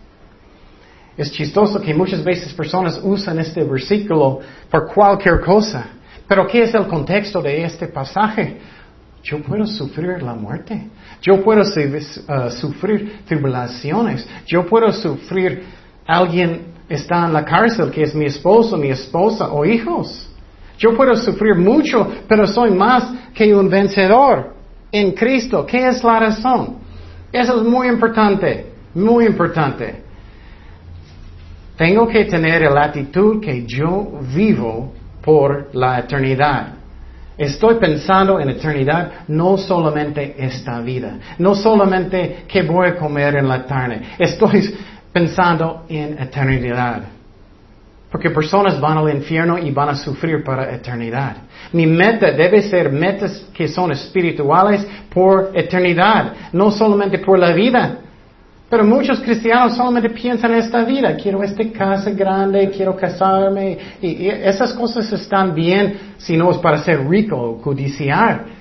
Es 1.18 1.32
chistoso 1.32 1.82
que 1.82 1.96
muchas 1.96 2.24
veces 2.24 2.54
personas 2.54 3.00
usan 3.02 3.40
este 3.40 3.64
versículo 3.64 4.40
por 4.70 4.94
cualquier 4.94 5.42
cosa. 5.42 5.88
Pero 6.28 6.46
¿qué 6.46 6.62
es 6.62 6.76
el 6.76 6.86
contexto 6.86 7.42
de 7.42 7.64
este 7.64 7.88
pasaje? 7.88 8.60
Yo 9.24 9.42
puedo 9.42 9.66
sufrir 9.66 10.22
la 10.22 10.36
muerte. 10.36 10.90
Yo 11.20 11.44
puedo 11.44 11.62
uh, 11.62 12.52
sufrir 12.52 13.22
tribulaciones. 13.26 14.30
Yo 14.46 14.64
puedo 14.68 14.92
sufrir 14.92 15.64
alguien 16.06 16.68
está 16.88 17.26
en 17.26 17.34
la 17.34 17.44
cárcel 17.44 17.90
que 17.90 18.04
es 18.04 18.14
mi 18.14 18.26
esposo, 18.26 18.78
mi 18.78 18.90
esposa 18.90 19.52
o 19.52 19.66
hijos. 19.66 20.30
Yo 20.78 20.96
puedo 20.96 21.16
sufrir 21.16 21.56
mucho, 21.56 22.08
pero 22.28 22.46
soy 22.46 22.72
más 22.72 23.12
que 23.34 23.54
un 23.54 23.70
vencedor 23.70 24.54
en 24.92 25.12
Cristo. 25.12 25.66
¿Qué 25.66 25.88
es 25.88 26.04
la 26.04 26.20
razón? 26.20 26.78
Eso 27.32 27.62
es 27.62 27.68
muy 27.68 27.88
importante, 27.88 28.74
muy 28.94 29.26
importante. 29.26 30.04
Tengo 31.76 32.08
que 32.08 32.26
tener 32.26 32.72
la 32.72 32.86
actitud 32.86 33.42
que 33.42 33.66
yo 33.66 34.20
vivo 34.34 34.94
por 35.22 35.70
la 35.74 36.00
eternidad. 36.00 36.74
Estoy 37.38 37.76
pensando 37.76 38.40
en 38.40 38.50
eternidad, 38.50 39.12
no 39.28 39.58
solamente 39.58 40.36
esta 40.40 40.80
vida, 40.80 41.20
no 41.38 41.54
solamente 41.54 42.46
qué 42.48 42.64
voy 42.64 42.88
a 42.88 42.96
comer 42.96 43.36
en 43.36 43.48
la 43.48 43.64
tarde. 43.64 44.02
Estoy 44.18 44.76
pensando 45.14 45.86
en 45.88 46.18
eternidad. 46.18 47.17
Porque 48.12 48.30
personas 48.30 48.80
van 48.80 48.98
al 48.98 49.10
infierno 49.14 49.58
y 49.58 49.72
van 49.72 49.90
a 49.90 49.96
sufrir 49.96 50.44
para 50.44 50.74
eternidad. 50.74 51.38
Mi 51.74 51.86
meta 51.86 52.32
debe 52.32 52.62
ser 52.62 52.92
metas 52.92 53.46
que 53.54 53.68
son 53.68 53.92
espirituales 53.92 54.86
por 55.14 55.52
eternidad, 55.54 56.34
no 56.54 56.72
solamente 56.72 57.20
por 57.20 57.38
la 57.38 57.52
vida. 57.52 57.98
Pero 58.70 58.84
muchos 58.84 59.22
cristianos 59.22 59.78
solamente 59.78 60.10
piensan 60.10 60.52
en 60.52 60.58
esta 60.60 60.84
vida. 60.84 61.16
Quiero 61.16 61.42
esta 61.42 61.64
casa 61.72 62.12
grande, 62.12 62.70
quiero 62.70 62.96
casarme. 62.96 63.78
Y, 64.02 64.28
esas 64.28 64.74
cosas 64.74 65.12
están 65.14 65.56
bien 65.56 66.14
si 66.18 66.36
no 66.36 66.52
es 66.52 66.58
para 66.58 66.78
ser 66.80 67.08
rico 67.08 67.38
o 67.38 67.62
codiciar. 67.62 68.57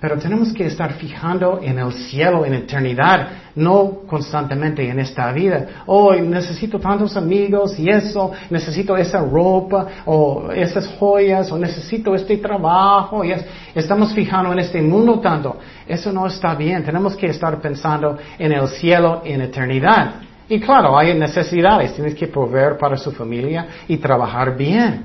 Pero 0.00 0.16
tenemos 0.16 0.54
que 0.54 0.66
estar 0.66 0.94
fijando 0.94 1.60
en 1.62 1.78
el 1.78 1.92
cielo, 1.92 2.46
en 2.46 2.54
eternidad, 2.54 3.28
no 3.54 3.98
constantemente 4.06 4.88
en 4.88 4.98
esta 4.98 5.30
vida. 5.30 5.82
Oh, 5.84 6.14
necesito 6.14 6.78
tantos 6.80 7.18
amigos 7.18 7.78
y 7.78 7.90
eso, 7.90 8.32
necesito 8.48 8.96
esa 8.96 9.20
ropa 9.20 9.86
o 10.06 10.50
esas 10.52 10.86
joyas 10.98 11.52
o 11.52 11.58
necesito 11.58 12.14
este 12.14 12.38
trabajo. 12.38 13.22
Y 13.22 13.34
estamos 13.74 14.14
fijando 14.14 14.50
en 14.54 14.60
este 14.60 14.80
mundo 14.80 15.20
tanto. 15.20 15.58
Eso 15.86 16.10
no 16.10 16.26
está 16.26 16.54
bien. 16.54 16.82
Tenemos 16.82 17.14
que 17.14 17.26
estar 17.26 17.60
pensando 17.60 18.16
en 18.38 18.52
el 18.52 18.68
cielo, 18.68 19.20
en 19.22 19.42
eternidad. 19.42 20.14
Y 20.48 20.58
claro, 20.60 20.98
hay 20.98 21.12
necesidades. 21.12 21.92
Tienes 21.92 22.14
que 22.14 22.26
proveer 22.26 22.78
para 22.78 22.96
su 22.96 23.12
familia 23.12 23.66
y 23.86 23.98
trabajar 23.98 24.56
bien. 24.56 25.04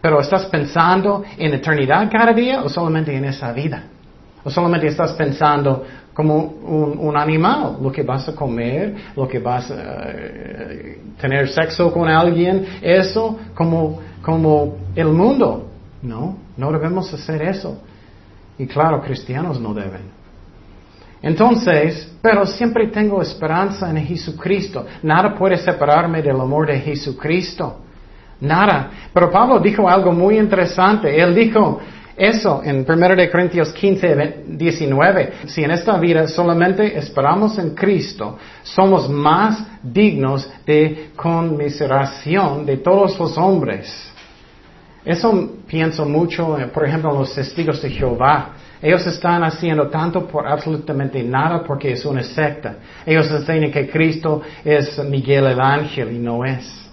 Pero 0.00 0.20
¿estás 0.20 0.46
pensando 0.46 1.22
en 1.36 1.52
eternidad 1.52 2.10
cada 2.10 2.32
día 2.32 2.62
o 2.62 2.70
solamente 2.70 3.14
en 3.14 3.26
esa 3.26 3.52
vida? 3.52 3.90
¿O 4.46 4.50
solamente 4.50 4.86
estás 4.86 5.12
pensando 5.14 5.84
como 6.14 6.36
un, 6.38 7.16
animal, 7.16 7.78
lo 7.82 7.90
que 7.90 8.04
vas 8.04 8.28
a 8.28 8.32
comer, 8.32 8.94
lo 9.16 9.26
que 9.26 9.40
vas 9.40 9.68
a 9.72 10.04
eh, 10.06 11.00
tener 11.20 11.48
sexo 11.48 11.92
con 11.92 12.08
alguien, 12.08 12.64
eso 12.80 13.40
como, 13.56 13.98
como 14.22 14.76
el 14.94 15.08
mundo? 15.08 15.68
No, 16.00 16.38
no 16.56 16.70
debemos 16.70 17.12
hacer 17.12 17.42
eso. 17.42 17.82
Y 18.56 18.68
claro, 18.68 19.02
cristianos 19.02 19.60
no 19.60 19.74
deben. 19.74 20.02
Entonces, 21.22 22.16
pero 22.22 22.46
siempre 22.46 22.86
tengo 22.86 23.20
esperanza 23.20 23.90
en 23.90 24.06
Jesucristo. 24.06 24.86
Nada 25.02 25.34
puede 25.34 25.56
separarme 25.56 26.22
del 26.22 26.40
amor 26.40 26.68
de 26.68 26.78
Jesucristo. 26.78 27.80
Nada. 28.40 28.90
Pero 29.12 29.28
Pablo 29.28 29.58
dijo 29.58 29.88
algo 29.88 30.12
muy 30.12 30.38
interesante. 30.38 31.20
Él 31.20 31.34
dijo, 31.34 31.80
eso 32.16 32.62
en 32.64 32.86
1 32.88 33.30
Corintios 33.30 33.72
15, 33.74 34.44
19. 34.48 35.32
Si 35.46 35.62
en 35.62 35.70
esta 35.70 35.98
vida 35.98 36.26
solamente 36.26 36.96
esperamos 36.96 37.58
en 37.58 37.74
Cristo, 37.74 38.38
somos 38.62 39.08
más 39.08 39.62
dignos 39.82 40.50
de 40.64 41.10
conmiseración 41.14 42.64
de 42.64 42.78
todos 42.78 43.18
los 43.18 43.36
hombres. 43.36 44.12
Eso 45.04 45.56
pienso 45.66 46.06
mucho, 46.06 46.58
eh, 46.58 46.66
por 46.66 46.86
ejemplo, 46.86 47.12
los 47.12 47.34
testigos 47.34 47.82
de 47.82 47.90
Jehová. 47.90 48.54
Ellos 48.80 49.06
están 49.06 49.44
haciendo 49.44 49.88
tanto 49.88 50.26
por 50.26 50.46
absolutamente 50.46 51.22
nada 51.22 51.62
porque 51.62 51.92
es 51.92 52.04
una 52.04 52.22
secta. 52.22 52.76
Ellos 53.04 53.30
dicen 53.30 53.70
que 53.70 53.88
Cristo 53.88 54.42
es 54.64 54.98
Miguel 55.04 55.46
el 55.46 55.60
Ángel 55.60 56.12
y 56.12 56.18
no 56.18 56.44
es. 56.44 56.85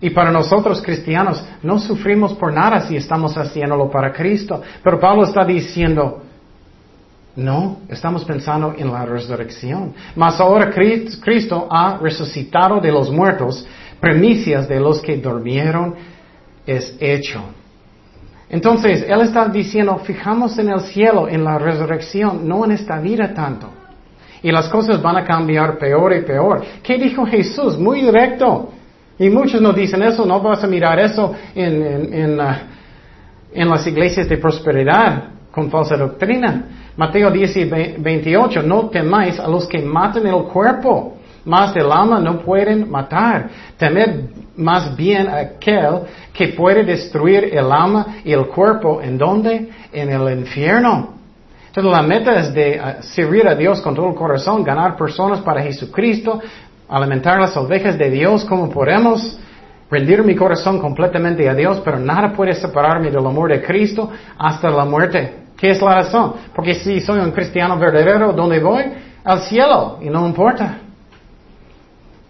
Y 0.00 0.10
para 0.10 0.30
nosotros 0.30 0.80
cristianos 0.80 1.44
no 1.62 1.78
sufrimos 1.78 2.32
por 2.34 2.52
nada 2.52 2.80
si 2.82 2.96
estamos 2.96 3.36
haciéndolo 3.36 3.90
para 3.90 4.12
Cristo. 4.12 4.62
Pero 4.82 4.98
Pablo 4.98 5.24
está 5.24 5.44
diciendo, 5.44 6.22
no, 7.36 7.80
estamos 7.88 8.24
pensando 8.24 8.74
en 8.76 8.90
la 8.90 9.04
resurrección. 9.04 9.92
Mas 10.16 10.40
ahora 10.40 10.70
Cristo 10.70 11.68
ha 11.70 11.98
resucitado 11.98 12.80
de 12.80 12.90
los 12.90 13.10
muertos, 13.10 13.66
primicias 14.00 14.68
de 14.68 14.80
los 14.80 15.00
que 15.00 15.16
durmieron 15.18 15.94
es 16.66 16.96
hecho. 16.98 17.42
Entonces, 18.48 19.04
Él 19.06 19.20
está 19.20 19.46
diciendo, 19.48 19.98
fijamos 19.98 20.58
en 20.58 20.70
el 20.70 20.80
cielo, 20.80 21.28
en 21.28 21.44
la 21.44 21.58
resurrección, 21.58 22.48
no 22.48 22.64
en 22.64 22.72
esta 22.72 22.98
vida 22.98 23.32
tanto. 23.32 23.68
Y 24.42 24.50
las 24.50 24.68
cosas 24.68 25.00
van 25.00 25.18
a 25.18 25.24
cambiar 25.24 25.78
peor 25.78 26.14
y 26.14 26.22
peor. 26.22 26.62
¿Qué 26.82 26.96
dijo 26.96 27.26
Jesús? 27.26 27.78
Muy 27.78 28.00
directo. 28.00 28.70
Y 29.20 29.28
muchos 29.28 29.60
nos 29.60 29.76
dicen 29.76 30.02
eso, 30.02 30.24
no 30.24 30.40
vas 30.40 30.64
a 30.64 30.66
mirar 30.66 30.98
eso 30.98 31.34
en, 31.54 32.40
uh, 32.40 32.42
en, 33.52 33.68
las 33.68 33.86
iglesias 33.86 34.26
de 34.26 34.38
prosperidad 34.38 35.24
con 35.50 35.70
falsa 35.70 35.94
doctrina. 35.94 36.64
Mateo 36.96 37.30
10 37.30 37.56
y 37.58 37.64
28, 37.98 38.62
no 38.62 38.88
temáis 38.88 39.38
a 39.38 39.46
los 39.46 39.68
que 39.68 39.82
matan 39.82 40.26
el 40.26 40.44
cuerpo, 40.44 41.18
más 41.44 41.74
del 41.74 41.92
alma 41.92 42.18
no 42.18 42.38
pueden 42.38 42.90
matar. 42.90 43.50
Temed 43.76 44.30
más 44.56 44.96
bien 44.96 45.28
a 45.28 45.36
aquel 45.36 46.00
que 46.32 46.48
puede 46.48 46.82
destruir 46.82 47.44
el 47.52 47.70
alma 47.70 48.22
y 48.24 48.32
el 48.32 48.46
cuerpo. 48.46 49.02
¿En 49.02 49.18
dónde? 49.18 49.68
En 49.92 50.08
el 50.08 50.38
infierno. 50.38 51.20
Entonces 51.66 51.92
la 51.92 52.02
meta 52.02 52.40
es 52.40 52.54
de 52.54 52.80
uh, 52.80 53.02
servir 53.02 53.46
a 53.46 53.54
Dios 53.54 53.82
con 53.82 53.94
todo 53.94 54.08
el 54.08 54.14
corazón, 54.14 54.64
ganar 54.64 54.96
personas 54.96 55.40
para 55.40 55.62
Jesucristo, 55.62 56.40
alimentar 56.90 57.40
las 57.40 57.56
ovejas 57.56 57.96
de 57.96 58.10
Dios 58.10 58.44
como 58.44 58.68
podemos, 58.68 59.38
rendir 59.90 60.24
mi 60.24 60.34
corazón 60.34 60.80
completamente 60.80 61.48
a 61.48 61.54
Dios, 61.54 61.80
pero 61.84 61.98
nada 61.98 62.32
puede 62.32 62.54
separarme 62.54 63.10
del 63.10 63.24
amor 63.24 63.50
de 63.50 63.62
Cristo 63.62 64.10
hasta 64.36 64.70
la 64.70 64.84
muerte. 64.84 65.36
¿Qué 65.56 65.70
es 65.70 65.80
la 65.80 65.94
razón? 65.94 66.34
Porque 66.54 66.74
si 66.74 67.00
soy 67.00 67.20
un 67.20 67.30
cristiano 67.32 67.78
verdadero, 67.78 68.32
¿dónde 68.32 68.60
voy? 68.60 68.84
Al 69.22 69.42
cielo, 69.42 69.98
y 70.00 70.08
no 70.08 70.26
importa. 70.26 70.78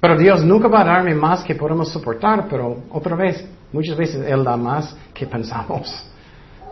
Pero 0.00 0.16
Dios 0.16 0.44
nunca 0.44 0.68
va 0.68 0.80
a 0.80 0.84
darme 0.84 1.14
más 1.14 1.42
que 1.42 1.54
podemos 1.54 1.90
soportar, 1.90 2.46
pero 2.48 2.78
otra 2.90 3.16
vez, 3.16 3.46
muchas 3.72 3.96
veces 3.96 4.26
Él 4.26 4.42
da 4.44 4.56
más 4.56 4.96
que 5.14 5.26
pensamos. 5.26 6.06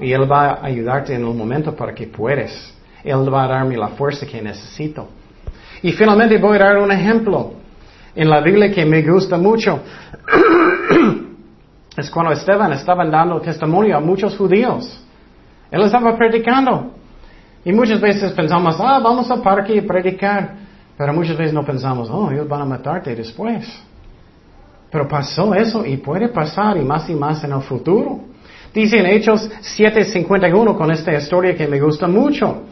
Y 0.00 0.12
Él 0.12 0.30
va 0.30 0.52
a 0.54 0.66
ayudarte 0.66 1.14
en 1.14 1.24
un 1.24 1.36
momento 1.36 1.74
para 1.74 1.94
que 1.94 2.06
puedes. 2.06 2.74
Él 3.04 3.32
va 3.32 3.44
a 3.44 3.48
darme 3.48 3.76
la 3.76 3.88
fuerza 3.88 4.26
que 4.26 4.42
necesito. 4.42 5.08
Y 5.82 5.92
finalmente 5.92 6.38
voy 6.38 6.56
a 6.56 6.60
dar 6.60 6.78
un 6.78 6.90
ejemplo 6.90 7.57
en 8.18 8.28
la 8.28 8.40
Biblia 8.40 8.72
que 8.72 8.84
me 8.84 9.00
gusta 9.02 9.38
mucho. 9.38 9.78
es 11.96 12.10
cuando 12.10 12.32
Esteban 12.32 12.72
estaba 12.72 13.06
dando 13.06 13.40
testimonio 13.40 13.96
a 13.96 14.00
muchos 14.00 14.36
judíos. 14.36 15.00
Él 15.70 15.82
estaba 15.82 16.16
predicando. 16.16 16.94
Y 17.64 17.72
muchas 17.72 18.00
veces 18.00 18.32
pensamos, 18.32 18.76
ah, 18.80 18.98
vamos 18.98 19.30
al 19.30 19.40
parque 19.40 19.76
y 19.76 19.82
predicar. 19.82 20.56
Pero 20.96 21.12
muchas 21.12 21.36
veces 21.36 21.54
no 21.54 21.64
pensamos, 21.64 22.10
oh, 22.10 22.32
ellos 22.32 22.48
van 22.48 22.62
a 22.62 22.64
matarte 22.64 23.14
después. 23.14 23.64
Pero 24.90 25.06
pasó 25.06 25.54
eso 25.54 25.86
y 25.86 25.98
puede 25.98 26.28
pasar 26.28 26.76
y 26.76 26.84
más 26.84 27.08
y 27.08 27.14
más 27.14 27.44
en 27.44 27.52
el 27.52 27.60
futuro. 27.60 28.18
Dice 28.74 28.98
en 28.98 29.06
Hechos 29.06 29.48
7:51 29.78 30.76
con 30.76 30.90
esta 30.90 31.14
historia 31.14 31.54
que 31.54 31.68
me 31.68 31.78
gusta 31.78 32.08
mucho. 32.08 32.62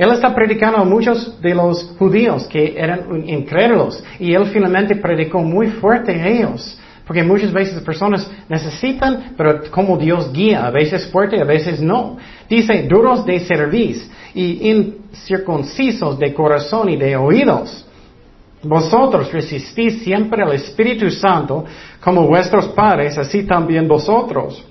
Él 0.00 0.10
está 0.12 0.34
predicando 0.34 0.78
a 0.78 0.84
muchos 0.84 1.38
de 1.42 1.54
los 1.54 1.94
judíos 1.98 2.46
que 2.46 2.74
eran 2.74 3.22
incrédulos 3.28 4.02
y 4.18 4.32
él 4.32 4.46
finalmente 4.46 4.96
predicó 4.96 5.40
muy 5.40 5.66
fuerte 5.72 6.12
a 6.12 6.26
ellos. 6.26 6.80
Porque 7.06 7.22
muchas 7.22 7.52
veces 7.52 7.82
personas 7.82 8.26
necesitan, 8.48 9.34
pero 9.36 9.60
como 9.70 9.98
Dios 9.98 10.32
guía, 10.32 10.64
a 10.64 10.70
veces 10.70 11.06
fuerte, 11.10 11.38
a 11.38 11.44
veces 11.44 11.82
no. 11.82 12.16
Dice, 12.48 12.84
duros 12.88 13.26
de 13.26 13.40
cerviz 13.40 14.10
y 14.32 14.70
incircuncisos 14.70 16.18
de 16.18 16.32
corazón 16.32 16.88
y 16.88 16.96
de 16.96 17.16
oídos. 17.16 17.86
Vosotros 18.62 19.30
resistís 19.30 20.02
siempre 20.02 20.42
al 20.42 20.54
Espíritu 20.54 21.10
Santo 21.10 21.66
como 22.02 22.26
vuestros 22.26 22.68
padres, 22.68 23.18
así 23.18 23.42
también 23.42 23.86
vosotros. 23.86 24.64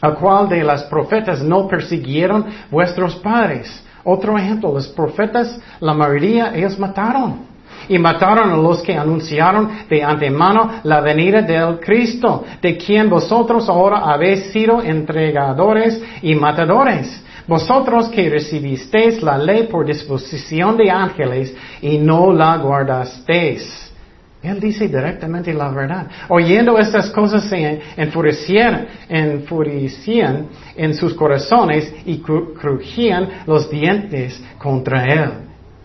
¿A 0.00 0.12
cuál 0.14 0.48
de 0.48 0.64
las 0.64 0.84
profetas 0.84 1.42
no 1.42 1.68
persiguieron 1.68 2.46
vuestros 2.70 3.16
padres? 3.16 3.83
Otro 4.04 4.36
ejemplo, 4.36 4.72
los 4.72 4.88
profetas, 4.88 5.58
la 5.80 5.94
mayoría, 5.94 6.54
ellos 6.54 6.78
mataron. 6.78 7.54
Y 7.88 7.98
mataron 7.98 8.50
a 8.50 8.56
los 8.56 8.82
que 8.82 8.96
anunciaron 8.96 9.68
de 9.90 10.02
antemano 10.02 10.70
la 10.84 11.00
venida 11.00 11.42
del 11.42 11.80
Cristo, 11.80 12.44
de 12.62 12.76
quien 12.76 13.10
vosotros 13.10 13.68
ahora 13.68 13.98
habéis 13.98 14.52
sido 14.52 14.80
entregadores 14.82 16.02
y 16.22 16.34
matadores. 16.34 17.22
Vosotros 17.46 18.08
que 18.08 18.30
recibisteis 18.30 19.22
la 19.22 19.36
ley 19.36 19.64
por 19.64 19.84
disposición 19.84 20.78
de 20.78 20.90
ángeles 20.90 21.54
y 21.82 21.98
no 21.98 22.32
la 22.32 22.56
guardasteis. 22.56 23.83
Él 24.44 24.60
dice 24.60 24.88
directamente 24.88 25.54
la 25.54 25.70
verdad. 25.70 26.06
Oyendo 26.28 26.78
estas 26.78 27.10
cosas 27.10 27.44
se 27.44 27.80
enfurecían, 27.96 28.86
enfurecían 29.08 30.48
en 30.76 30.94
sus 30.94 31.14
corazones 31.14 31.90
y 32.04 32.18
crujían 32.18 33.42
los 33.46 33.70
dientes 33.70 34.42
contra 34.58 35.06
él. 35.06 35.30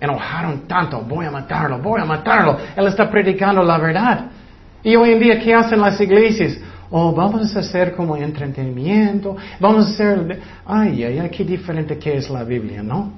Enojaron 0.01 0.68
tanto, 0.68 0.99
voy 1.01 1.26
a 1.26 1.32
matarlo, 1.32 1.80
voy 1.80 2.01
a 2.01 2.05
matarlo. 2.05 2.57
Él 2.76 2.88
está 2.88 3.10
predicando 3.10 3.64
la 3.64 3.78
verdad. 3.78 4.26
Y 4.84 4.93
hoy 4.97 5.14
en 5.14 5.20
día, 5.20 5.39
¿qué 5.39 5.53
hacen 5.53 5.80
las 5.80 5.99
iglesias? 6.01 6.57
Oh, 6.89 7.14
vamos 7.14 7.55
a 7.55 7.60
hacer 7.60 7.95
como 7.95 8.18
entretenimiento, 8.18 9.38
vamos 9.60 9.86
a 9.86 9.89
hacer... 9.89 10.41
Ay, 10.66 11.03
ay, 11.03 11.20
ay, 11.20 11.30
qué 11.30 11.45
diferente 11.45 11.97
que 11.97 12.18
es 12.18 12.30
la 12.30 12.43
Biblia, 12.43 12.84
¿no? 12.84 13.14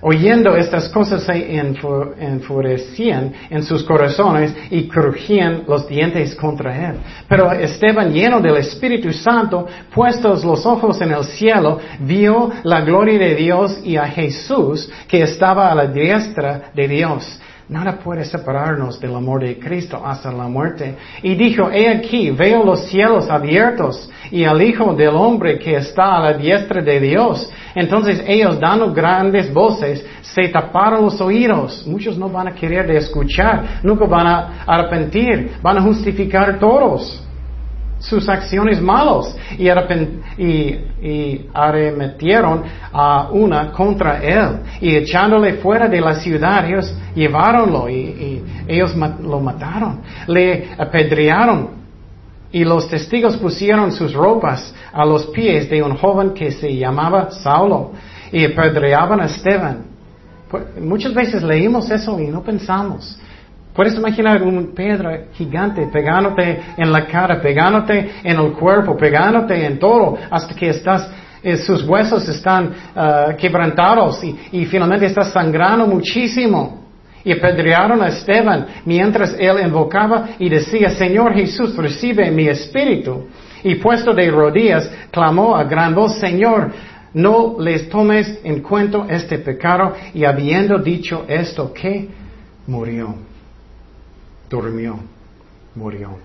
Oyendo 0.00 0.54
estas 0.54 0.88
cosas 0.90 1.22
se 1.22 1.56
enfurecían 1.56 3.32
en 3.50 3.62
sus 3.62 3.82
corazones 3.84 4.54
y 4.70 4.88
crujían 4.88 5.64
los 5.66 5.88
dientes 5.88 6.34
contra 6.34 6.90
él. 6.90 6.96
Pero 7.28 7.50
Esteban, 7.52 8.12
lleno 8.12 8.40
del 8.40 8.58
Espíritu 8.58 9.12
Santo, 9.12 9.66
puestos 9.94 10.44
los 10.44 10.66
ojos 10.66 11.00
en 11.00 11.12
el 11.12 11.24
cielo, 11.24 11.80
vio 12.00 12.50
la 12.62 12.82
gloria 12.82 13.18
de 13.18 13.34
Dios 13.34 13.80
y 13.84 13.96
a 13.96 14.06
Jesús 14.06 14.90
que 15.08 15.22
estaba 15.22 15.70
a 15.70 15.74
la 15.74 15.86
diestra 15.86 16.70
de 16.74 16.88
Dios. 16.88 17.40
Nada 17.68 17.98
puede 17.98 18.24
separarnos 18.24 19.00
del 19.00 19.16
amor 19.16 19.42
de 19.42 19.58
Cristo 19.58 20.00
hasta 20.04 20.30
la 20.30 20.46
muerte. 20.46 20.94
Y 21.22 21.34
dijo, 21.34 21.68
he 21.68 21.88
aquí, 21.88 22.30
veo 22.30 22.64
los 22.64 22.86
cielos 22.86 23.28
abiertos 23.28 24.08
y 24.30 24.44
al 24.44 24.62
Hijo 24.62 24.94
del 24.94 25.16
Hombre 25.16 25.58
que 25.58 25.74
está 25.74 26.16
a 26.16 26.20
la 26.20 26.34
diestra 26.34 26.80
de 26.80 27.00
Dios. 27.00 27.50
Entonces 27.76 28.24
ellos 28.26 28.58
dando 28.58 28.90
grandes 28.92 29.52
voces 29.52 30.04
se 30.22 30.48
taparon 30.48 31.02
los 31.02 31.20
oídos. 31.20 31.86
Muchos 31.86 32.16
no 32.16 32.30
van 32.30 32.48
a 32.48 32.54
querer 32.54 32.86
de 32.86 32.96
escuchar, 32.96 33.80
nunca 33.82 34.06
van 34.06 34.26
a 34.26 34.64
arrepentir, 34.66 35.52
van 35.62 35.76
a 35.76 35.82
justificar 35.82 36.58
todos 36.58 37.22
sus 37.98 38.26
acciones 38.28 38.80
malos 38.80 39.36
y, 39.58 39.68
arremetieron 41.52 42.62
a 42.92 43.28
una 43.30 43.70
contra 43.72 44.22
él 44.22 44.60
y 44.80 44.96
echándole 44.96 45.54
fuera 45.54 45.86
de 45.86 46.00
la 46.00 46.14
ciudad 46.14 46.66
ellos 46.66 46.94
llevaronlo 47.14 47.88
y, 47.88 47.94
y 47.94 48.44
ellos 48.68 48.94
lo 48.96 49.40
mataron, 49.40 50.00
le 50.26 50.68
apedrearon 50.78 51.85
y 52.56 52.64
los 52.64 52.88
testigos 52.88 53.36
pusieron 53.36 53.92
sus 53.92 54.14
ropas 54.14 54.74
a 54.90 55.04
los 55.04 55.26
pies 55.26 55.68
de 55.68 55.82
un 55.82 55.94
joven 55.94 56.32
que 56.32 56.50
se 56.50 56.74
llamaba 56.74 57.30
Saulo 57.30 57.92
y 58.32 58.46
apedreaban 58.46 59.20
a 59.20 59.26
Esteban. 59.26 59.84
Pues, 60.48 60.64
muchas 60.80 61.12
veces 61.12 61.42
leímos 61.42 61.90
eso 61.90 62.18
y 62.18 62.28
no 62.28 62.42
pensamos. 62.42 63.20
Puedes 63.74 63.94
imaginar 63.94 64.42
un 64.42 64.74
piedra 64.74 65.24
gigante 65.34 65.86
pegándote 65.92 66.62
en 66.78 66.90
la 66.90 67.06
cara, 67.06 67.42
pegándote 67.42 68.10
en 68.24 68.40
el 68.40 68.52
cuerpo, 68.54 68.96
pegándote 68.96 69.66
en 69.66 69.78
todo, 69.78 70.16
hasta 70.30 70.54
que 70.54 70.70
estás, 70.70 71.10
eh, 71.42 71.58
sus 71.58 71.86
huesos 71.86 72.26
están 72.26 72.72
ah, 72.96 73.34
quebrantados 73.36 74.24
y 74.24 74.64
finalmente 74.64 75.04
estás 75.04 75.30
sangrando 75.30 75.86
muchísimo. 75.86 76.85
Y 77.26 77.32
apedrearon 77.32 78.00
a 78.02 78.06
Esteban 78.06 78.66
mientras 78.86 79.34
él 79.38 79.58
invocaba 79.62 80.30
y 80.38 80.48
decía, 80.48 80.88
Señor 80.88 81.34
Jesús, 81.34 81.76
recibe 81.76 82.30
mi 82.30 82.48
espíritu. 82.48 83.26
Y 83.62 83.74
puesto 83.74 84.14
de 84.14 84.30
rodillas, 84.30 84.90
clamó 85.10 85.54
a 85.54 85.64
gran 85.64 85.94
voz, 85.94 86.18
Señor, 86.18 86.72
no 87.12 87.56
les 87.60 87.90
tomes 87.90 88.38
en 88.44 88.62
cuenta 88.62 89.06
este 89.10 89.38
pecado. 89.40 89.92
Y 90.14 90.24
habiendo 90.24 90.78
dicho 90.78 91.26
esto, 91.28 91.74
que 91.74 92.08
murió 92.66 93.14
durmió, 94.48 94.98
murió. 95.74 96.18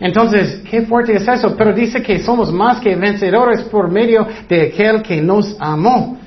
Entonces, 0.00 0.62
qué 0.70 0.82
fuerte 0.82 1.14
es 1.14 1.26
eso, 1.26 1.56
pero 1.56 1.72
dice 1.72 2.02
que 2.02 2.20
somos 2.20 2.52
más 2.52 2.80
que 2.80 2.94
vencedores 2.94 3.62
por 3.62 3.90
medio 3.90 4.26
de 4.48 4.68
aquel 4.68 5.02
que 5.02 5.20
nos 5.20 5.56
amó. 5.58 6.18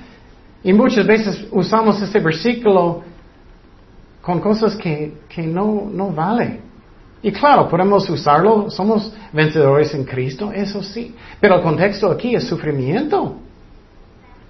Y 0.64 0.74
muchas 0.74 1.08
veces 1.08 1.48
usamos 1.52 2.02
este 2.02 2.20
versículo 2.20 3.04
con 4.22 4.40
cosas 4.40 4.76
que, 4.76 5.14
que 5.28 5.42
no, 5.44 5.90
no 5.92 6.12
vale. 6.12 6.60
Y 7.24 7.32
claro, 7.32 7.68
podemos 7.68 8.10
usarlo, 8.10 8.70
somos 8.70 9.14
vencedores 9.32 9.94
en 9.94 10.04
Cristo, 10.04 10.52
eso 10.52 10.82
sí. 10.82 11.16
Pero 11.40 11.56
el 11.56 11.62
contexto 11.62 12.12
aquí 12.12 12.36
es 12.36 12.48
sufrimiento. 12.48 13.38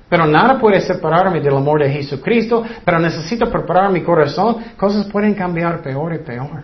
Pero 0.07 0.25
nada 0.25 0.59
puede 0.59 0.81
separarme 0.81 1.39
del 1.39 1.55
amor 1.55 1.81
de 1.81 1.89
Jesucristo, 1.89 2.63
pero 2.83 2.99
necesito 2.99 3.49
preparar 3.49 3.91
mi 3.91 4.01
corazón. 4.01 4.57
Cosas 4.77 5.07
pueden 5.07 5.33
cambiar 5.33 5.81
peor 5.81 6.13
y 6.13 6.19
peor. 6.19 6.63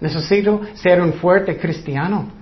Necesito 0.00 0.60
ser 0.74 1.00
un 1.00 1.12
fuerte 1.14 1.56
cristiano. 1.56 2.39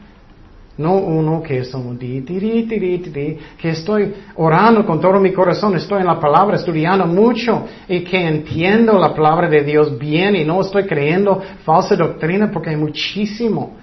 No 0.79 0.95
uno 0.95 1.43
que 1.43 1.59
es 1.59 1.75
un 1.75 1.99
di, 1.99 2.23
que 2.23 3.69
estoy 3.71 4.15
orando 4.37 4.87
con 4.87 5.01
todo 5.01 5.19
mi 5.19 5.33
corazón, 5.33 5.77
estoy 5.77 6.03
en 6.03 6.07
la 6.07 6.21
palabra, 6.21 6.55
estudiando 6.55 7.05
mucho 7.05 7.67
y 7.89 8.05
que 8.05 8.25
entiendo 8.25 8.97
la 8.97 9.13
palabra 9.13 9.49
de 9.49 9.65
Dios 9.65 9.99
bien 9.99 10.37
y 10.37 10.45
no 10.45 10.61
estoy 10.61 10.85
creyendo 10.85 11.43
falsa 11.65 11.97
doctrina 11.97 12.49
porque 12.53 12.71
hay 12.71 12.77
muchísimo. 12.77 13.77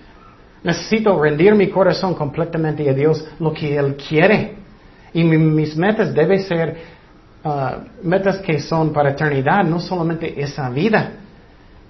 Necesito 0.63 1.21
rendir 1.21 1.53
mi 1.53 1.67
corazón 1.67 2.15
completamente 2.15 2.89
a 2.89 2.93
Dios 2.93 3.27
lo 3.39 3.51
que 3.51 3.75
Él 3.75 3.97
quiere. 3.97 4.55
Y 5.13 5.23
mis 5.23 5.75
metas 5.75 6.13
deben 6.13 6.39
ser 6.43 6.77
uh, 7.43 8.07
metas 8.07 8.39
que 8.39 8.57
son 8.59 8.93
para 8.93 9.11
eternidad, 9.11 9.65
no 9.65 9.81
solamente 9.81 10.41
esa 10.41 10.69
vida. 10.69 11.11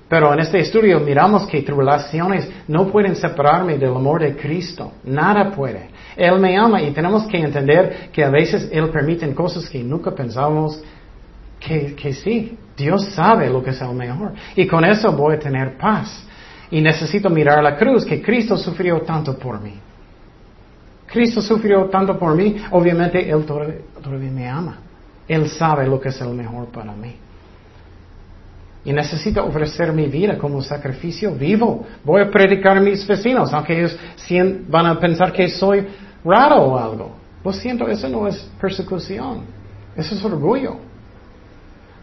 Pero 0.07 0.33
en 0.33 0.39
este 0.39 0.59
estudio 0.59 0.99
miramos 0.99 1.47
que 1.47 1.63
tribulaciones 1.63 2.47
no 2.67 2.87
pueden 2.87 3.15
separarme 3.15 3.77
del 3.77 3.95
amor 3.95 4.21
de 4.21 4.35
Cristo. 4.35 4.93
Nada 5.03 5.51
puede. 5.51 5.89
Él 6.15 6.39
me 6.39 6.55
ama 6.55 6.81
y 6.81 6.91
tenemos 6.91 7.25
que 7.27 7.37
entender 7.37 8.09
que 8.11 8.23
a 8.23 8.29
veces 8.29 8.69
Él 8.71 8.89
permite 8.89 9.33
cosas 9.33 9.67
que 9.67 9.83
nunca 9.83 10.11
pensábamos 10.11 10.81
que, 11.59 11.95
que 11.95 12.13
sí. 12.13 12.57
Dios 12.77 13.05
sabe 13.13 13.49
lo 13.49 13.63
que 13.63 13.71
es 13.71 13.81
el 13.81 13.93
mejor. 13.93 14.33
Y 14.55 14.67
con 14.67 14.85
eso 14.85 15.11
voy 15.11 15.35
a 15.35 15.39
tener 15.39 15.77
paz. 15.77 16.25
Y 16.69 16.81
necesito 16.81 17.29
mirar 17.29 17.63
la 17.63 17.75
cruz, 17.75 18.05
que 18.05 18.21
Cristo 18.21 18.57
sufrió 18.57 19.01
tanto 19.01 19.37
por 19.37 19.59
mí. 19.59 19.73
Cristo 21.07 21.41
sufrió 21.41 21.85
tanto 21.85 22.17
por 22.17 22.35
mí, 22.35 22.57
obviamente 22.71 23.29
Él 23.29 23.45
todavía 23.45 24.31
me 24.31 24.47
ama. 24.47 24.77
Él 25.27 25.49
sabe 25.49 25.87
lo 25.87 25.99
que 25.99 26.09
es 26.09 26.21
el 26.21 26.29
mejor 26.29 26.67
para 26.67 26.91
mí. 26.91 27.15
Y 28.86 28.93
necesito 28.93 29.43
ofrecer 29.43 29.91
mi 29.91 30.05
vida 30.05 30.38
como 30.38 30.61
sacrificio 30.61 31.33
vivo. 31.33 31.86
Voy 32.03 32.21
a 32.21 32.29
predicar 32.29 32.77
a 32.77 32.81
mis 32.81 33.05
vecinos, 33.05 33.51
aunque 33.51 33.79
ellos 33.79 33.97
van 34.69 34.86
a 34.86 34.99
pensar 34.99 35.33
que 35.33 35.49
soy 35.49 35.88
raro 36.23 36.57
o 36.57 36.77
algo. 36.77 37.15
Lo 37.43 37.51
siento, 37.51 37.88
eso 37.88 38.07
no 38.07 38.27
es 38.27 38.38
persecución. 38.61 39.41
Eso 39.95 40.13
es 40.13 40.23
orgullo. 40.23 40.77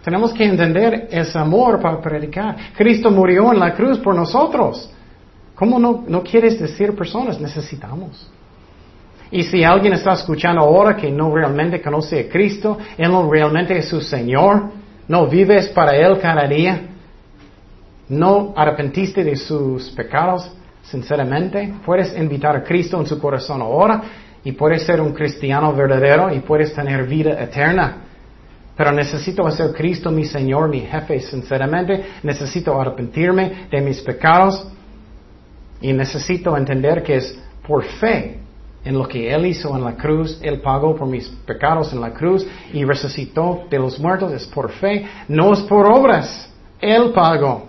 Tenemos 0.05 0.33
que 0.33 0.45
entender 0.45 1.09
ese 1.11 1.39
amor 1.39 1.81
para 1.81 2.01
predicar. 2.01 2.57
Cristo 2.77 3.11
murió 3.11 3.53
en 3.53 3.61
la 3.61 3.73
cruz 3.75 3.99
por 4.01 4.15
nosotros. 4.15 4.91
¿Cómo 5.55 5.79
no, 5.79 6.05
no 6.09 6.23
quieres 6.25 6.59
decir 6.59 6.97
personas? 6.97 7.41
Necesitamos. 7.41 8.29
Y 9.31 9.45
si 9.45 9.63
alguien 9.63 9.95
está 9.95 10.13
escuchando 10.13 10.63
ahora 10.63 10.97
que 10.97 11.11
no 11.11 11.35
realmente 11.35 11.81
conoce 11.81 12.21
a 12.21 12.29
Cristo, 12.29 12.79
Él 12.99 13.11
no 13.11 13.31
realmente 13.31 13.79
es 13.79 13.89
su 13.89 14.01
Señor, 14.01 14.71
no 15.09 15.27
vives 15.27 15.69
para 15.69 15.97
Él 15.97 16.19
cada 16.21 16.47
día, 16.47 16.81
no 18.09 18.53
arrepentiste 18.57 19.25
de 19.25 19.37
sus 19.37 19.91
pecados, 19.91 20.51
sinceramente, 20.83 21.75
puedes 21.85 22.17
invitar 22.19 22.57
a 22.57 22.63
Cristo 22.63 22.99
en 22.99 23.07
su 23.07 23.19
corazón 23.19 23.63
ahora 23.63 24.03
y 24.45 24.53
puedes 24.53 24.85
ser 24.85 25.01
un 25.01 25.13
cristiano 25.13 25.73
verdadero 25.73 26.35
y 26.35 26.41
puedes 26.41 26.75
tener 26.75 27.07
vida 27.07 27.41
eterna. 27.43 27.99
Pero 28.77 28.93
necesito 28.93 29.47
hacer 29.47 29.73
Cristo 29.73 30.11
mi 30.11 30.25
Señor, 30.25 30.69
mi 30.69 30.81
jefe, 30.81 31.21
sinceramente. 31.21 32.05
Necesito 32.23 32.81
arrepentirme 32.81 33.67
de 33.71 33.81
mis 33.81 34.01
pecados 34.01 34.67
y 35.81 35.93
necesito 35.93 36.57
entender 36.57 37.03
que 37.03 37.17
es 37.17 37.39
por 37.67 37.85
fe 37.85 38.42
en 38.85 38.99
lo 38.99 39.07
que 39.07 39.33
Él 39.33 39.47
hizo 39.47 39.77
en 39.77 39.85
la 39.85 39.95
cruz, 39.95 40.39
Él 40.43 40.61
pagó 40.61 40.95
por 40.97 41.09
mis 41.09 41.29
pecados 41.29 41.93
en 41.93 42.01
la 42.01 42.13
cruz 42.13 42.47
y 42.73 42.85
resucitó 42.85 43.65
de 43.71 43.79
los 43.79 43.99
muertos, 43.99 44.33
es 44.33 44.47
por 44.47 44.71
fe, 44.73 45.07
no 45.29 45.53
es 45.53 45.61
por 45.61 45.87
obras, 45.87 46.53
Él 46.81 47.13
pagó. 47.15 47.67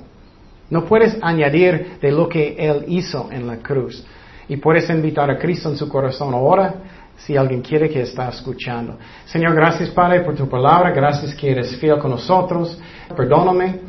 No 0.70 0.86
puedes 0.86 1.18
añadir 1.22 2.00
de 2.02 2.12
lo 2.12 2.28
que 2.28 2.56
Él 2.58 2.86
hizo 2.88 3.30
en 3.32 3.46
la 3.46 3.58
cruz. 3.58 4.04
Y 4.48 4.58
puedes 4.58 4.90
invitar 4.90 5.30
a 5.30 5.38
Cristo 5.38 5.70
en 5.70 5.78
su 5.78 5.88
corazón 5.88 6.34
ahora, 6.34 6.76
si 7.18 7.38
alguien 7.38 7.62
quiere 7.62 7.90
que 7.90 8.02
está 8.02 8.30
escuchando. 8.30 8.98
Señor, 9.26 9.54
gracias 9.54 9.92
Padre 9.92 10.22
por 10.22 10.36
tu 10.36 10.50
palabra, 10.50 10.92
gracias 10.92 11.36
que 11.36 11.52
eres 11.52 11.76
fiel 11.78 12.00
con 12.00 12.12
nosotros, 12.12 12.80
perdóname. 13.16 13.82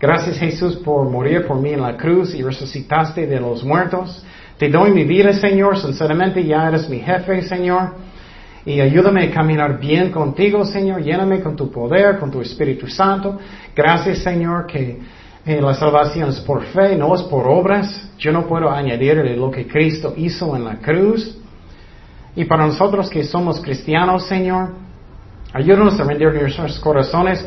Gracias 0.00 0.38
Jesús 0.38 0.76
por 0.76 1.08
morir 1.08 1.46
por 1.46 1.60
mí 1.60 1.70
en 1.70 1.82
la 1.82 1.96
cruz 1.96 2.34
y 2.34 2.42
resucitaste 2.42 3.26
de 3.26 3.38
los 3.38 3.62
muertos. 3.62 4.24
Te 4.62 4.68
doy 4.68 4.92
mi 4.92 5.02
vida, 5.02 5.32
Señor, 5.32 5.76
sinceramente 5.76 6.44
ya 6.44 6.68
eres 6.68 6.88
mi 6.88 7.00
jefe, 7.00 7.42
Señor. 7.42 7.94
Y 8.64 8.78
ayúdame 8.78 9.24
a 9.24 9.30
caminar 9.32 9.80
bien 9.80 10.12
contigo, 10.12 10.64
Señor. 10.64 11.02
Lléname 11.02 11.40
con 11.40 11.56
tu 11.56 11.68
poder, 11.68 12.20
con 12.20 12.30
tu 12.30 12.40
Espíritu 12.40 12.86
Santo. 12.86 13.40
Gracias, 13.74 14.18
Señor, 14.18 14.68
que 14.68 15.00
eh, 15.44 15.60
la 15.60 15.74
salvación 15.74 16.28
es 16.28 16.38
por 16.38 16.62
fe, 16.66 16.94
no 16.94 17.12
es 17.12 17.22
por 17.22 17.48
obras. 17.48 18.08
Yo 18.18 18.30
no 18.30 18.46
puedo 18.46 18.70
añadirle 18.70 19.36
lo 19.36 19.50
que 19.50 19.66
Cristo 19.66 20.14
hizo 20.16 20.54
en 20.54 20.64
la 20.64 20.76
cruz. 20.76 21.36
Y 22.36 22.44
para 22.44 22.64
nosotros 22.64 23.10
que 23.10 23.24
somos 23.24 23.60
cristianos, 23.60 24.28
Señor, 24.28 24.74
ayúdanos 25.52 25.98
a 25.98 26.04
rendir 26.04 26.32
nuestros 26.34 26.78
corazones 26.78 27.44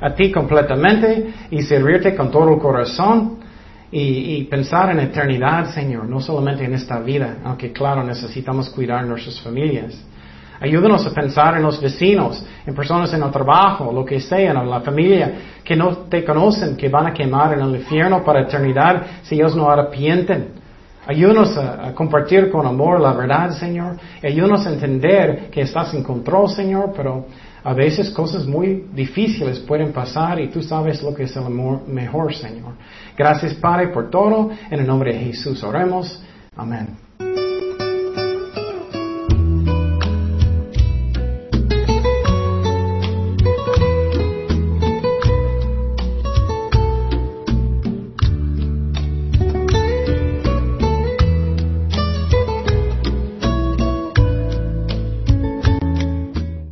a 0.00 0.12
ti 0.16 0.32
completamente 0.32 1.32
y 1.48 1.62
servirte 1.62 2.16
con 2.16 2.32
todo 2.32 2.54
el 2.54 2.58
corazón 2.58 3.45
y, 3.90 4.44
pensar 4.44 4.90
en 4.90 5.00
eternidad, 5.00 5.72
Señor, 5.72 6.08
no 6.08 6.20
solamente 6.20 6.64
en 6.64 6.74
esta 6.74 6.98
vida, 6.98 7.38
aunque 7.44 7.72
claro, 7.72 8.02
necesitamos 8.02 8.68
cuidar 8.70 9.06
nuestras 9.06 9.40
familias. 9.40 9.94
Ayúdanos 10.58 11.06
a 11.06 11.10
pensar 11.10 11.56
en 11.56 11.62
los 11.62 11.80
vecinos, 11.80 12.44
en 12.66 12.74
personas 12.74 13.12
en 13.12 13.22
el 13.22 13.30
trabajo, 13.30 13.92
lo 13.92 14.04
que 14.04 14.20
sea, 14.20 14.50
en 14.50 14.70
la 14.70 14.80
familia, 14.80 15.32
que 15.62 15.76
no 15.76 15.98
te 16.08 16.24
conocen, 16.24 16.76
que 16.76 16.88
van 16.88 17.06
a 17.06 17.12
quemar 17.12 17.52
en 17.52 17.60
el 17.60 17.76
infierno 17.76 18.24
para 18.24 18.40
eternidad 18.40 19.02
si 19.22 19.36
ellos 19.36 19.54
no 19.54 19.70
arrepienten. 19.70 20.48
Ayúdanos 21.06 21.56
a, 21.56 21.88
a, 21.88 21.94
compartir 21.94 22.50
con 22.50 22.66
amor 22.66 23.00
la 23.00 23.12
verdad, 23.12 23.50
Señor. 23.50 23.96
Ayúdanos 24.24 24.66
a 24.66 24.72
entender 24.72 25.50
que 25.50 25.60
estás 25.60 25.94
en 25.94 26.02
control, 26.02 26.48
Señor, 26.48 26.92
pero 26.96 27.26
a 27.66 27.74
veces 27.74 28.10
cosas 28.10 28.46
muy 28.46 28.86
difíciles 28.94 29.58
pueden 29.58 29.92
pasar 29.92 30.38
y 30.38 30.48
tú 30.50 30.62
sabes 30.62 31.02
lo 31.02 31.12
que 31.12 31.24
es 31.24 31.34
el 31.34 31.50
mejor, 31.88 32.32
Señor. 32.32 32.74
Gracias, 33.18 33.54
Padre, 33.54 33.88
por 33.88 34.08
todo. 34.08 34.50
En 34.70 34.78
el 34.78 34.86
nombre 34.86 35.12
de 35.12 35.18
Jesús 35.18 35.64
oremos. 35.64 36.22
Amén. 36.56 37.05